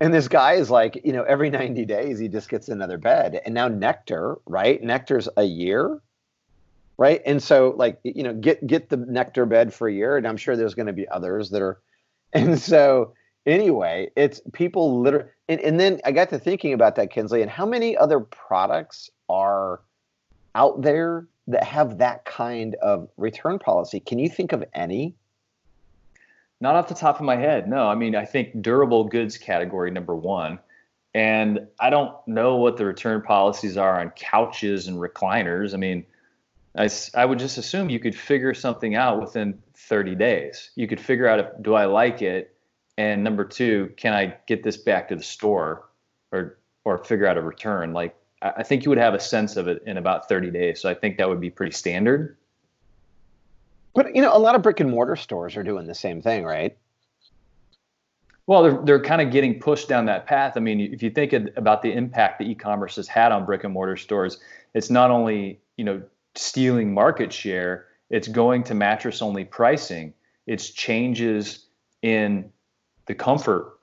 And 0.00 0.12
this 0.12 0.28
guy 0.28 0.54
is 0.54 0.70
like, 0.70 1.00
you 1.04 1.12
know, 1.12 1.22
every 1.22 1.50
90 1.50 1.84
days 1.84 2.18
he 2.18 2.28
just 2.28 2.48
gets 2.48 2.68
another 2.68 2.98
bed. 2.98 3.40
And 3.44 3.54
now 3.54 3.68
Nectar, 3.68 4.38
right? 4.46 4.82
Nectar's 4.82 5.28
a 5.36 5.44
year, 5.44 6.00
right? 6.98 7.22
And 7.24 7.42
so, 7.42 7.74
like, 7.76 8.00
you 8.02 8.22
know, 8.22 8.34
get 8.34 8.66
get 8.66 8.88
the 8.88 8.96
Nectar 8.96 9.46
bed 9.46 9.72
for 9.72 9.88
a 9.88 9.92
year. 9.92 10.16
And 10.16 10.26
I'm 10.26 10.36
sure 10.36 10.56
there's 10.56 10.74
going 10.74 10.86
to 10.86 10.92
be 10.92 11.08
others 11.08 11.50
that 11.50 11.62
are. 11.62 11.80
And 12.36 12.58
so, 12.58 13.14
anyway, 13.46 14.10
it's 14.16 14.40
people 14.52 15.00
literally. 15.00 15.28
And, 15.48 15.60
and 15.60 15.78
then 15.78 16.00
I 16.04 16.12
got 16.12 16.30
to 16.30 16.38
thinking 16.38 16.72
about 16.72 16.96
that, 16.96 17.10
Kinsley, 17.10 17.42
and 17.42 17.50
how 17.50 17.66
many 17.66 17.96
other 17.96 18.20
products 18.20 19.10
are 19.28 19.80
out 20.54 20.82
there 20.82 21.26
that 21.48 21.64
have 21.64 21.98
that 21.98 22.24
kind 22.24 22.74
of 22.76 23.08
return 23.16 23.58
policy. 23.58 24.00
Can 24.00 24.18
you 24.18 24.28
think 24.28 24.52
of 24.52 24.64
any? 24.74 25.14
Not 26.60 26.76
off 26.76 26.88
the 26.88 26.94
top 26.94 27.16
of 27.16 27.26
my 27.26 27.36
head. 27.36 27.68
No, 27.68 27.86
I 27.88 27.94
mean, 27.94 28.16
I 28.16 28.24
think 28.24 28.62
durable 28.62 29.04
goods 29.04 29.36
category 29.36 29.90
number 29.90 30.14
one. 30.14 30.58
And 31.14 31.68
I 31.78 31.90
don't 31.90 32.16
know 32.26 32.56
what 32.56 32.76
the 32.76 32.86
return 32.86 33.22
policies 33.22 33.76
are 33.76 34.00
on 34.00 34.10
couches 34.10 34.88
and 34.88 34.98
recliners. 34.98 35.74
I 35.74 35.76
mean, 35.76 36.04
I, 36.76 36.88
I 37.14 37.24
would 37.24 37.38
just 37.38 37.58
assume 37.58 37.90
you 37.90 38.00
could 38.00 38.16
figure 38.16 38.54
something 38.54 38.96
out 38.96 39.20
within 39.20 39.62
30 39.76 40.14
days. 40.16 40.70
You 40.74 40.88
could 40.88 41.00
figure 41.00 41.28
out 41.28 41.38
if 41.38 41.46
do 41.62 41.74
I 41.74 41.84
like 41.84 42.22
it, 42.22 42.53
and 42.96 43.24
number 43.24 43.44
two, 43.44 43.92
can 43.96 44.12
I 44.12 44.36
get 44.46 44.62
this 44.62 44.76
back 44.76 45.08
to 45.08 45.16
the 45.16 45.22
store, 45.22 45.88
or 46.32 46.58
or 46.84 46.98
figure 46.98 47.26
out 47.26 47.36
a 47.36 47.42
return. 47.42 47.92
Like 47.92 48.14
I 48.42 48.62
think 48.62 48.84
you 48.84 48.90
would 48.90 48.98
have 48.98 49.14
a 49.14 49.20
sense 49.20 49.56
of 49.56 49.68
it 49.68 49.82
in 49.86 49.96
about 49.96 50.28
30 50.28 50.50
days. 50.50 50.80
So 50.80 50.88
I 50.88 50.94
think 50.94 51.16
that 51.18 51.28
would 51.28 51.40
be 51.40 51.50
pretty 51.50 51.72
standard. 51.72 52.36
But 53.94 54.14
you 54.14 54.22
know, 54.22 54.36
a 54.36 54.38
lot 54.38 54.54
of 54.54 54.62
brick 54.62 54.80
and 54.80 54.90
mortar 54.90 55.16
stores 55.16 55.56
are 55.56 55.62
doing 55.62 55.86
the 55.86 55.94
same 55.94 56.20
thing, 56.20 56.44
right? 56.44 56.76
Well, 58.46 58.62
they're 58.62 58.80
they're 58.84 59.02
kind 59.02 59.22
of 59.22 59.30
getting 59.30 59.58
pushed 59.58 59.88
down 59.88 60.04
that 60.06 60.26
path. 60.26 60.54
I 60.56 60.60
mean, 60.60 60.80
if 60.80 61.02
you 61.02 61.10
think 61.10 61.32
about 61.32 61.80
the 61.80 61.92
impact 61.92 62.38
that 62.40 62.44
e-commerce 62.46 62.96
has 62.96 63.08
had 63.08 63.32
on 63.32 63.46
brick 63.46 63.64
and 63.64 63.72
mortar 63.72 63.96
stores, 63.96 64.38
it's 64.74 64.90
not 64.90 65.10
only 65.10 65.60
you 65.76 65.84
know 65.84 66.02
stealing 66.34 66.92
market 66.92 67.32
share, 67.32 67.86
it's 68.10 68.28
going 68.28 68.64
to 68.64 68.74
mattress 68.74 69.22
only 69.22 69.44
pricing. 69.44 70.12
It's 70.46 70.68
changes 70.68 71.66
in 72.02 72.50
the 73.06 73.14
comfort 73.14 73.78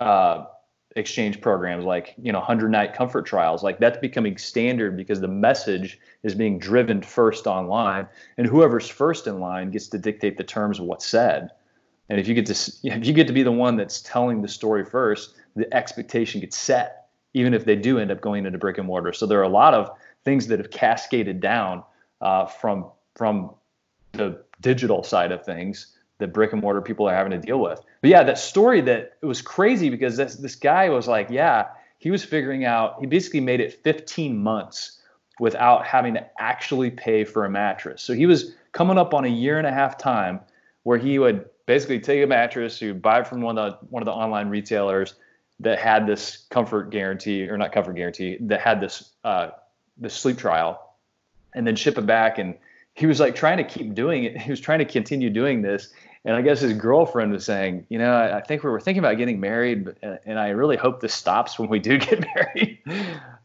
uh, 0.00 0.44
exchange 0.96 1.40
programs 1.40 1.84
like 1.84 2.14
you 2.20 2.32
know 2.32 2.38
100 2.38 2.70
night 2.70 2.94
comfort 2.94 3.26
trials 3.26 3.62
like 3.62 3.78
that's 3.78 3.98
becoming 3.98 4.36
standard 4.38 4.96
because 4.96 5.20
the 5.20 5.28
message 5.28 5.98
is 6.22 6.34
being 6.34 6.58
driven 6.58 7.02
first 7.02 7.46
online 7.46 8.06
and 8.36 8.46
whoever's 8.46 8.88
first 8.88 9.26
in 9.26 9.38
line 9.38 9.70
gets 9.70 9.88
to 9.88 9.98
dictate 9.98 10.36
the 10.36 10.44
terms 10.44 10.78
of 10.78 10.86
what's 10.86 11.06
said. 11.06 11.50
And 12.08 12.18
if 12.18 12.26
you 12.26 12.34
get 12.34 12.46
to 12.46 12.52
if 12.84 13.06
you 13.06 13.12
get 13.12 13.26
to 13.26 13.32
be 13.32 13.42
the 13.42 13.52
one 13.52 13.76
that's 13.76 14.00
telling 14.00 14.40
the 14.40 14.48
story 14.48 14.84
first 14.84 15.34
the 15.56 15.72
expectation 15.74 16.40
gets 16.40 16.56
set 16.56 17.08
even 17.34 17.52
if 17.52 17.64
they 17.64 17.76
do 17.76 17.98
end 17.98 18.10
up 18.10 18.20
going 18.20 18.46
into 18.46 18.58
brick 18.58 18.78
and 18.78 18.86
mortar. 18.86 19.12
So 19.12 19.26
there 19.26 19.38
are 19.38 19.44
a 19.44 19.48
lot 19.48 19.74
of 19.74 19.90
things 20.24 20.46
that 20.46 20.58
have 20.58 20.70
cascaded 20.70 21.40
down 21.40 21.84
uh, 22.22 22.46
from 22.46 22.86
from 23.14 23.54
the 24.12 24.42
digital 24.60 25.02
side 25.04 25.32
of 25.32 25.44
things 25.44 25.97
that 26.18 26.32
brick 26.32 26.52
and 26.52 26.60
mortar 26.60 26.82
people 26.82 27.08
are 27.08 27.14
having 27.14 27.32
to 27.32 27.38
deal 27.38 27.60
with. 27.60 27.80
But 28.00 28.10
yeah, 28.10 28.22
that 28.24 28.38
story 28.38 28.80
that 28.82 29.16
it 29.22 29.26
was 29.26 29.40
crazy 29.40 29.88
because 29.88 30.16
this 30.16 30.36
this 30.36 30.54
guy 30.54 30.88
was 30.88 31.08
like, 31.08 31.30
yeah, 31.30 31.68
he 31.98 32.10
was 32.10 32.24
figuring 32.24 32.64
out. 32.64 32.96
He 33.00 33.06
basically 33.06 33.40
made 33.40 33.60
it 33.60 33.82
15 33.84 34.36
months 34.36 35.00
without 35.40 35.86
having 35.86 36.14
to 36.14 36.26
actually 36.40 36.90
pay 36.90 37.24
for 37.24 37.44
a 37.44 37.50
mattress. 37.50 38.02
So 38.02 38.12
he 38.12 38.26
was 38.26 38.54
coming 38.72 38.98
up 38.98 39.14
on 39.14 39.24
a 39.24 39.28
year 39.28 39.58
and 39.58 39.66
a 39.66 39.72
half 39.72 39.96
time 39.96 40.40
where 40.82 40.98
he 40.98 41.18
would 41.18 41.44
basically 41.66 42.00
take 42.00 42.22
a 42.22 42.26
mattress, 42.26 42.80
would 42.80 43.00
buy 43.00 43.20
it 43.20 43.26
from 43.26 43.40
one 43.40 43.56
of 43.56 43.72
the 43.72 43.86
one 43.86 44.02
of 44.02 44.06
the 44.06 44.12
online 44.12 44.48
retailers 44.48 45.14
that 45.60 45.78
had 45.78 46.06
this 46.06 46.46
comfort 46.50 46.90
guarantee 46.90 47.48
or 47.48 47.56
not 47.56 47.72
comfort 47.72 47.94
guarantee 47.94 48.38
that 48.40 48.60
had 48.60 48.80
this 48.80 49.10
uh, 49.24 49.50
this 49.96 50.14
sleep 50.14 50.38
trial, 50.38 50.94
and 51.54 51.66
then 51.66 51.76
ship 51.76 51.98
it 51.98 52.06
back 52.06 52.38
and 52.38 52.56
he 52.98 53.06
was 53.06 53.20
like 53.20 53.36
trying 53.36 53.58
to 53.58 53.64
keep 53.64 53.94
doing 53.94 54.24
it. 54.24 54.36
He 54.42 54.50
was 54.50 54.60
trying 54.60 54.80
to 54.80 54.84
continue 54.84 55.30
doing 55.30 55.62
this, 55.62 55.90
and 56.24 56.36
I 56.36 56.42
guess 56.42 56.60
his 56.60 56.72
girlfriend 56.72 57.32
was 57.32 57.44
saying, 57.44 57.86
you 57.88 57.98
know, 57.98 58.12
I, 58.12 58.38
I 58.38 58.40
think 58.40 58.62
we 58.62 58.70
were 58.70 58.80
thinking 58.80 58.98
about 58.98 59.16
getting 59.18 59.40
married, 59.40 59.84
but, 59.84 60.04
uh, 60.04 60.16
and 60.26 60.38
I 60.38 60.48
really 60.50 60.76
hope 60.76 61.00
this 61.00 61.14
stops 61.14 61.58
when 61.58 61.68
we 61.68 61.78
do 61.78 61.98
get 61.98 62.24
married. 62.34 62.82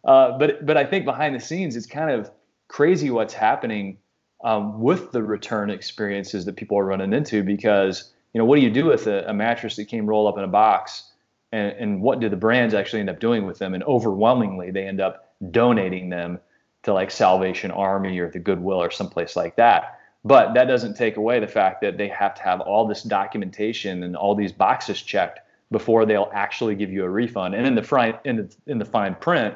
Uh, 0.03 0.37
but 0.37 0.65
but 0.65 0.77
I 0.77 0.85
think 0.85 1.05
behind 1.05 1.35
the 1.35 1.39
scenes, 1.39 1.75
it's 1.75 1.85
kind 1.85 2.11
of 2.11 2.29
crazy 2.67 3.09
what's 3.09 3.33
happening 3.33 3.97
um, 4.43 4.81
with 4.81 5.11
the 5.11 5.23
return 5.23 5.69
experiences 5.69 6.45
that 6.45 6.55
people 6.55 6.77
are 6.77 6.85
running 6.85 7.13
into 7.13 7.43
because 7.43 8.11
you 8.33 8.39
know 8.39 8.45
what 8.45 8.57
do 8.57 8.61
you 8.61 8.71
do 8.71 8.85
with 8.85 9.07
a, 9.07 9.29
a 9.29 9.33
mattress 9.33 9.75
that 9.77 9.85
came 9.85 10.05
rolled 10.05 10.27
up 10.27 10.37
in 10.37 10.43
a 10.43 10.47
box, 10.47 11.11
and, 11.51 11.71
and 11.73 12.01
what 12.01 12.19
do 12.19 12.29
the 12.29 12.35
brands 12.35 12.73
actually 12.73 12.99
end 12.99 13.09
up 13.09 13.19
doing 13.19 13.45
with 13.45 13.59
them? 13.59 13.73
And 13.73 13.83
overwhelmingly, 13.83 14.71
they 14.71 14.87
end 14.87 14.99
up 14.99 15.33
donating 15.51 16.09
them 16.09 16.39
to 16.83 16.93
like 16.93 17.11
Salvation 17.11 17.71
Army 17.71 18.19
or 18.19 18.29
the 18.29 18.39
Goodwill 18.39 18.81
or 18.81 18.91
someplace 18.91 19.35
like 19.35 19.55
that. 19.55 19.99
But 20.25 20.53
that 20.53 20.65
doesn't 20.65 20.95
take 20.95 21.17
away 21.17 21.39
the 21.39 21.47
fact 21.47 21.81
that 21.81 21.97
they 21.97 22.07
have 22.07 22.35
to 22.35 22.43
have 22.43 22.61
all 22.61 22.87
this 22.87 23.03
documentation 23.03 24.03
and 24.03 24.15
all 24.15 24.35
these 24.35 24.53
boxes 24.53 25.01
checked 25.01 25.39
before 25.71 26.05
they'll 26.05 26.31
actually 26.33 26.75
give 26.75 26.91
you 26.91 27.03
a 27.03 27.09
refund. 27.09 27.55
And 27.55 27.67
in 27.67 27.75
the 27.75 27.83
fine 27.83 28.17
in 28.23 28.37
the 28.37 28.55
in 28.67 28.77
the 28.77 28.85
fine 28.85 29.15
print, 29.15 29.55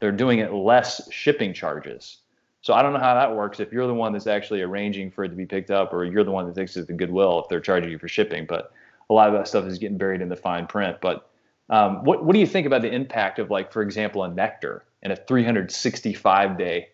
they're 0.00 0.12
doing 0.12 0.40
it 0.40 0.52
less 0.52 1.10
shipping 1.10 1.54
charges. 1.54 2.18
So 2.60 2.74
I 2.74 2.82
don't 2.82 2.92
know 2.92 3.00
how 3.00 3.14
that 3.14 3.34
works. 3.34 3.60
If 3.60 3.72
you're 3.72 3.86
the 3.86 3.94
one 3.94 4.12
that's 4.12 4.26
actually 4.26 4.62
arranging 4.62 5.10
for 5.10 5.24
it 5.24 5.30
to 5.30 5.34
be 5.34 5.46
picked 5.46 5.70
up, 5.70 5.92
or 5.92 6.04
you're 6.04 6.22
the 6.22 6.30
one 6.30 6.46
that 6.46 6.54
takes 6.54 6.76
it 6.76 6.86
to 6.86 6.92
Goodwill, 6.92 7.40
if 7.40 7.48
they're 7.48 7.60
charging 7.60 7.90
you 7.90 7.98
for 7.98 8.08
shipping, 8.08 8.46
but 8.46 8.72
a 9.10 9.14
lot 9.14 9.28
of 9.28 9.34
that 9.34 9.48
stuff 9.48 9.64
is 9.64 9.78
getting 9.78 9.98
buried 9.98 10.20
in 10.20 10.28
the 10.28 10.36
fine 10.36 10.66
print. 10.66 10.98
But 11.00 11.28
um, 11.70 12.04
what 12.04 12.24
what 12.24 12.34
do 12.34 12.40
you 12.40 12.46
think 12.46 12.66
about 12.66 12.82
the 12.82 12.92
impact 12.92 13.38
of 13.38 13.50
like, 13.50 13.72
for 13.72 13.82
example, 13.82 14.22
a 14.22 14.28
Nectar 14.28 14.84
and 15.02 15.12
a 15.12 15.16
365 15.16 16.58
day 16.58 16.90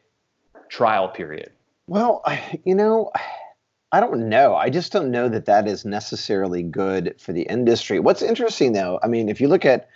trial 0.68 1.08
period? 1.08 1.50
Well, 1.88 2.22
you 2.64 2.74
know, 2.74 3.10
I 3.90 4.00
don't 4.00 4.28
know. 4.28 4.54
I 4.54 4.68
just 4.68 4.92
don't 4.92 5.10
know 5.10 5.30
that 5.30 5.46
that 5.46 5.66
is 5.66 5.86
necessarily 5.86 6.62
good 6.62 7.14
for 7.18 7.32
the 7.32 7.44
industry. 7.44 7.98
What's 8.00 8.20
interesting, 8.20 8.74
though, 8.74 9.00
I 9.02 9.08
mean, 9.08 9.30
if 9.30 9.40
you 9.40 9.48
look 9.48 9.64
at 9.64 9.88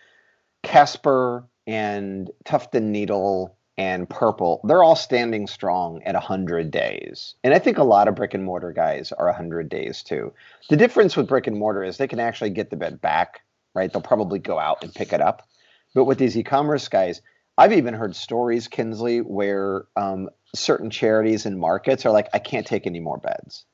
Casper 0.62 1.46
and 1.66 2.31
Tuft 2.46 2.74
and 2.74 2.90
Needle 2.90 3.55
and 3.76 4.09
Purple, 4.09 4.62
they're 4.64 4.83
all 4.83 4.96
standing 4.96 5.46
strong 5.46 6.02
at 6.05 6.14
100 6.14 6.70
days. 6.70 7.35
And 7.44 7.52
I 7.52 7.59
think 7.59 7.76
a 7.76 7.85
lot 7.85 8.09
of 8.09 8.14
brick 8.14 8.33
and 8.33 8.44
mortar 8.44 8.72
guys 8.72 9.12
are 9.12 9.26
100 9.26 9.68
days 9.68 10.02
too. 10.02 10.33
The 10.70 10.76
difference 10.78 11.14
with 11.14 11.28
brick 11.28 11.46
and 11.46 11.59
mortar 11.59 11.85
is 11.85 11.98
they 11.98 12.09
can 12.09 12.18
actually 12.18 12.50
get 12.50 12.70
the 12.70 12.76
bed 12.76 12.98
back, 13.02 13.42
right? 13.74 13.92
They'll 13.92 14.00
probably 14.00 14.38
go 14.38 14.59
out 14.59 14.83
and 14.83 14.94
pick 14.94 15.12
it 15.12 15.20
up. 15.20 15.46
But 15.94 16.05
with 16.07 16.16
these 16.16 16.38
e 16.38 16.42
commerce 16.42 16.88
guys, 16.88 17.20
I've 17.59 17.74
even 17.74 17.92
heard 17.92 18.16
stories, 18.16 18.68
Kinsley, 18.68 19.20
where 19.20 19.85
um, 19.96 20.31
certain 20.55 20.91
charities 20.91 21.47
and 21.47 21.59
markets 21.59 22.05
are 22.07 22.12
like, 22.12 22.29
I 22.33 22.38
can't 22.38 22.67
take 22.67 22.87
any 22.87 23.01
more 23.01 23.19
beds 23.19 23.65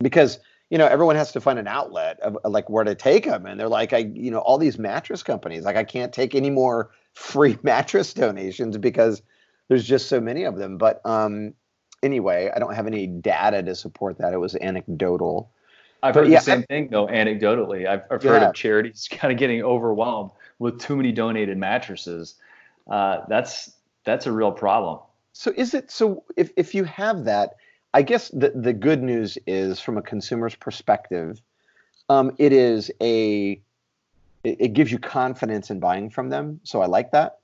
because 0.00 0.38
you 0.70 0.78
know 0.78 0.86
everyone 0.86 1.16
has 1.16 1.32
to 1.32 1.40
find 1.40 1.58
an 1.58 1.68
outlet 1.68 2.18
of 2.20 2.38
like 2.44 2.68
where 2.68 2.84
to 2.84 2.94
take 2.94 3.24
them, 3.24 3.46
and 3.46 3.58
they're 3.58 3.68
like, 3.68 3.92
I 3.92 3.98
you 3.98 4.30
know 4.30 4.38
all 4.38 4.58
these 4.58 4.78
mattress 4.78 5.22
companies 5.22 5.64
like 5.64 5.76
I 5.76 5.84
can't 5.84 6.12
take 6.12 6.34
any 6.34 6.50
more 6.50 6.90
free 7.14 7.58
mattress 7.62 8.12
donations 8.12 8.76
because 8.76 9.22
there's 9.68 9.86
just 9.86 10.08
so 10.08 10.20
many 10.20 10.44
of 10.44 10.56
them. 10.56 10.76
But 10.76 11.00
um, 11.04 11.54
anyway, 12.02 12.50
I 12.54 12.58
don't 12.58 12.74
have 12.74 12.86
any 12.86 13.06
data 13.06 13.62
to 13.62 13.74
support 13.74 14.18
that. 14.18 14.32
It 14.32 14.38
was 14.38 14.54
anecdotal. 14.56 15.50
I've 16.02 16.14
but 16.14 16.24
heard 16.24 16.32
yeah, 16.32 16.38
the 16.38 16.44
same 16.44 16.60
I, 16.60 16.62
thing 16.62 16.88
though, 16.90 17.06
anecdotally. 17.06 17.86
I've, 17.88 18.02
I've 18.10 18.22
yeah. 18.22 18.30
heard 18.32 18.42
of 18.42 18.54
charities 18.54 19.08
kind 19.10 19.32
of 19.32 19.38
getting 19.38 19.62
overwhelmed 19.62 20.32
with 20.58 20.80
too 20.80 20.96
many 20.96 21.12
donated 21.12 21.58
mattresses. 21.58 22.34
Uh, 22.88 23.22
that's 23.28 23.70
that's 24.04 24.26
a 24.26 24.32
real 24.32 24.52
problem. 24.52 25.00
So 25.38 25.52
is 25.54 25.74
it 25.74 25.90
so 25.90 26.24
if 26.34 26.50
if 26.56 26.74
you 26.74 26.84
have 26.84 27.24
that, 27.24 27.56
I 27.92 28.00
guess 28.00 28.30
the 28.30 28.52
the 28.54 28.72
good 28.72 29.02
news 29.02 29.36
is 29.46 29.78
from 29.78 29.98
a 29.98 30.02
consumer's 30.02 30.54
perspective, 30.54 31.42
um, 32.08 32.34
it 32.38 32.54
is 32.54 32.90
a 33.02 33.60
it, 34.44 34.56
it, 34.60 34.72
gives 34.72 34.90
you 34.90 34.98
confidence 34.98 35.70
in 35.70 35.78
buying 35.78 36.08
from 36.08 36.30
them. 36.30 36.60
So 36.64 36.80
I 36.80 36.86
like 36.86 37.10
that. 37.10 37.40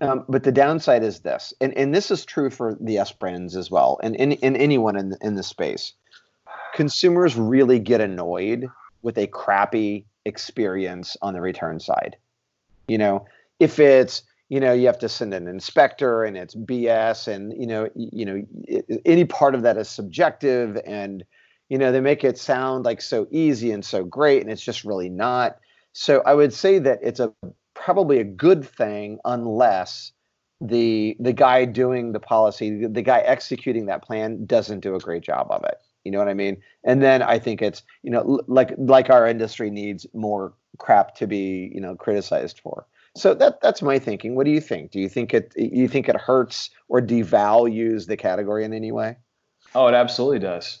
Um, 0.00 0.24
but 0.28 0.44
the 0.44 0.52
downside 0.52 1.02
is 1.02 1.20
this, 1.20 1.52
and, 1.60 1.76
and 1.76 1.92
this 1.92 2.10
is 2.10 2.24
true 2.24 2.50
for 2.50 2.76
the 2.80 2.98
S 2.98 3.10
brands 3.10 3.56
as 3.56 3.70
well, 3.70 3.98
and 4.02 4.14
in, 4.14 4.32
in 4.32 4.54
anyone 4.54 4.96
in 4.96 5.16
in 5.20 5.34
the 5.34 5.42
space. 5.42 5.92
Consumers 6.74 7.36
really 7.36 7.80
get 7.80 8.00
annoyed 8.00 8.68
with 9.02 9.18
a 9.18 9.26
crappy 9.26 10.06
experience 10.24 11.16
on 11.20 11.34
the 11.34 11.40
return 11.40 11.80
side. 11.80 12.16
You 12.86 12.98
know, 12.98 13.26
if 13.58 13.80
it's 13.80 14.22
you 14.48 14.60
know 14.60 14.72
you 14.72 14.86
have 14.86 14.98
to 14.98 15.08
send 15.08 15.32
an 15.34 15.48
inspector 15.48 16.24
and 16.24 16.36
it's 16.36 16.54
bs 16.54 17.28
and 17.28 17.52
you 17.58 17.66
know 17.66 17.88
you 17.94 18.24
know 18.24 18.42
any 19.04 19.24
part 19.24 19.54
of 19.54 19.62
that 19.62 19.76
is 19.76 19.88
subjective 19.88 20.78
and 20.86 21.24
you 21.68 21.78
know 21.78 21.92
they 21.92 22.00
make 22.00 22.24
it 22.24 22.38
sound 22.38 22.84
like 22.84 23.00
so 23.00 23.26
easy 23.30 23.70
and 23.70 23.84
so 23.84 24.04
great 24.04 24.42
and 24.42 24.50
it's 24.50 24.62
just 24.62 24.84
really 24.84 25.08
not. 25.08 25.58
So 25.92 26.22
i 26.26 26.34
would 26.34 26.52
say 26.52 26.78
that 26.78 26.98
it's 27.02 27.20
a 27.20 27.32
probably 27.74 28.20
a 28.20 28.24
good 28.24 28.64
thing 28.64 29.18
unless 29.24 30.12
the 30.60 31.16
the 31.20 31.32
guy 31.32 31.64
doing 31.64 32.12
the 32.12 32.20
policy 32.20 32.86
the, 32.86 33.02
guy 33.02 33.20
executing 33.20 33.86
that 33.86 34.02
plan 34.02 34.46
doesn't 34.46 34.80
do 34.80 34.94
a 34.94 35.00
great 35.00 35.22
job 35.22 35.48
of 35.50 35.64
it. 35.64 35.76
You 36.04 36.12
know 36.12 36.18
what 36.18 36.28
i 36.28 36.34
mean? 36.34 36.60
And 36.84 37.02
then 37.02 37.22
i 37.22 37.38
think 37.38 37.62
it's 37.62 37.82
you 38.02 38.10
know 38.10 38.40
like 38.46 38.74
like 38.78 39.10
our 39.10 39.26
industry 39.26 39.70
needs 39.70 40.06
more 40.14 40.52
crap 40.78 41.14
to 41.16 41.26
be 41.26 41.70
you 41.74 41.80
know 41.80 41.94
criticized 41.96 42.60
for 42.60 42.86
so 43.16 43.34
that 43.34 43.60
that's 43.60 43.82
my 43.82 43.98
thinking. 43.98 44.34
What 44.34 44.44
do 44.44 44.50
you 44.50 44.60
think? 44.60 44.90
Do 44.90 45.00
you 45.00 45.08
think 45.08 45.34
it 45.34 45.52
you 45.56 45.88
think 45.88 46.08
it 46.08 46.16
hurts 46.16 46.70
or 46.88 47.00
devalues 47.00 48.06
the 48.06 48.16
category 48.16 48.64
in 48.64 48.72
any 48.72 48.92
way? 48.92 49.16
Oh, 49.74 49.86
it 49.86 49.94
absolutely 49.94 50.40
does. 50.40 50.80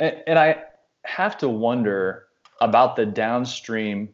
And, 0.00 0.16
and 0.26 0.38
I 0.38 0.62
have 1.04 1.38
to 1.38 1.48
wonder 1.48 2.26
about 2.60 2.96
the 2.96 3.06
downstream 3.06 4.08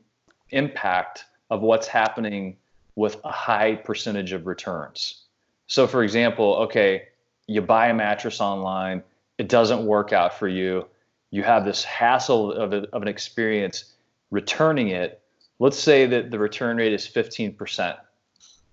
impact 0.50 1.24
of 1.50 1.62
what's 1.62 1.86
happening 1.86 2.56
with 2.96 3.16
a 3.24 3.30
high 3.30 3.76
percentage 3.76 4.32
of 4.32 4.46
returns. 4.46 5.22
So, 5.66 5.86
for 5.86 6.02
example, 6.02 6.56
okay, 6.56 7.04
you 7.46 7.62
buy 7.62 7.88
a 7.88 7.94
mattress 7.94 8.40
online, 8.40 9.02
it 9.38 9.48
doesn't 9.48 9.84
work 9.84 10.12
out 10.12 10.38
for 10.38 10.48
you. 10.48 10.86
You 11.30 11.42
have 11.44 11.64
this 11.64 11.84
hassle 11.84 12.52
of, 12.52 12.72
a, 12.72 12.88
of 12.92 13.02
an 13.02 13.08
experience 13.08 13.94
returning 14.30 14.88
it. 14.88 15.19
Let's 15.60 15.78
say 15.78 16.06
that 16.06 16.30
the 16.30 16.38
return 16.38 16.78
rate 16.78 16.94
is 16.94 17.06
15%. 17.06 17.96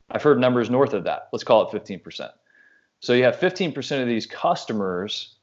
I've 0.10 0.24
heard 0.24 0.40
numbers 0.40 0.70
north 0.70 0.94
of 0.94 1.04
that. 1.04 1.28
Let's 1.34 1.44
call 1.44 1.70
it 1.70 1.86
15%. 1.86 2.32
So 3.02 3.12
you 3.12 3.26
have 3.26 3.36
15% 3.36 4.02
of 4.02 4.08
these 4.08 4.26
customers, 4.26 5.36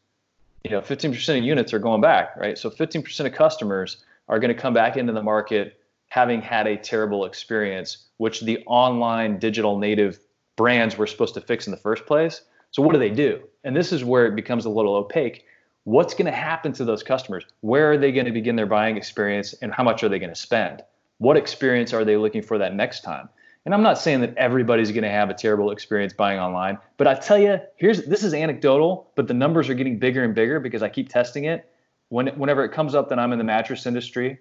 you 0.64 0.70
know, 0.70 0.80
15% 0.80 1.38
of 1.38 1.44
units 1.44 1.74
are 1.74 1.78
going 1.78 2.00
back, 2.00 2.34
right? 2.36 2.56
So 2.56 2.70
15% 2.70 3.26
of 3.26 3.32
customers 3.34 3.98
are 4.26 4.38
going 4.38 4.54
to 4.56 4.60
come 4.60 4.72
back 4.72 4.96
into 4.96 5.12
the 5.12 5.22
market 5.22 5.78
having 6.08 6.40
had 6.40 6.66
a 6.66 6.78
terrible 6.78 7.26
experience, 7.26 8.06
which 8.16 8.40
the 8.40 8.64
online 8.66 9.38
digital 9.38 9.78
native 9.78 10.20
brands 10.56 10.96
were 10.96 11.06
supposed 11.06 11.34
to 11.34 11.42
fix 11.42 11.66
in 11.66 11.72
the 11.72 11.76
first 11.76 12.06
place. 12.06 12.40
So 12.70 12.82
what 12.82 12.94
do 12.94 12.98
they 12.98 13.10
do? 13.10 13.42
And 13.64 13.76
this 13.76 13.92
is 13.92 14.02
where 14.02 14.24
it 14.24 14.34
becomes 14.34 14.64
a 14.64 14.70
little 14.70 14.94
opaque. 14.94 15.44
What's 15.84 16.14
going 16.14 16.24
to 16.24 16.32
happen 16.32 16.72
to 16.72 16.86
those 16.86 17.02
customers? 17.02 17.44
Where 17.60 17.92
are 17.92 17.98
they 17.98 18.12
going 18.12 18.26
to 18.26 18.32
begin 18.32 18.56
their 18.56 18.64
buying 18.64 18.96
experience 18.96 19.52
and 19.60 19.74
how 19.74 19.84
much 19.84 20.02
are 20.02 20.08
they 20.08 20.18
going 20.18 20.32
to 20.32 20.40
spend? 20.40 20.82
What 21.18 21.36
experience 21.36 21.92
are 21.92 22.04
they 22.04 22.16
looking 22.16 22.42
for 22.42 22.58
that 22.58 22.74
next 22.74 23.02
time? 23.02 23.28
And 23.64 23.72
I'm 23.72 23.82
not 23.82 23.98
saying 23.98 24.20
that 24.20 24.36
everybody's 24.36 24.90
going 24.90 25.04
to 25.04 25.10
have 25.10 25.30
a 25.30 25.34
terrible 25.34 25.70
experience 25.70 26.12
buying 26.12 26.38
online, 26.38 26.78
but 26.98 27.06
I 27.06 27.14
tell 27.14 27.38
you, 27.38 27.60
here's 27.76 28.04
this 28.04 28.22
is 28.22 28.34
anecdotal, 28.34 29.10
but 29.14 29.26
the 29.26 29.34
numbers 29.34 29.70
are 29.70 29.74
getting 29.74 29.98
bigger 29.98 30.22
and 30.22 30.34
bigger 30.34 30.60
because 30.60 30.82
I 30.82 30.90
keep 30.90 31.08
testing 31.08 31.44
it. 31.44 31.70
When 32.10 32.26
whenever 32.38 32.62
it 32.64 32.72
comes 32.72 32.94
up 32.94 33.08
that 33.08 33.18
I'm 33.18 33.32
in 33.32 33.38
the 33.38 33.44
mattress 33.44 33.86
industry, 33.86 34.38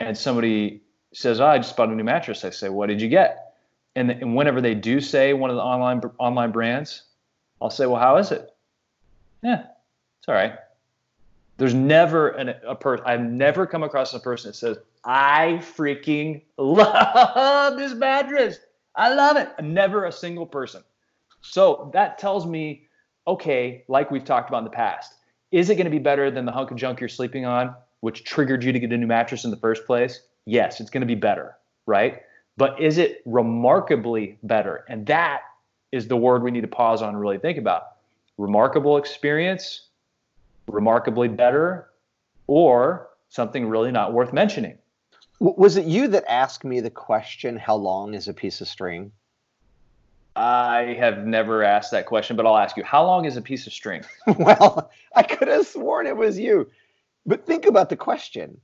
and 0.00 0.16
somebody 0.16 0.82
says, 1.12 1.40
oh, 1.40 1.46
"I 1.46 1.58
just 1.58 1.76
bought 1.76 1.90
a 1.90 1.94
new 1.94 2.04
mattress," 2.04 2.44
I 2.44 2.50
say, 2.50 2.70
"What 2.70 2.88
did 2.88 3.02
you 3.02 3.08
get?" 3.08 3.54
And, 3.94 4.10
and 4.10 4.34
whenever 4.34 4.62
they 4.62 4.74
do 4.74 5.00
say 5.00 5.34
one 5.34 5.50
of 5.50 5.56
the 5.56 5.62
online 5.62 6.00
online 6.18 6.52
brands, 6.52 7.02
I'll 7.60 7.68
say, 7.68 7.84
"Well, 7.84 8.00
how 8.00 8.16
is 8.16 8.32
it?" 8.32 8.48
Yeah, 9.42 9.64
it's 10.18 10.28
all 10.28 10.34
right. 10.34 10.54
There's 11.58 11.74
never 11.74 12.30
an, 12.30 12.54
a 12.66 12.74
person. 12.74 13.04
I've 13.06 13.20
never 13.20 13.66
come 13.66 13.82
across 13.82 14.14
a 14.14 14.20
person 14.20 14.48
that 14.48 14.54
says, 14.54 14.78
I 15.04 15.60
freaking 15.60 16.42
love 16.56 17.76
this 17.76 17.94
mattress. 17.94 18.58
I 18.94 19.12
love 19.14 19.36
it. 19.36 19.48
Never 19.62 20.04
a 20.04 20.12
single 20.12 20.46
person. 20.46 20.82
So 21.40 21.90
that 21.92 22.18
tells 22.18 22.46
me, 22.46 22.86
okay, 23.26 23.84
like 23.88 24.10
we've 24.10 24.24
talked 24.24 24.48
about 24.48 24.58
in 24.58 24.64
the 24.64 24.70
past, 24.70 25.14
is 25.50 25.70
it 25.70 25.74
going 25.74 25.86
to 25.86 25.90
be 25.90 25.98
better 25.98 26.30
than 26.30 26.44
the 26.44 26.52
hunk 26.52 26.70
of 26.70 26.76
junk 26.76 27.00
you're 27.00 27.08
sleeping 27.08 27.44
on, 27.44 27.74
which 28.00 28.24
triggered 28.24 28.62
you 28.62 28.72
to 28.72 28.78
get 28.78 28.92
a 28.92 28.96
new 28.96 29.06
mattress 29.06 29.44
in 29.44 29.50
the 29.50 29.56
first 29.56 29.86
place? 29.86 30.20
Yes, 30.44 30.80
it's 30.80 30.90
going 30.90 31.02
to 31.02 31.06
be 31.06 31.14
better, 31.14 31.56
right? 31.86 32.22
But 32.56 32.80
is 32.80 32.98
it 32.98 33.22
remarkably 33.24 34.38
better? 34.42 34.84
And 34.88 35.06
that 35.06 35.42
is 35.90 36.08
the 36.08 36.16
word 36.16 36.42
we 36.42 36.50
need 36.50 36.62
to 36.62 36.68
pause 36.68 37.02
on 37.02 37.10
and 37.10 37.20
really 37.20 37.38
think 37.38 37.58
about. 37.58 37.96
Remarkable 38.38 38.96
experience, 38.96 39.88
remarkably 40.66 41.28
better, 41.28 41.90
or 42.46 43.08
something 43.28 43.66
really 43.66 43.90
not 43.90 44.12
worth 44.12 44.32
mentioning. 44.32 44.78
Was 45.42 45.76
it 45.76 45.86
you 45.86 46.06
that 46.06 46.24
asked 46.30 46.62
me 46.62 46.78
the 46.78 46.88
question, 46.88 47.56
how 47.56 47.74
long 47.74 48.14
is 48.14 48.28
a 48.28 48.32
piece 48.32 48.60
of 48.60 48.68
string? 48.68 49.10
I 50.36 50.94
have 51.00 51.26
never 51.26 51.64
asked 51.64 51.90
that 51.90 52.06
question, 52.06 52.36
but 52.36 52.46
I'll 52.46 52.56
ask 52.56 52.76
you, 52.76 52.84
how 52.84 53.04
long 53.04 53.24
is 53.24 53.36
a 53.36 53.42
piece 53.42 53.66
of 53.66 53.72
string? 53.72 54.04
well, 54.38 54.88
I 55.16 55.24
could 55.24 55.48
have 55.48 55.66
sworn 55.66 56.06
it 56.06 56.16
was 56.16 56.38
you. 56.38 56.70
But 57.26 57.44
think 57.44 57.66
about 57.66 57.88
the 57.88 57.96
question. 57.96 58.60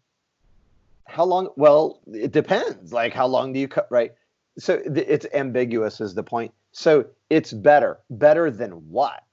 How 1.09 1.25
long? 1.25 1.49
Well, 1.57 1.99
it 2.13 2.31
depends. 2.31 2.93
Like, 2.93 3.13
how 3.13 3.27
long 3.27 3.53
do 3.53 3.59
you 3.59 3.67
cut, 3.67 3.89
right? 3.91 4.13
So 4.57 4.81
it's 4.85 5.27
ambiguous, 5.35 6.01
is 6.01 6.15
the 6.15 6.23
point. 6.23 6.53
So 6.71 7.07
it's 7.29 7.53
better. 7.53 7.99
Better 8.09 8.53
than 8.53 8.71
what? 8.89 9.25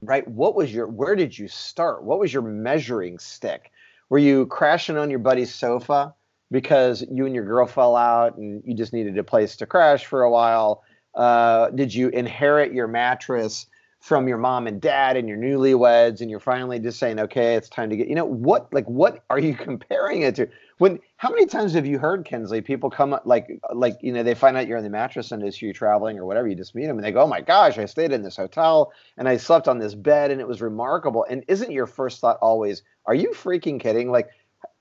Right? 0.00 0.26
What 0.28 0.54
was 0.54 0.72
your, 0.72 0.86
where 0.86 1.16
did 1.16 1.36
you 1.36 1.48
start? 1.48 2.04
What 2.04 2.20
was 2.20 2.32
your 2.32 2.42
measuring 2.42 3.18
stick? 3.18 3.72
Were 4.10 4.18
you 4.18 4.46
crashing 4.46 4.96
on 4.96 5.10
your 5.10 5.18
buddy's 5.18 5.52
sofa? 5.52 6.14
Because 6.52 7.04
you 7.10 7.26
and 7.26 7.34
your 7.34 7.44
girl 7.44 7.66
fell 7.66 7.96
out 7.96 8.36
and 8.36 8.62
you 8.64 8.74
just 8.74 8.92
needed 8.92 9.18
a 9.18 9.24
place 9.24 9.56
to 9.56 9.66
crash 9.66 10.06
for 10.06 10.22
a 10.22 10.30
while? 10.30 10.84
Uh, 11.14 11.70
did 11.70 11.92
you 11.92 12.08
inherit 12.10 12.72
your 12.72 12.86
mattress 12.86 13.66
from 14.02 14.26
your 14.26 14.36
mom 14.36 14.66
and 14.66 14.80
dad 14.80 15.16
and 15.16 15.28
your 15.28 15.38
newlyweds 15.38 16.20
and 16.20 16.28
you're 16.28 16.40
finally 16.40 16.80
just 16.80 16.98
saying 16.98 17.20
okay 17.20 17.54
it's 17.54 17.68
time 17.68 17.88
to 17.88 17.96
get 17.96 18.08
you 18.08 18.16
know 18.16 18.24
what 18.24 18.70
like 18.72 18.84
what 18.86 19.24
are 19.30 19.38
you 19.38 19.54
comparing 19.68 20.22
it 20.22 20.34
to 20.34 20.48
when 20.78 20.98
how 21.18 21.30
many 21.30 21.46
times 21.46 21.72
have 21.72 21.86
you 21.86 22.00
heard 22.00 22.24
kinsley 22.24 22.60
people 22.60 22.90
come 22.90 23.12
up 23.12 23.22
like 23.26 23.60
like 23.72 23.96
you 24.00 24.12
know 24.12 24.24
they 24.24 24.34
find 24.34 24.56
out 24.56 24.66
you're 24.66 24.76
in 24.76 24.82
the 24.82 24.90
mattress 24.90 25.30
industry 25.30 25.66
you're 25.66 25.72
traveling 25.72 26.18
or 26.18 26.26
whatever 26.26 26.48
you 26.48 26.56
just 26.56 26.74
meet 26.74 26.86
them 26.86 26.98
and 26.98 27.04
they 27.04 27.12
go 27.12 27.22
oh 27.22 27.28
my 27.28 27.40
gosh 27.40 27.78
i 27.78 27.84
stayed 27.84 28.10
in 28.10 28.22
this 28.22 28.36
hotel 28.36 28.92
and 29.16 29.28
i 29.28 29.36
slept 29.36 29.68
on 29.68 29.78
this 29.78 29.94
bed 29.94 30.32
and 30.32 30.40
it 30.40 30.48
was 30.48 30.60
remarkable 30.60 31.24
and 31.30 31.44
isn't 31.46 31.70
your 31.70 31.86
first 31.86 32.20
thought 32.20 32.38
always 32.42 32.82
are 33.06 33.14
you 33.14 33.30
freaking 33.30 33.78
kidding 33.78 34.10
like 34.10 34.30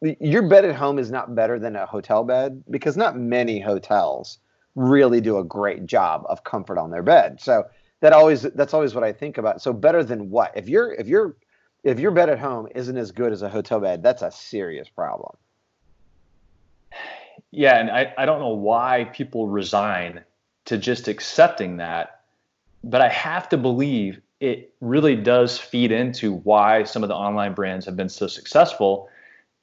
your 0.01 0.41
bed 0.43 0.65
at 0.65 0.75
home 0.75 0.97
is 0.99 1.11
not 1.11 1.35
better 1.35 1.59
than 1.59 1.75
a 1.75 1.85
hotel 1.85 2.23
bed 2.23 2.63
because 2.69 2.97
not 2.97 3.17
many 3.17 3.59
hotels 3.59 4.39
really 4.75 5.21
do 5.21 5.37
a 5.37 5.43
great 5.43 5.85
job 5.85 6.23
of 6.27 6.43
comfort 6.43 6.77
on 6.77 6.89
their 6.89 7.03
bed. 7.03 7.39
So 7.39 7.65
that 7.99 8.13
always 8.13 8.41
that's 8.41 8.73
always 8.73 8.95
what 8.95 9.03
I 9.03 9.13
think 9.13 9.37
about. 9.37 9.61
So 9.61 9.73
better 9.73 10.03
than 10.03 10.29
what? 10.29 10.51
If 10.55 10.67
you're 10.67 10.93
if 10.93 11.07
you're 11.07 11.35
if 11.83 11.99
your 11.99 12.11
bed 12.11 12.29
at 12.29 12.39
home 12.39 12.67
isn't 12.73 12.97
as 12.97 13.11
good 13.11 13.31
as 13.31 13.41
a 13.41 13.49
hotel 13.49 13.79
bed, 13.79 14.01
that's 14.03 14.21
a 14.21 14.31
serious 14.31 14.89
problem. 14.89 15.35
Yeah, 17.51 17.79
and 17.79 17.89
I, 17.89 18.13
I 18.17 18.25
don't 18.25 18.39
know 18.39 18.49
why 18.49 19.09
people 19.13 19.47
resign 19.47 20.21
to 20.65 20.77
just 20.77 21.07
accepting 21.07 21.77
that, 21.77 22.21
but 22.83 23.01
I 23.01 23.09
have 23.09 23.49
to 23.49 23.57
believe 23.57 24.21
it 24.39 24.73
really 24.79 25.15
does 25.15 25.57
feed 25.57 25.91
into 25.91 26.33
why 26.33 26.83
some 26.83 27.03
of 27.03 27.09
the 27.09 27.15
online 27.15 27.53
brands 27.53 27.85
have 27.85 27.97
been 27.97 28.09
so 28.09 28.27
successful 28.27 29.09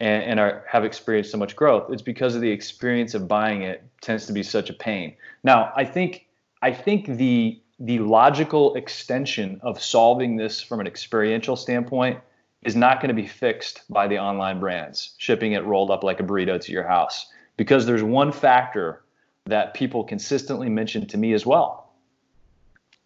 and, 0.00 0.22
and 0.24 0.40
are, 0.40 0.64
have 0.68 0.84
experienced 0.84 1.30
so 1.30 1.38
much 1.38 1.56
growth, 1.56 1.90
it's 1.90 2.02
because 2.02 2.34
of 2.34 2.40
the 2.40 2.50
experience 2.50 3.14
of 3.14 3.28
buying 3.28 3.62
it 3.62 3.82
tends 4.00 4.26
to 4.26 4.32
be 4.32 4.42
such 4.42 4.70
a 4.70 4.72
pain. 4.72 5.14
Now, 5.42 5.72
I 5.76 5.84
think 5.84 6.26
I 6.62 6.72
think 6.72 7.06
the 7.06 7.60
the 7.80 8.00
logical 8.00 8.74
extension 8.74 9.60
of 9.62 9.80
solving 9.80 10.36
this 10.36 10.60
from 10.60 10.80
an 10.80 10.86
experiential 10.86 11.54
standpoint 11.54 12.18
is 12.64 12.74
not 12.74 13.00
going 13.00 13.08
to 13.08 13.14
be 13.14 13.26
fixed 13.26 13.82
by 13.88 14.08
the 14.08 14.18
online 14.18 14.58
brands 14.58 15.14
shipping 15.18 15.52
it 15.52 15.64
rolled 15.64 15.90
up 15.90 16.02
like 16.02 16.18
a 16.18 16.24
burrito 16.24 16.60
to 16.60 16.72
your 16.72 16.82
house 16.82 17.28
because 17.56 17.86
there's 17.86 18.02
one 18.02 18.32
factor 18.32 19.04
that 19.46 19.74
people 19.74 20.02
consistently 20.02 20.68
mention 20.68 21.06
to 21.06 21.16
me 21.16 21.32
as 21.32 21.46
well. 21.46 21.92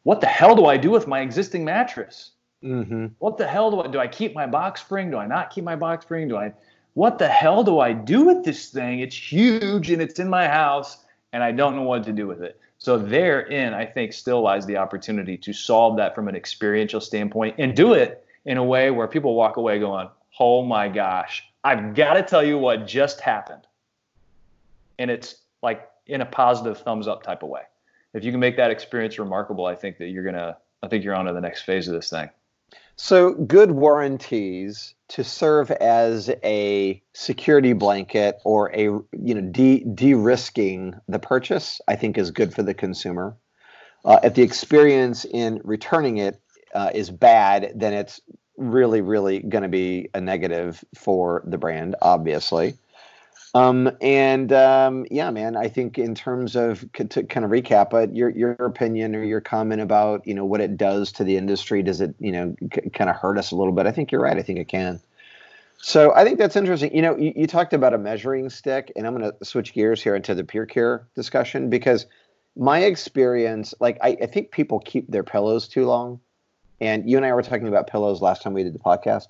What 0.04 0.20
the 0.20 0.26
hell 0.26 0.56
do 0.56 0.66
I 0.66 0.78
do 0.78 0.90
with 0.90 1.06
my 1.06 1.20
existing 1.20 1.64
mattress? 1.64 2.32
Mm-hmm. 2.64 3.08
What 3.18 3.38
the 3.38 3.46
hell 3.46 3.70
do 3.70 3.80
I 3.80 3.88
do? 3.88 3.98
I 3.98 4.08
keep 4.08 4.34
my 4.34 4.46
box 4.46 4.80
spring? 4.80 5.10
Do 5.10 5.18
I 5.18 5.26
not 5.26 5.50
keep 5.50 5.64
my 5.64 5.76
box 5.76 6.04
spring? 6.04 6.28
Do 6.28 6.36
I 6.36 6.52
what 6.94 7.18
the 7.18 7.28
hell 7.28 7.64
do 7.64 7.78
I 7.78 7.92
do 7.92 8.24
with 8.24 8.44
this 8.44 8.68
thing? 8.68 9.00
It's 9.00 9.16
huge 9.16 9.90
and 9.90 10.02
it's 10.02 10.18
in 10.18 10.28
my 10.28 10.46
house 10.46 11.04
and 11.32 11.42
I 11.42 11.52
don't 11.52 11.76
know 11.76 11.82
what 11.82 12.04
to 12.04 12.12
do 12.12 12.26
with 12.26 12.42
it. 12.42 12.60
So 12.78 12.98
therein, 12.98 13.74
I 13.74 13.86
think 13.86 14.12
still 14.12 14.42
lies 14.42 14.66
the 14.66 14.76
opportunity 14.76 15.36
to 15.38 15.52
solve 15.52 15.96
that 15.96 16.14
from 16.14 16.28
an 16.28 16.34
experiential 16.34 17.00
standpoint 17.00 17.54
and 17.58 17.76
do 17.76 17.94
it 17.94 18.26
in 18.44 18.56
a 18.58 18.64
way 18.64 18.90
where 18.90 19.06
people 19.06 19.34
walk 19.34 19.56
away 19.56 19.78
going, 19.78 20.08
"Oh 20.40 20.62
my 20.62 20.88
gosh, 20.88 21.48
I've 21.62 21.94
got 21.94 22.14
to 22.14 22.22
tell 22.22 22.42
you 22.42 22.58
what 22.58 22.86
just 22.86 23.20
happened." 23.20 23.66
And 24.98 25.10
it's 25.10 25.36
like 25.62 25.88
in 26.06 26.20
a 26.20 26.26
positive 26.26 26.78
thumbs 26.78 27.06
up 27.06 27.22
type 27.22 27.42
of 27.42 27.48
way. 27.48 27.62
If 28.14 28.24
you 28.24 28.32
can 28.32 28.40
make 28.40 28.56
that 28.56 28.70
experience 28.70 29.18
remarkable, 29.18 29.64
I 29.64 29.76
think 29.76 29.98
that 29.98 30.08
you're 30.08 30.30
to 30.32 30.56
I 30.82 30.88
think 30.88 31.04
you're 31.04 31.14
on 31.14 31.26
to 31.26 31.32
the 31.32 31.40
next 31.40 31.62
phase 31.62 31.86
of 31.86 31.94
this 31.94 32.10
thing. 32.10 32.28
So 32.96 33.34
good 33.34 33.70
warranties 33.70 34.94
to 35.12 35.22
serve 35.22 35.70
as 35.70 36.30
a 36.42 37.02
security 37.12 37.74
blanket 37.74 38.38
or 38.44 38.72
a 38.74 38.84
you 38.84 39.34
know 39.34 39.42
de 39.42 39.84
de-risking 39.84 40.94
the 41.06 41.18
purchase, 41.18 41.80
I 41.86 41.96
think 41.96 42.16
is 42.16 42.30
good 42.30 42.54
for 42.54 42.62
the 42.62 42.74
consumer. 42.74 43.36
Uh, 44.04 44.18
if 44.24 44.34
the 44.34 44.42
experience 44.42 45.24
in 45.24 45.60
returning 45.64 46.16
it 46.16 46.40
uh, 46.74 46.90
is 46.94 47.10
bad, 47.10 47.72
then 47.74 47.92
it's 47.92 48.20
really, 48.56 49.02
really 49.02 49.40
going 49.40 49.62
to 49.62 49.68
be 49.68 50.08
a 50.14 50.20
negative 50.20 50.82
for 50.94 51.42
the 51.46 51.58
brand, 51.58 51.94
obviously. 52.00 52.74
Um, 53.54 53.90
and 54.00 54.50
um, 54.52 55.04
yeah, 55.10 55.30
man, 55.30 55.56
I 55.56 55.68
think 55.68 55.98
in 55.98 56.14
terms 56.14 56.56
of 56.56 56.90
to 56.94 57.22
kind 57.24 57.44
of 57.44 57.50
recap 57.50 57.92
it, 57.92 58.14
your 58.14 58.30
your 58.30 58.52
opinion 58.52 59.14
or 59.14 59.22
your 59.22 59.42
comment 59.42 59.82
about 59.82 60.26
you 60.26 60.32
know 60.34 60.44
what 60.44 60.62
it 60.62 60.78
does 60.78 61.12
to 61.12 61.24
the 61.24 61.36
industry, 61.36 61.82
does 61.82 62.00
it 62.00 62.14
you 62.18 62.32
know 62.32 62.56
c- 62.74 62.88
kind 62.90 63.10
of 63.10 63.16
hurt 63.16 63.36
us 63.36 63.50
a 63.50 63.56
little 63.56 63.72
bit? 63.72 63.86
I 63.86 63.92
think 63.92 64.10
you're 64.10 64.22
right. 64.22 64.38
I 64.38 64.42
think 64.42 64.58
it 64.58 64.68
can. 64.68 65.00
So 65.76 66.14
I 66.14 66.24
think 66.24 66.38
that's 66.38 66.56
interesting. 66.56 66.94
You 66.94 67.02
know, 67.02 67.16
you, 67.16 67.32
you 67.34 67.46
talked 67.46 67.74
about 67.74 67.92
a 67.92 67.98
measuring 67.98 68.48
stick, 68.48 68.90
and 68.96 69.06
I'm 69.06 69.18
going 69.18 69.30
to 69.30 69.44
switch 69.44 69.74
gears 69.74 70.00
here 70.02 70.14
into 70.14 70.34
the 70.34 70.44
PureCare 70.44 71.04
discussion 71.14 71.68
because 71.68 72.06
my 72.56 72.78
experience, 72.84 73.74
like 73.80 73.98
I, 74.00 74.16
I 74.22 74.26
think 74.26 74.52
people 74.52 74.78
keep 74.78 75.10
their 75.10 75.24
pillows 75.24 75.68
too 75.68 75.84
long, 75.84 76.20
and 76.80 77.10
you 77.10 77.16
and 77.16 77.26
I 77.26 77.32
were 77.34 77.42
talking 77.42 77.68
about 77.68 77.88
pillows 77.88 78.22
last 78.22 78.42
time 78.42 78.54
we 78.54 78.62
did 78.62 78.74
the 78.74 78.78
podcast, 78.78 79.26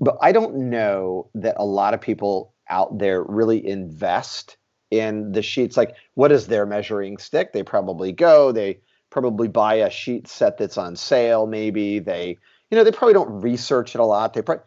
but 0.00 0.18
I 0.20 0.32
don't 0.32 0.68
know 0.68 1.28
that 1.34 1.54
a 1.58 1.64
lot 1.64 1.94
of 1.94 2.00
people 2.00 2.52
out 2.70 2.98
there 2.98 3.22
really 3.22 3.66
invest 3.66 4.56
in 4.90 5.32
the 5.32 5.42
sheets. 5.42 5.76
Like, 5.76 5.94
what 6.14 6.32
is 6.32 6.46
their 6.46 6.66
measuring 6.66 7.18
stick? 7.18 7.52
They 7.52 7.62
probably 7.62 8.12
go, 8.12 8.52
they 8.52 8.80
probably 9.10 9.48
buy 9.48 9.74
a 9.74 9.90
sheet 9.90 10.28
set 10.28 10.58
that's 10.58 10.78
on 10.78 10.96
sale. 10.96 11.46
Maybe 11.46 11.98
they, 11.98 12.38
you 12.70 12.76
know, 12.76 12.84
they 12.84 12.92
probably 12.92 13.14
don't 13.14 13.40
research 13.40 13.94
it 13.94 14.00
a 14.00 14.04
lot. 14.04 14.34
They 14.34 14.42
probably, 14.42 14.64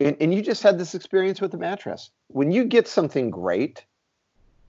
and, 0.00 0.16
and 0.20 0.34
you 0.34 0.42
just 0.42 0.62
had 0.62 0.78
this 0.78 0.94
experience 0.94 1.40
with 1.40 1.52
the 1.52 1.58
mattress. 1.58 2.10
When 2.28 2.52
you 2.52 2.64
get 2.64 2.86
something 2.86 3.30
great, 3.30 3.84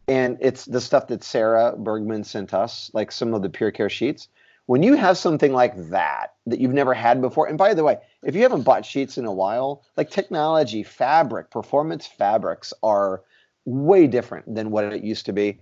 and 0.08 0.38
it's 0.40 0.66
the 0.66 0.80
stuff 0.80 1.08
that 1.08 1.24
Sarah 1.24 1.76
Bergman 1.78 2.24
sent 2.24 2.54
us, 2.54 2.90
like 2.94 3.12
some 3.12 3.34
of 3.34 3.42
the 3.42 3.50
Pure 3.50 3.72
Care 3.72 3.90
sheets. 3.90 4.30
When 4.68 4.84
you 4.84 4.96
have 4.96 5.18
something 5.18 5.54
like 5.54 5.90
that 5.90 6.34
that 6.46 6.60
you've 6.60 6.74
never 6.74 6.94
had 6.94 7.22
before, 7.22 7.48
and 7.48 7.58
by 7.58 7.74
the 7.74 7.84
way, 7.84 7.98
if 8.24 8.36
you 8.36 8.42
haven't 8.42 8.64
bought 8.64 8.86
sheets 8.86 9.18
in 9.18 9.26
a 9.26 9.32
while, 9.32 9.84
like 9.96 10.10
technology, 10.10 10.84
fabric, 10.84 11.50
performance 11.50 12.06
fabrics 12.06 12.74
are 12.84 13.24
way 13.66 14.08
different 14.08 14.54
than 14.54 14.70
what 14.70 14.94
it 14.94 15.04
used 15.04 15.26
to 15.28 15.34
be. 15.34 15.60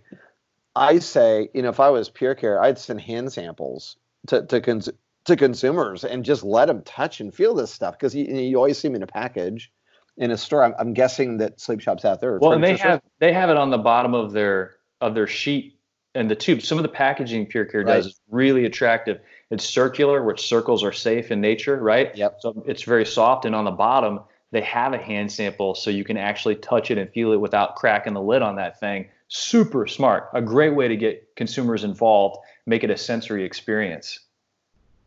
I 0.76 1.00
say, 1.00 1.50
you 1.54 1.62
know, 1.62 1.70
if 1.70 1.80
I 1.80 1.90
was 1.90 2.10
Pure 2.10 2.36
Care, 2.36 2.62
I'd 2.62 2.80
send 2.80 3.00
hand 3.00 3.32
samples 3.32 3.96
to 4.28 4.44
to, 4.48 4.60
cons- 4.60 4.90
to 5.26 5.36
consumers 5.36 6.04
and 6.04 6.26
just 6.26 6.44
let 6.44 6.66
them 6.66 6.82
touch 6.82 7.22
and 7.22 7.34
feel 7.34 7.54
this 7.54 7.72
stuff 7.72 7.98
because 7.98 8.16
you, 8.16 8.26
you 8.26 8.58
always 8.58 8.78
see 8.78 8.88
them 8.88 8.96
in 8.96 9.04
a 9.04 9.08
package 9.08 9.72
in 10.18 10.32
a 10.32 10.38
store. 10.38 10.64
I'm, 10.64 10.74
I'm 10.80 10.94
guessing 10.94 11.38
that 11.38 11.60
sleep 11.60 11.80
shops 11.80 12.06
out 12.06 12.22
there. 12.22 12.40
Well, 12.40 12.54
and 12.54 12.64
they 12.64 12.78
have 12.78 13.02
they 13.20 13.34
have 13.34 13.52
it 13.52 13.58
on 13.58 13.70
the 13.70 13.78
bottom 13.78 14.16
of 14.16 14.32
their 14.32 14.78
of 15.02 15.14
their 15.14 15.28
sheet 15.28 15.75
and 16.16 16.32
the 16.32 16.36
tube. 16.36 16.62
Some 16.62 16.78
of 16.78 16.84
the 16.84 16.90
packaging 16.90 17.46
Pure 17.46 17.66
Care 17.66 17.84
does 17.84 18.08
is 18.08 18.20
really 18.30 18.66
attractive. 18.66 19.20
It's 19.52 19.66
circular, 19.66 20.24
which 20.24 20.48
circles 20.48 20.84
are 20.84 20.92
safe 20.92 21.32
in 21.32 21.42
nature, 21.42 21.78
right? 21.78 22.16
Yep. 22.16 22.38
So 22.40 22.64
it's 22.66 22.84
very 22.84 23.06
soft, 23.06 23.46
and 23.46 23.54
on 23.54 23.66
the 23.66 23.72
bottom 23.72 24.22
they 24.52 24.62
have 24.62 24.94
a 24.94 24.98
hand 24.98 25.30
sample, 25.32 25.76
so 25.76 25.90
you 25.90 26.06
can 26.06 26.16
actually 26.16 26.56
touch 26.56 26.90
it 26.90 26.98
and 26.98 27.10
feel 27.12 27.34
it 27.34 27.42
without 27.42 27.76
cracking 27.76 28.14
the 28.14 28.22
lid 28.22 28.42
on 28.42 28.56
that 28.56 28.80
thing. 28.80 29.10
Super 29.28 29.86
smart. 29.86 30.30
A 30.34 30.42
great 30.42 30.74
way 30.74 30.88
to 30.88 30.96
get 30.96 31.36
consumers 31.36 31.84
involved, 31.84 32.38
make 32.66 32.84
it 32.84 32.90
a 32.90 32.96
sensory 32.96 33.44
experience. 33.44 34.20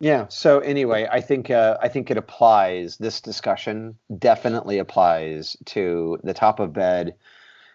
Yeah. 0.01 0.27
So 0.29 0.61
anyway, 0.61 1.09
I 1.11 1.21
think 1.21 1.51
uh, 1.51 1.79
I 1.81 1.88
think 1.88 2.11
it 2.11 2.16
applies. 2.16 2.99
This 2.99 3.21
discussion 3.21 3.97
definitely 4.18 4.79
applies 4.79 5.57
to 5.66 6.21
the 6.23 6.35
top 6.35 6.61
of 6.61 6.73
bed 6.73 7.14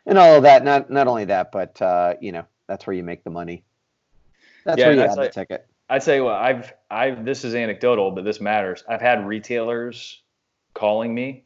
and 0.06 0.18
all 0.18 0.36
of 0.36 0.44
that. 0.44 0.64
Not 0.64 0.90
not 0.90 1.08
only 1.08 1.26
that, 1.26 1.52
but 1.52 1.82
uh, 1.82 2.16
you 2.22 2.32
know 2.32 2.46
that's 2.68 2.88
where 2.88 2.96
you 2.96 3.04
make 3.04 3.24
the 3.24 3.30
money. 3.30 3.64
That's 4.66 4.80
yeah, 4.80 4.88
where 4.88 4.96
you 4.96 5.02
have 5.02 5.16
the 5.16 5.30
ticket. 5.30 5.68
I'd 5.90 6.04
say 6.04 6.22
well, 6.22 6.36
I've 6.36 6.74
I've 6.90 7.26
this 7.26 7.44
is 7.44 7.56
anecdotal, 7.56 8.12
but 8.12 8.24
this 8.24 8.40
matters. 8.40 8.84
I've 8.88 9.02
had 9.02 9.28
retailers 9.28 10.22
calling 10.74 11.14
me 11.14 11.44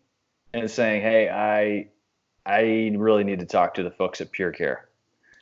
and 0.54 0.70
saying, 0.70 1.02
"Hey, 1.02 1.30
I 1.30 1.90
I 2.46 2.92
really 2.96 3.24
need 3.24 3.40
to 3.40 3.46
talk 3.46 3.74
to 3.76 3.84
the 3.84 3.92
folks 3.92 4.22
at 4.22 4.32
Pure 4.32 4.52
Care." 4.52 4.88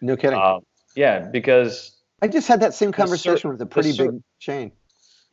No 0.01 0.15
kidding. 0.15 0.39
Um, 0.39 0.65
yeah, 0.95 1.19
because 1.19 1.91
I 2.21 2.27
just 2.27 2.47
had 2.47 2.61
that 2.61 2.73
same 2.73 2.91
conversation 2.91 3.49
with 3.49 3.61
a 3.61 3.65
pretty 3.65 3.95
big 3.95 4.21
chain. 4.39 4.71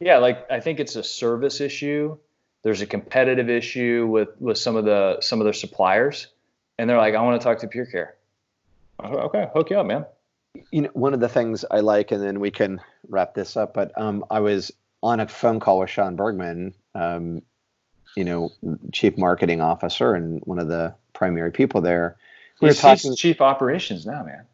Yeah, 0.00 0.18
like 0.18 0.50
I 0.50 0.60
think 0.60 0.80
it's 0.80 0.96
a 0.96 1.04
service 1.04 1.60
issue. 1.60 2.18
There's 2.62 2.80
a 2.80 2.86
competitive 2.86 3.48
issue 3.48 4.06
with 4.10 4.28
with 4.40 4.58
some 4.58 4.76
of 4.76 4.84
the 4.84 5.20
some 5.20 5.40
of 5.40 5.44
their 5.44 5.52
suppliers, 5.52 6.26
and 6.78 6.90
they're 6.90 6.98
like, 6.98 7.14
"I 7.14 7.22
want 7.22 7.40
to 7.40 7.44
talk 7.44 7.60
to 7.60 7.68
Pure 7.68 7.86
Care." 7.86 8.16
Okay, 9.02 9.48
hook 9.54 9.70
you 9.70 9.78
up, 9.78 9.86
man. 9.86 10.04
You 10.70 10.82
know, 10.82 10.90
one 10.92 11.14
of 11.14 11.20
the 11.20 11.28
things 11.28 11.64
I 11.70 11.80
like, 11.80 12.12
and 12.12 12.22
then 12.22 12.40
we 12.40 12.50
can 12.50 12.80
wrap 13.08 13.34
this 13.34 13.56
up. 13.56 13.74
But 13.74 13.98
um, 13.98 14.24
I 14.30 14.40
was 14.40 14.72
on 15.02 15.20
a 15.20 15.28
phone 15.28 15.60
call 15.60 15.80
with 15.80 15.90
Sean 15.90 16.16
Bergman, 16.16 16.74
um, 16.94 17.42
you 18.16 18.24
know, 18.24 18.50
chief 18.92 19.16
marketing 19.16 19.60
officer 19.60 20.14
and 20.14 20.40
one 20.44 20.58
of 20.58 20.68
the 20.68 20.94
primary 21.14 21.50
people 21.50 21.80
there. 21.80 22.16
We 22.60 22.68
He's 22.68 22.80
talking, 22.80 23.16
chief 23.16 23.40
operations 23.40 24.06
now, 24.06 24.22
man. 24.24 24.44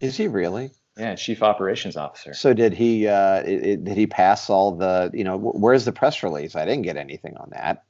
Is 0.00 0.16
he 0.16 0.28
really? 0.28 0.70
Yeah, 0.96 1.14
chief 1.14 1.42
operations 1.42 1.96
officer. 1.96 2.34
So 2.34 2.52
did 2.52 2.74
he? 2.74 3.06
Uh, 3.08 3.42
it, 3.42 3.84
did 3.84 3.96
he 3.96 4.06
pass 4.06 4.50
all 4.50 4.72
the? 4.72 5.10
You 5.14 5.24
know, 5.24 5.38
where's 5.38 5.84
the 5.84 5.92
press 5.92 6.22
release? 6.22 6.56
I 6.56 6.64
didn't 6.64 6.82
get 6.82 6.96
anything 6.96 7.36
on 7.38 7.50
that. 7.52 7.84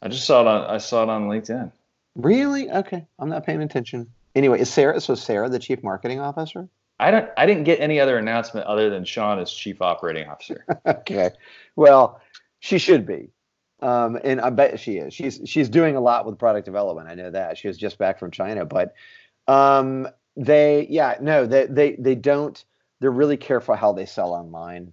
I 0.00 0.08
just 0.08 0.24
saw 0.24 0.42
it 0.42 0.46
on. 0.46 0.70
I 0.70 0.78
saw 0.78 1.02
it 1.02 1.08
on 1.08 1.28
LinkedIn. 1.28 1.72
Really? 2.14 2.70
Okay, 2.70 3.06
I'm 3.18 3.28
not 3.28 3.44
paying 3.44 3.62
attention. 3.62 4.12
Anyway, 4.36 4.60
is 4.60 4.72
Sarah? 4.72 5.00
So 5.00 5.14
Sarah, 5.14 5.48
the 5.48 5.58
chief 5.58 5.82
marketing 5.82 6.20
officer? 6.20 6.68
I 7.00 7.10
don't. 7.10 7.28
I 7.36 7.46
didn't 7.46 7.64
get 7.64 7.80
any 7.80 7.98
other 7.98 8.18
announcement 8.18 8.66
other 8.66 8.90
than 8.90 9.04
Sean 9.04 9.38
as 9.38 9.50
chief 9.50 9.82
operating 9.82 10.28
officer. 10.28 10.64
okay, 10.86 11.30
well, 11.74 12.20
she 12.60 12.78
should 12.78 13.06
be, 13.06 13.30
um, 13.80 14.18
and 14.22 14.40
I 14.40 14.50
bet 14.50 14.78
she 14.78 14.98
is. 14.98 15.14
She's 15.14 15.40
she's 15.46 15.68
doing 15.68 15.96
a 15.96 16.00
lot 16.00 16.26
with 16.26 16.38
product 16.38 16.66
development. 16.66 17.08
I 17.08 17.14
know 17.14 17.30
that 17.30 17.58
she 17.58 17.66
was 17.66 17.78
just 17.78 17.98
back 17.98 18.18
from 18.18 18.30
China, 18.30 18.66
but 18.66 18.94
um, 19.48 20.06
they 20.36 20.86
yeah 20.90 21.16
no 21.20 21.46
they 21.46 21.66
they 21.66 21.96
they 21.98 22.14
don't 22.14 22.64
they're 23.00 23.10
really 23.10 23.36
careful 23.36 23.74
how 23.74 23.92
they 23.92 24.06
sell 24.06 24.32
online 24.32 24.92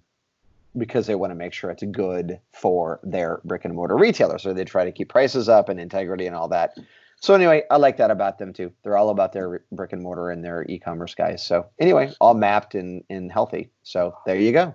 because 0.76 1.06
they 1.06 1.14
want 1.14 1.30
to 1.30 1.34
make 1.34 1.52
sure 1.52 1.70
it's 1.70 1.84
good 1.84 2.40
for 2.52 2.98
their 3.02 3.40
brick 3.44 3.64
and 3.64 3.74
mortar 3.74 3.96
retailers 3.96 4.42
so 4.42 4.52
they 4.52 4.64
try 4.64 4.84
to 4.84 4.90
keep 4.90 5.08
prices 5.08 5.48
up 5.48 5.68
and 5.68 5.78
integrity 5.78 6.26
and 6.26 6.34
all 6.34 6.48
that 6.48 6.76
so 7.24 7.32
anyway 7.32 7.62
i 7.70 7.76
like 7.78 7.96
that 7.96 8.10
about 8.10 8.38
them 8.38 8.52
too. 8.52 8.70
They're 8.82 8.98
all 8.98 9.08
about 9.08 9.32
their 9.32 9.64
brick 9.72 9.94
and 9.94 10.02
mortar 10.02 10.30
and 10.30 10.44
their 10.44 10.66
e-commerce 10.68 11.14
guys. 11.14 11.42
So 11.42 11.66
anyway 11.78 12.12
all 12.20 12.34
mapped 12.34 12.74
and, 12.74 13.02
and 13.08 13.32
healthy. 13.32 13.70
So 13.82 14.14
there 14.26 14.36
you 14.36 14.52
go. 14.52 14.74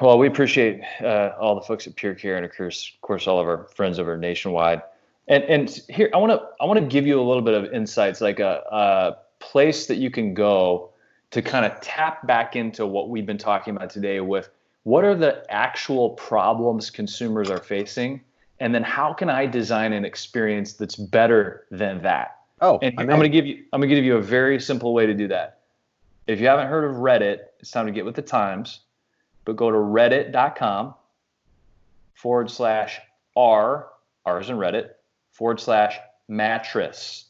Well 0.00 0.18
we 0.18 0.26
appreciate 0.26 0.80
uh, 1.00 1.34
all 1.38 1.54
the 1.54 1.60
folks 1.60 1.86
at 1.86 1.94
pure 1.94 2.14
care 2.14 2.34
and 2.34 2.44
of 2.44 2.50
course, 2.56 2.92
of 2.96 3.00
course 3.00 3.28
all 3.28 3.38
of 3.38 3.46
our 3.46 3.68
friends 3.76 4.00
over 4.00 4.16
nationwide. 4.18 4.82
And 5.28 5.44
and 5.44 5.80
here 5.88 6.10
I 6.12 6.16
want 6.16 6.32
to 6.32 6.48
I 6.60 6.64
want 6.64 6.80
to 6.80 6.86
give 6.86 7.06
you 7.06 7.20
a 7.20 7.22
little 7.22 7.42
bit 7.42 7.54
of 7.54 7.72
insights, 7.72 8.20
like 8.20 8.40
a, 8.40 8.62
a 8.72 9.16
place 9.38 9.86
that 9.86 9.98
you 9.98 10.10
can 10.10 10.34
go 10.34 10.90
to 11.30 11.42
kind 11.42 11.64
of 11.64 11.80
tap 11.80 12.26
back 12.26 12.56
into 12.56 12.86
what 12.86 13.08
we've 13.08 13.26
been 13.26 13.38
talking 13.38 13.76
about 13.76 13.90
today 13.90 14.18
with 14.18 14.48
what 14.82 15.04
are 15.04 15.14
the 15.14 15.44
actual 15.48 16.10
problems 16.10 16.90
consumers 16.90 17.50
are 17.50 17.62
facing 17.62 18.20
and 18.60 18.74
then 18.74 18.82
how 18.82 19.12
can 19.12 19.30
i 19.30 19.46
design 19.46 19.92
an 19.92 20.04
experience 20.04 20.74
that's 20.74 20.96
better 20.96 21.66
than 21.70 22.00
that 22.02 22.38
oh 22.60 22.78
and 22.82 22.94
i'm 22.98 23.06
going 23.06 23.20
to 23.20 23.28
give 23.28 23.46
you 23.46 23.64
i'm 23.72 23.80
going 23.80 23.88
to 23.88 23.94
give 23.94 24.04
you 24.04 24.16
a 24.16 24.22
very 24.22 24.60
simple 24.60 24.92
way 24.92 25.06
to 25.06 25.14
do 25.14 25.28
that 25.28 25.60
if 26.26 26.40
you 26.40 26.46
haven't 26.46 26.68
heard 26.68 26.84
of 26.84 26.96
reddit 26.96 27.38
it's 27.60 27.70
time 27.70 27.86
to 27.86 27.92
get 27.92 28.04
with 28.04 28.14
the 28.14 28.22
times 28.22 28.80
but 29.44 29.56
go 29.56 29.70
to 29.70 29.78
reddit.com 29.78 30.94
forward 32.14 32.50
slash 32.50 33.00
r 33.36 33.88
r's 34.26 34.50
in 34.50 34.56
reddit 34.56 34.90
forward 35.32 35.60
slash 35.60 35.98
mattress. 36.28 37.26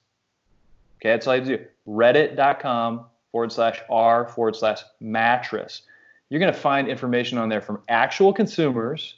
Okay, 0.96 1.10
that's 1.10 1.26
all 1.26 1.36
you 1.36 1.44
do. 1.44 1.64
Reddit.com 1.86 3.06
forward 3.30 3.52
slash 3.52 3.80
R 3.88 4.26
forward 4.26 4.56
slash 4.56 4.82
mattress. 5.00 5.82
You're 6.28 6.40
going 6.40 6.52
to 6.52 6.58
find 6.58 6.88
information 6.88 7.38
on 7.38 7.48
there 7.48 7.60
from 7.60 7.80
actual 7.88 8.32
consumers 8.32 9.14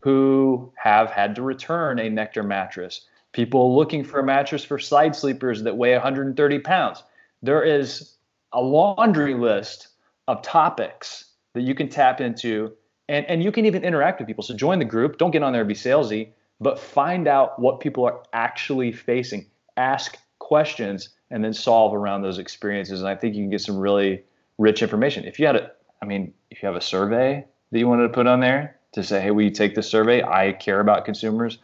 who 0.00 0.57
have 0.78 1.10
had 1.10 1.34
to 1.34 1.42
return 1.42 1.98
a 1.98 2.08
Nectar 2.08 2.42
mattress, 2.42 3.02
people 3.32 3.76
looking 3.76 4.04
for 4.04 4.20
a 4.20 4.24
mattress 4.24 4.64
for 4.64 4.78
side 4.78 5.14
sleepers 5.14 5.62
that 5.62 5.76
weigh 5.76 5.92
130 5.92 6.58
pounds. 6.60 7.02
There 7.42 7.62
is 7.62 8.14
a 8.52 8.60
laundry 8.60 9.34
list 9.34 9.88
of 10.26 10.42
topics 10.42 11.26
that 11.54 11.62
you 11.62 11.74
can 11.74 11.88
tap 11.88 12.20
into, 12.20 12.72
and, 13.08 13.26
and 13.26 13.42
you 13.42 13.52
can 13.52 13.66
even 13.66 13.84
interact 13.84 14.20
with 14.20 14.26
people. 14.26 14.44
So 14.44 14.54
join 14.54 14.78
the 14.78 14.84
group. 14.84 15.18
Don't 15.18 15.30
get 15.30 15.42
on 15.42 15.52
there 15.52 15.62
and 15.62 15.68
be 15.68 15.74
salesy 15.74 16.32
but 16.60 16.78
find 16.78 17.28
out 17.28 17.58
what 17.58 17.80
people 17.80 18.04
are 18.04 18.22
actually 18.32 18.92
facing. 18.92 19.46
Ask 19.76 20.18
questions 20.38 21.10
and 21.30 21.44
then 21.44 21.52
solve 21.52 21.94
around 21.94 22.22
those 22.22 22.38
experiences. 22.38 23.00
And 23.00 23.08
I 23.08 23.14
think 23.14 23.34
you 23.34 23.42
can 23.42 23.50
get 23.50 23.60
some 23.60 23.78
really 23.78 24.24
rich 24.56 24.82
information. 24.82 25.24
If 25.24 25.38
you 25.38 25.46
had 25.46 25.56
a, 25.56 25.70
I 26.02 26.06
mean, 26.06 26.32
if 26.50 26.62
you 26.62 26.66
have 26.66 26.76
a 26.76 26.80
survey 26.80 27.44
that 27.70 27.78
you 27.78 27.86
wanted 27.86 28.04
to 28.04 28.08
put 28.08 28.26
on 28.26 28.40
there 28.40 28.77
to 28.92 29.02
say, 29.02 29.20
hey, 29.20 29.30
will 29.30 29.42
you 29.42 29.50
take 29.50 29.74
this 29.74 29.88
survey? 29.88 30.22
I 30.22 30.52
care 30.52 30.80
about 30.80 31.04
consumers. 31.04 31.58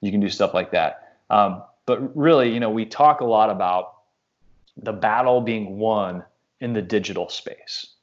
You 0.00 0.10
can 0.10 0.20
do 0.20 0.28
stuff 0.28 0.54
like 0.54 0.70
that. 0.72 1.16
Um, 1.28 1.62
but 1.86 2.16
really, 2.16 2.52
you 2.52 2.60
know, 2.60 2.70
we 2.70 2.86
talk 2.86 3.20
a 3.20 3.24
lot 3.24 3.50
about 3.50 3.94
the 4.76 4.92
battle 4.92 5.40
being 5.40 5.78
won 5.78 6.24
in 6.60 6.72
the 6.72 6.82
digital 6.82 7.28
space. 7.28 7.94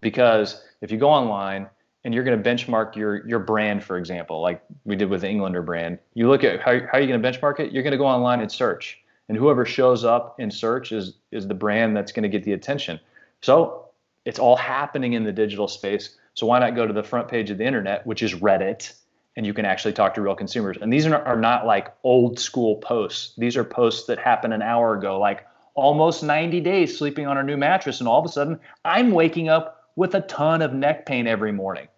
Because 0.00 0.62
if 0.80 0.90
you 0.90 0.98
go 0.98 1.08
online 1.08 1.68
and 2.04 2.14
you're 2.14 2.24
going 2.24 2.40
to 2.40 2.48
benchmark 2.48 2.94
your 2.94 3.26
your 3.26 3.38
brand, 3.38 3.82
for 3.82 3.96
example, 3.96 4.40
like 4.40 4.62
we 4.84 4.94
did 4.94 5.08
with 5.08 5.22
the 5.22 5.28
Englander 5.28 5.62
brand, 5.62 5.98
you 6.14 6.28
look 6.28 6.44
at 6.44 6.60
how, 6.60 6.78
how 6.78 6.98
are 6.98 7.00
you 7.00 7.08
going 7.08 7.20
to 7.20 7.28
benchmark 7.28 7.60
it? 7.60 7.72
You're 7.72 7.82
going 7.82 7.92
to 7.92 7.98
go 7.98 8.06
online 8.06 8.40
and 8.40 8.52
search, 8.52 8.98
and 9.28 9.36
whoever 9.36 9.64
shows 9.64 10.04
up 10.04 10.38
in 10.38 10.50
search 10.50 10.92
is 10.92 11.14
is 11.32 11.48
the 11.48 11.54
brand 11.54 11.96
that's 11.96 12.12
going 12.12 12.22
to 12.22 12.28
get 12.28 12.44
the 12.44 12.52
attention. 12.52 13.00
So 13.40 13.86
it's 14.24 14.38
all 14.38 14.56
happening 14.56 15.14
in 15.14 15.24
the 15.24 15.32
digital 15.32 15.68
space. 15.68 16.16
So 16.36 16.46
why 16.46 16.58
not 16.58 16.76
go 16.76 16.86
to 16.86 16.92
the 16.92 17.02
front 17.02 17.28
page 17.28 17.50
of 17.50 17.58
the 17.58 17.64
internet, 17.64 18.06
which 18.06 18.22
is 18.22 18.34
Reddit, 18.34 18.92
and 19.36 19.46
you 19.46 19.54
can 19.54 19.64
actually 19.64 19.94
talk 19.94 20.14
to 20.14 20.22
real 20.22 20.34
consumers. 20.34 20.76
And 20.80 20.92
these 20.92 21.06
are, 21.06 21.36
not 21.36 21.66
like 21.66 21.94
old 22.04 22.38
school 22.38 22.76
posts. 22.76 23.34
These 23.36 23.56
are 23.56 23.64
posts 23.64 24.06
that 24.06 24.18
happened 24.18 24.52
an 24.52 24.62
hour 24.62 24.96
ago, 24.96 25.18
like 25.18 25.46
almost 25.74 26.22
90 26.22 26.60
days 26.60 26.96
sleeping 26.96 27.26
on 27.26 27.38
a 27.38 27.42
new 27.42 27.56
mattress, 27.56 28.00
and 28.00 28.08
all 28.08 28.20
of 28.20 28.26
a 28.26 28.28
sudden 28.28 28.60
I'm 28.84 29.12
waking 29.12 29.48
up 29.48 29.90
with 29.96 30.14
a 30.14 30.20
ton 30.22 30.60
of 30.60 30.74
neck 30.74 31.06
pain 31.06 31.26
every 31.26 31.52
morning. 31.52 31.88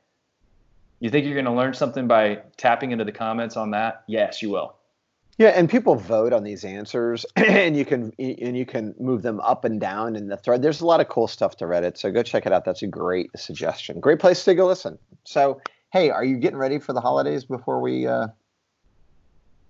You 1.00 1.10
think 1.10 1.26
you're 1.26 1.34
going 1.34 1.44
to 1.44 1.52
learn 1.52 1.74
something 1.74 2.06
by 2.06 2.42
tapping 2.56 2.92
into 2.92 3.04
the 3.04 3.12
comments 3.12 3.56
on 3.56 3.72
that? 3.72 4.04
Yes, 4.06 4.40
you 4.40 4.50
will. 4.50 4.77
Yeah, 5.38 5.50
and 5.50 5.70
people 5.70 5.94
vote 5.94 6.32
on 6.32 6.42
these 6.42 6.64
answers, 6.64 7.24
and 7.36 7.76
you 7.76 7.84
can 7.84 8.12
and 8.18 8.56
you 8.56 8.66
can 8.66 8.94
move 8.98 9.22
them 9.22 9.38
up 9.40 9.64
and 9.64 9.80
down 9.80 10.16
in 10.16 10.26
the 10.28 10.36
thread. 10.36 10.62
There's 10.62 10.80
a 10.80 10.86
lot 10.86 11.00
of 11.00 11.08
cool 11.08 11.28
stuff 11.28 11.56
to 11.58 11.64
Reddit, 11.64 11.96
so 11.96 12.10
go 12.10 12.22
check 12.24 12.44
it 12.44 12.52
out. 12.52 12.64
That's 12.64 12.82
a 12.82 12.88
great 12.88 13.30
suggestion. 13.36 14.00
Great 14.00 14.18
place 14.18 14.44
to 14.44 14.54
go 14.56 14.66
listen. 14.66 14.98
So, 15.24 15.60
hey, 15.92 16.10
are 16.10 16.24
you 16.24 16.38
getting 16.38 16.58
ready 16.58 16.80
for 16.80 16.92
the 16.92 17.00
holidays 17.00 17.44
before 17.44 17.80
we 17.80 18.06
uh, 18.06 18.26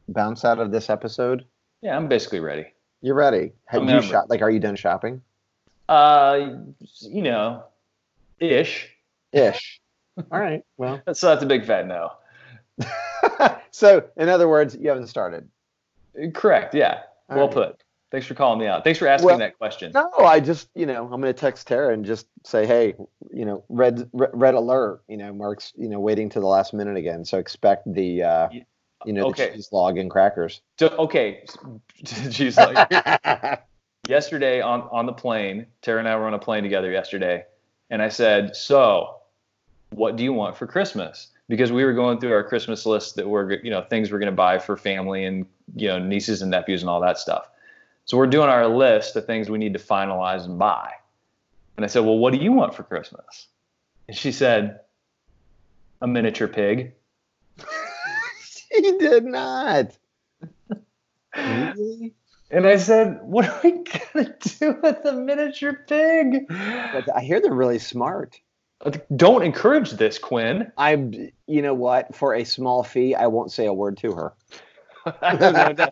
bounce 0.08 0.42
out 0.44 0.58
of 0.58 0.70
this 0.72 0.88
episode? 0.88 1.44
Yeah, 1.82 1.96
I'm 1.96 2.08
basically 2.08 2.40
ready. 2.40 2.66
You're 3.02 3.14
ready. 3.14 3.52
Have 3.66 3.82
I'm 3.82 3.88
you 3.88 3.94
never- 3.96 4.06
shop? 4.06 4.24
Like, 4.28 4.40
are 4.42 4.50
you 4.50 4.60
done 4.60 4.74
shopping? 4.74 5.20
Uh, 5.88 6.56
you 7.02 7.22
know, 7.22 7.62
ish. 8.40 8.88
Ish. 9.32 9.80
All 10.32 10.40
right. 10.40 10.62
Well, 10.78 11.00
So 11.12 11.28
that's 11.28 11.42
a 11.42 11.46
big 11.46 11.66
fat 11.66 11.86
no. 11.86 12.12
so 13.70 14.04
in 14.16 14.28
other 14.28 14.48
words, 14.48 14.74
you 14.78 14.88
haven't 14.88 15.06
started. 15.08 15.48
Correct. 16.34 16.74
Yeah. 16.74 17.02
All 17.28 17.36
well 17.36 17.46
right. 17.46 17.54
put. 17.54 17.84
Thanks 18.10 18.26
for 18.26 18.34
calling 18.34 18.58
me 18.58 18.66
out. 18.66 18.84
Thanks 18.84 18.98
for 18.98 19.06
asking 19.06 19.26
Well, 19.26 19.38
that 19.38 19.58
question. 19.58 19.92
No, 19.94 20.10
I 20.18 20.40
just, 20.40 20.70
you 20.74 20.86
know, 20.86 21.04
I'm 21.04 21.20
going 21.20 21.32
to 21.32 21.34
text 21.34 21.66
Tara 21.66 21.92
and 21.92 22.06
just 22.06 22.26
say, 22.44 22.66
hey, 22.66 22.94
you 23.30 23.44
know, 23.44 23.64
red, 23.68 24.08
red, 24.14 24.30
red 24.32 24.54
alert. 24.54 25.02
You 25.08 25.18
know, 25.18 25.32
Mark's, 25.34 25.74
you 25.76 25.90
know, 25.90 26.00
waiting 26.00 26.30
to 26.30 26.40
the 26.40 26.46
last 26.46 26.72
minute 26.72 26.96
again. 26.96 27.26
So 27.26 27.38
expect 27.38 27.92
the, 27.92 28.22
uh, 28.22 28.48
you 29.04 29.12
know, 29.12 29.26
okay. 29.26 29.50
the 29.50 29.56
cheese 29.56 29.68
log 29.72 29.98
and 29.98 30.10
crackers. 30.10 30.62
So, 30.78 30.88
okay. 30.88 31.44
She's 32.30 32.56
like, 32.56 32.90
yesterday 34.08 34.62
on, 34.62 34.88
on 34.90 35.04
the 35.04 35.12
plane, 35.12 35.66
Tara 35.82 35.98
and 35.98 36.08
I 36.08 36.16
were 36.16 36.26
on 36.26 36.34
a 36.34 36.38
plane 36.38 36.62
together 36.62 36.90
yesterday. 36.90 37.44
And 37.90 38.00
I 38.00 38.08
said, 38.08 38.56
So, 38.56 39.16
what 39.90 40.16
do 40.16 40.24
you 40.24 40.32
want 40.32 40.56
for 40.56 40.66
Christmas? 40.66 41.28
Because 41.48 41.72
we 41.72 41.84
were 41.84 41.94
going 41.94 42.20
through 42.20 42.32
our 42.32 42.44
Christmas 42.44 42.84
list 42.84 43.16
that 43.16 43.26
were, 43.26 43.60
you 43.62 43.70
know, 43.70 43.82
things 43.82 44.12
we're 44.12 44.18
going 44.18 44.32
to 44.32 44.36
buy 44.36 44.58
for 44.58 44.76
family 44.76 45.24
and, 45.24 45.46
you 45.74 45.88
know, 45.88 45.98
nieces 45.98 46.42
and 46.42 46.50
nephews 46.50 46.82
and 46.82 46.90
all 46.90 47.00
that 47.00 47.18
stuff. 47.18 47.48
So 48.04 48.16
we're 48.16 48.26
doing 48.26 48.48
our 48.48 48.66
list 48.66 49.16
of 49.16 49.26
things 49.26 49.50
we 49.50 49.58
need 49.58 49.74
to 49.74 49.78
finalize 49.78 50.44
and 50.44 50.58
buy. 50.58 50.92
And 51.76 51.84
I 51.84 51.88
said, 51.88 52.00
Well, 52.00 52.18
what 52.18 52.32
do 52.32 52.38
you 52.38 52.52
want 52.52 52.74
for 52.74 52.82
Christmas? 52.82 53.46
And 54.08 54.16
she 54.16 54.32
said, 54.32 54.80
A 56.00 56.06
miniature 56.06 56.48
pig. 56.48 56.92
she 58.42 58.80
did 58.98 59.24
not. 59.24 59.96
Really? 61.36 62.14
And 62.50 62.66
I 62.66 62.78
said, 62.78 63.20
What 63.22 63.46
are 63.46 63.60
we 63.62 63.70
going 63.72 64.34
to 64.38 64.58
do 64.58 64.78
with 64.82 65.04
a 65.04 65.12
miniature 65.12 65.84
pig? 65.86 66.46
I 66.50 67.20
hear 67.20 67.40
they're 67.40 67.52
really 67.52 67.78
smart. 67.78 68.40
Don't 69.16 69.42
encourage 69.42 69.92
this, 69.92 70.18
Quinn. 70.18 70.70
I'm, 70.76 71.30
you 71.46 71.62
know 71.62 71.74
what? 71.74 72.14
For 72.14 72.34
a 72.34 72.44
small 72.44 72.84
fee, 72.84 73.14
I 73.14 73.26
won't 73.26 73.50
say 73.50 73.66
a 73.66 73.72
word 73.72 73.96
to 73.98 74.12
her. 74.12 74.32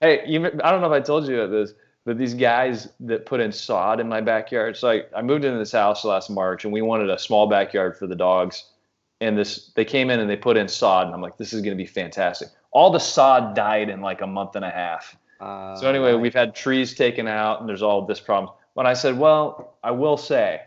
hey, 0.00 0.22
you, 0.26 0.44
I 0.46 0.70
don't 0.70 0.80
know 0.80 0.92
if 0.92 0.92
I 0.92 1.00
told 1.00 1.28
you 1.28 1.40
about 1.40 1.52
this, 1.52 1.74
but 2.04 2.18
these 2.18 2.34
guys 2.34 2.88
that 3.00 3.26
put 3.26 3.40
in 3.40 3.52
sod 3.52 4.00
in 4.00 4.08
my 4.08 4.20
backyard. 4.20 4.76
So 4.76 4.90
I, 4.90 5.02
I 5.16 5.22
moved 5.22 5.44
into 5.44 5.58
this 5.58 5.72
house 5.72 6.04
last 6.04 6.28
March, 6.30 6.64
and 6.64 6.72
we 6.72 6.82
wanted 6.82 7.10
a 7.10 7.18
small 7.18 7.46
backyard 7.46 7.96
for 7.96 8.06
the 8.06 8.16
dogs. 8.16 8.64
And 9.20 9.36
this, 9.36 9.70
they 9.74 9.84
came 9.84 10.10
in 10.10 10.20
and 10.20 10.30
they 10.30 10.36
put 10.36 10.56
in 10.56 10.66
sod, 10.68 11.06
and 11.06 11.14
I'm 11.14 11.20
like, 11.20 11.36
this 11.36 11.52
is 11.52 11.60
going 11.60 11.76
to 11.76 11.82
be 11.82 11.86
fantastic. 11.88 12.48
All 12.70 12.90
the 12.90 12.98
sod 13.00 13.54
died 13.54 13.88
in 13.90 14.00
like 14.00 14.20
a 14.22 14.26
month 14.26 14.56
and 14.56 14.64
a 14.64 14.70
half. 14.70 15.16
Uh, 15.40 15.76
So 15.76 15.88
anyway, 15.88 16.14
we've 16.14 16.34
had 16.34 16.54
trees 16.54 16.94
taken 16.94 17.28
out, 17.28 17.60
and 17.60 17.68
there's 17.68 17.82
all 17.82 18.04
this 18.06 18.20
problem. 18.20 18.54
But 18.74 18.86
I 18.86 18.94
said, 18.94 19.18
well, 19.18 19.76
I 19.84 19.90
will 19.90 20.16
say 20.16 20.60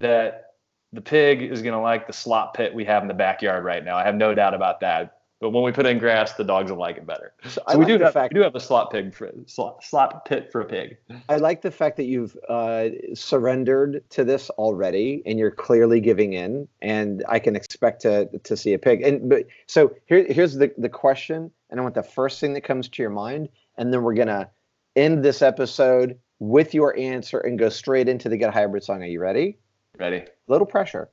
that 0.00 0.47
the 0.92 1.00
pig 1.00 1.42
is 1.42 1.62
going 1.62 1.74
to 1.74 1.80
like 1.80 2.06
the 2.06 2.12
slop 2.12 2.56
pit 2.56 2.74
we 2.74 2.84
have 2.84 3.02
in 3.02 3.08
the 3.08 3.14
backyard 3.14 3.64
right 3.64 3.84
now. 3.84 3.96
I 3.96 4.04
have 4.04 4.14
no 4.14 4.34
doubt 4.34 4.54
about 4.54 4.80
that. 4.80 5.14
But 5.40 5.50
when 5.50 5.62
we 5.62 5.70
put 5.70 5.86
in 5.86 5.98
grass, 5.98 6.32
the 6.32 6.42
dogs 6.42 6.68
will 6.70 6.78
like 6.78 6.96
it 6.96 7.06
better. 7.06 7.32
So 7.44 7.50
So 7.50 7.62
I 7.68 7.76
we 7.76 7.84
like 7.84 7.88
do 7.92 7.98
the 7.98 8.04
have, 8.06 8.14
fact 8.14 8.34
we 8.34 8.40
do 8.40 8.42
have 8.42 8.56
a 8.56 8.60
slop 8.60 8.90
pig 8.90 9.14
for 9.14 9.30
slop, 9.46 9.84
slop 9.84 10.26
pit 10.26 10.50
for 10.50 10.60
a 10.60 10.64
pig. 10.64 10.96
I 11.28 11.36
like 11.36 11.62
the 11.62 11.70
fact 11.70 11.96
that 11.98 12.06
you've 12.06 12.36
uh, 12.48 12.88
surrendered 13.14 14.02
to 14.10 14.24
this 14.24 14.50
already, 14.50 15.22
and 15.26 15.38
you're 15.38 15.52
clearly 15.52 16.00
giving 16.00 16.32
in. 16.32 16.66
And 16.82 17.24
I 17.28 17.38
can 17.38 17.54
expect 17.54 18.02
to 18.02 18.26
to 18.42 18.56
see 18.56 18.74
a 18.74 18.80
pig. 18.80 19.02
And 19.02 19.28
but 19.28 19.44
so 19.66 19.94
here 20.06 20.26
here's 20.28 20.54
the 20.54 20.72
the 20.76 20.88
question, 20.88 21.52
and 21.70 21.78
I 21.78 21.84
want 21.84 21.94
the 21.94 22.02
first 22.02 22.40
thing 22.40 22.54
that 22.54 22.62
comes 22.62 22.88
to 22.88 23.02
your 23.02 23.10
mind, 23.10 23.48
and 23.76 23.92
then 23.92 24.02
we're 24.02 24.14
gonna 24.14 24.50
end 24.96 25.24
this 25.24 25.40
episode 25.40 26.18
with 26.40 26.74
your 26.74 26.96
answer 26.98 27.38
and 27.38 27.60
go 27.60 27.68
straight 27.68 28.08
into 28.08 28.28
the 28.28 28.36
Get 28.36 28.52
Hybrid 28.52 28.82
song. 28.82 29.04
Are 29.04 29.06
you 29.06 29.20
ready? 29.20 29.58
Ready? 29.98 30.24
Little 30.46 30.66
pressure. 30.66 31.10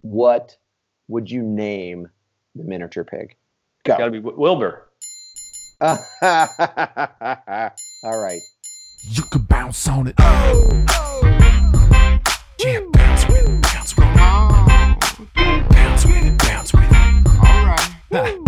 What 0.00 0.56
would 1.08 1.30
you 1.30 1.42
name 1.42 2.08
the 2.54 2.64
miniature 2.64 3.04
pig? 3.04 3.36
Got 3.84 3.98
to 3.98 4.10
be 4.10 4.18
Wi- 4.18 4.38
Wilbur. 4.38 4.88
All 5.80 5.98
right. 8.22 8.40
You 9.10 9.22
can 9.30 9.42
bounce 9.42 9.86
on 9.88 10.06
it. 10.08 10.14
Yeah, 10.18 10.52
bounce 12.92 13.28
with 13.28 13.48
it, 13.48 13.62
bounce 13.62 13.96
with 13.96 14.06
it. 14.06 14.16
Bounce 15.70 16.04
with 16.06 16.24
it, 16.24 16.38
bounce 16.38 16.72
with 16.72 16.82
it. 18.10 18.47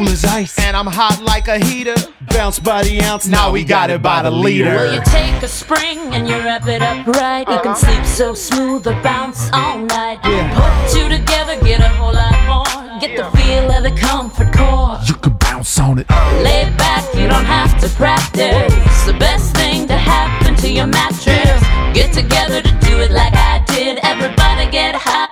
as 0.00 0.24
ice. 0.24 0.58
And 0.58 0.76
I'm 0.76 0.86
hot 0.86 1.20
like 1.22 1.48
a 1.48 1.58
heater. 1.58 1.94
Bounce 2.28 2.58
by 2.58 2.82
the 2.82 3.00
ounce, 3.02 3.26
now 3.26 3.50
we 3.52 3.64
got 3.64 3.90
it 3.90 4.02
by 4.02 4.22
the 4.22 4.30
liter. 4.30 4.64
Well, 4.64 4.94
you 4.94 5.02
take 5.04 5.42
a 5.42 5.48
spring 5.48 5.98
and 6.14 6.26
you 6.28 6.36
wrap 6.36 6.66
it 6.66 6.82
up 6.82 7.06
right. 7.06 7.46
You 7.48 7.60
can 7.60 7.76
sleep 7.76 8.04
so 8.06 8.34
smooth 8.34 8.86
or 8.86 9.00
bounce 9.02 9.50
all 9.52 9.78
night. 9.78 10.20
Put 10.22 10.92
two 10.92 11.08
together, 11.08 11.60
get 11.60 11.80
a 11.80 11.88
whole 11.88 12.14
lot 12.14 12.36
more. 12.46 13.00
Get 13.00 13.16
the 13.16 13.24
feel 13.36 13.70
of 13.70 13.82
the 13.82 13.90
comfort 14.00 14.52
core. 14.54 14.98
You 15.06 15.14
can 15.14 15.34
bounce 15.34 15.78
on 15.78 15.98
it. 15.98 16.08
Lay 16.42 16.64
back, 16.78 17.04
you 17.14 17.28
don't 17.28 17.44
have 17.44 17.78
to 17.80 17.88
practice. 17.90 18.72
It's 18.86 19.06
The 19.06 19.14
best 19.14 19.54
thing 19.56 19.86
to 19.88 19.96
happen 19.96 20.54
to 20.56 20.70
your 20.70 20.86
mattress. 20.86 21.62
Get 21.92 22.12
together 22.12 22.62
to 22.62 22.72
do 22.86 23.00
it 23.00 23.10
like 23.10 23.34
I 23.34 23.62
did. 23.66 23.98
Everybody 24.02 24.70
get 24.70 24.94
hybrid. 24.94 25.31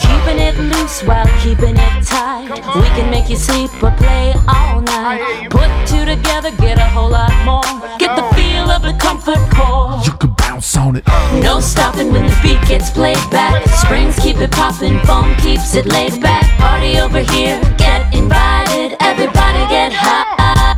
Keeping 0.00 0.38
it 0.38 0.56
loose 0.58 1.02
while 1.02 1.26
keeping 1.42 1.76
it 1.76 2.06
tight. 2.06 2.48
We 2.76 2.88
can 2.96 3.10
make 3.10 3.28
you 3.28 3.36
sleep 3.36 3.70
or 3.82 3.90
play 3.92 4.34
all 4.46 4.80
night. 4.80 5.48
Put 5.50 5.70
two 5.86 6.04
together, 6.04 6.50
get 6.52 6.78
a 6.78 6.88
whole 6.88 7.10
lot 7.10 7.32
more. 7.44 7.98
Get 7.98 8.14
the 8.16 8.26
feel 8.34 8.70
of 8.70 8.82
the 8.82 8.94
comfort 9.00 9.40
core. 9.50 10.00
you 10.04 10.12
can 10.12 10.30
bounce 10.36 10.76
on 10.76 10.96
it. 10.96 11.06
No 11.42 11.60
stopping 11.60 12.12
when 12.12 12.26
the 12.26 12.38
beat 12.42 12.60
gets 12.68 12.90
played 12.90 13.24
back. 13.30 13.66
Springs 13.68 14.18
keep 14.18 14.38
it 14.38 14.50
popping, 14.50 14.98
foam 15.00 15.34
keeps 15.36 15.74
it 15.74 15.86
laid 15.86 16.20
back. 16.20 16.44
Party 16.58 16.98
over 16.98 17.20
here, 17.20 17.60
get 17.76 18.12
invited. 18.14 18.96
Everybody 19.00 19.62
get 19.68 19.92
hybrid. 19.92 20.77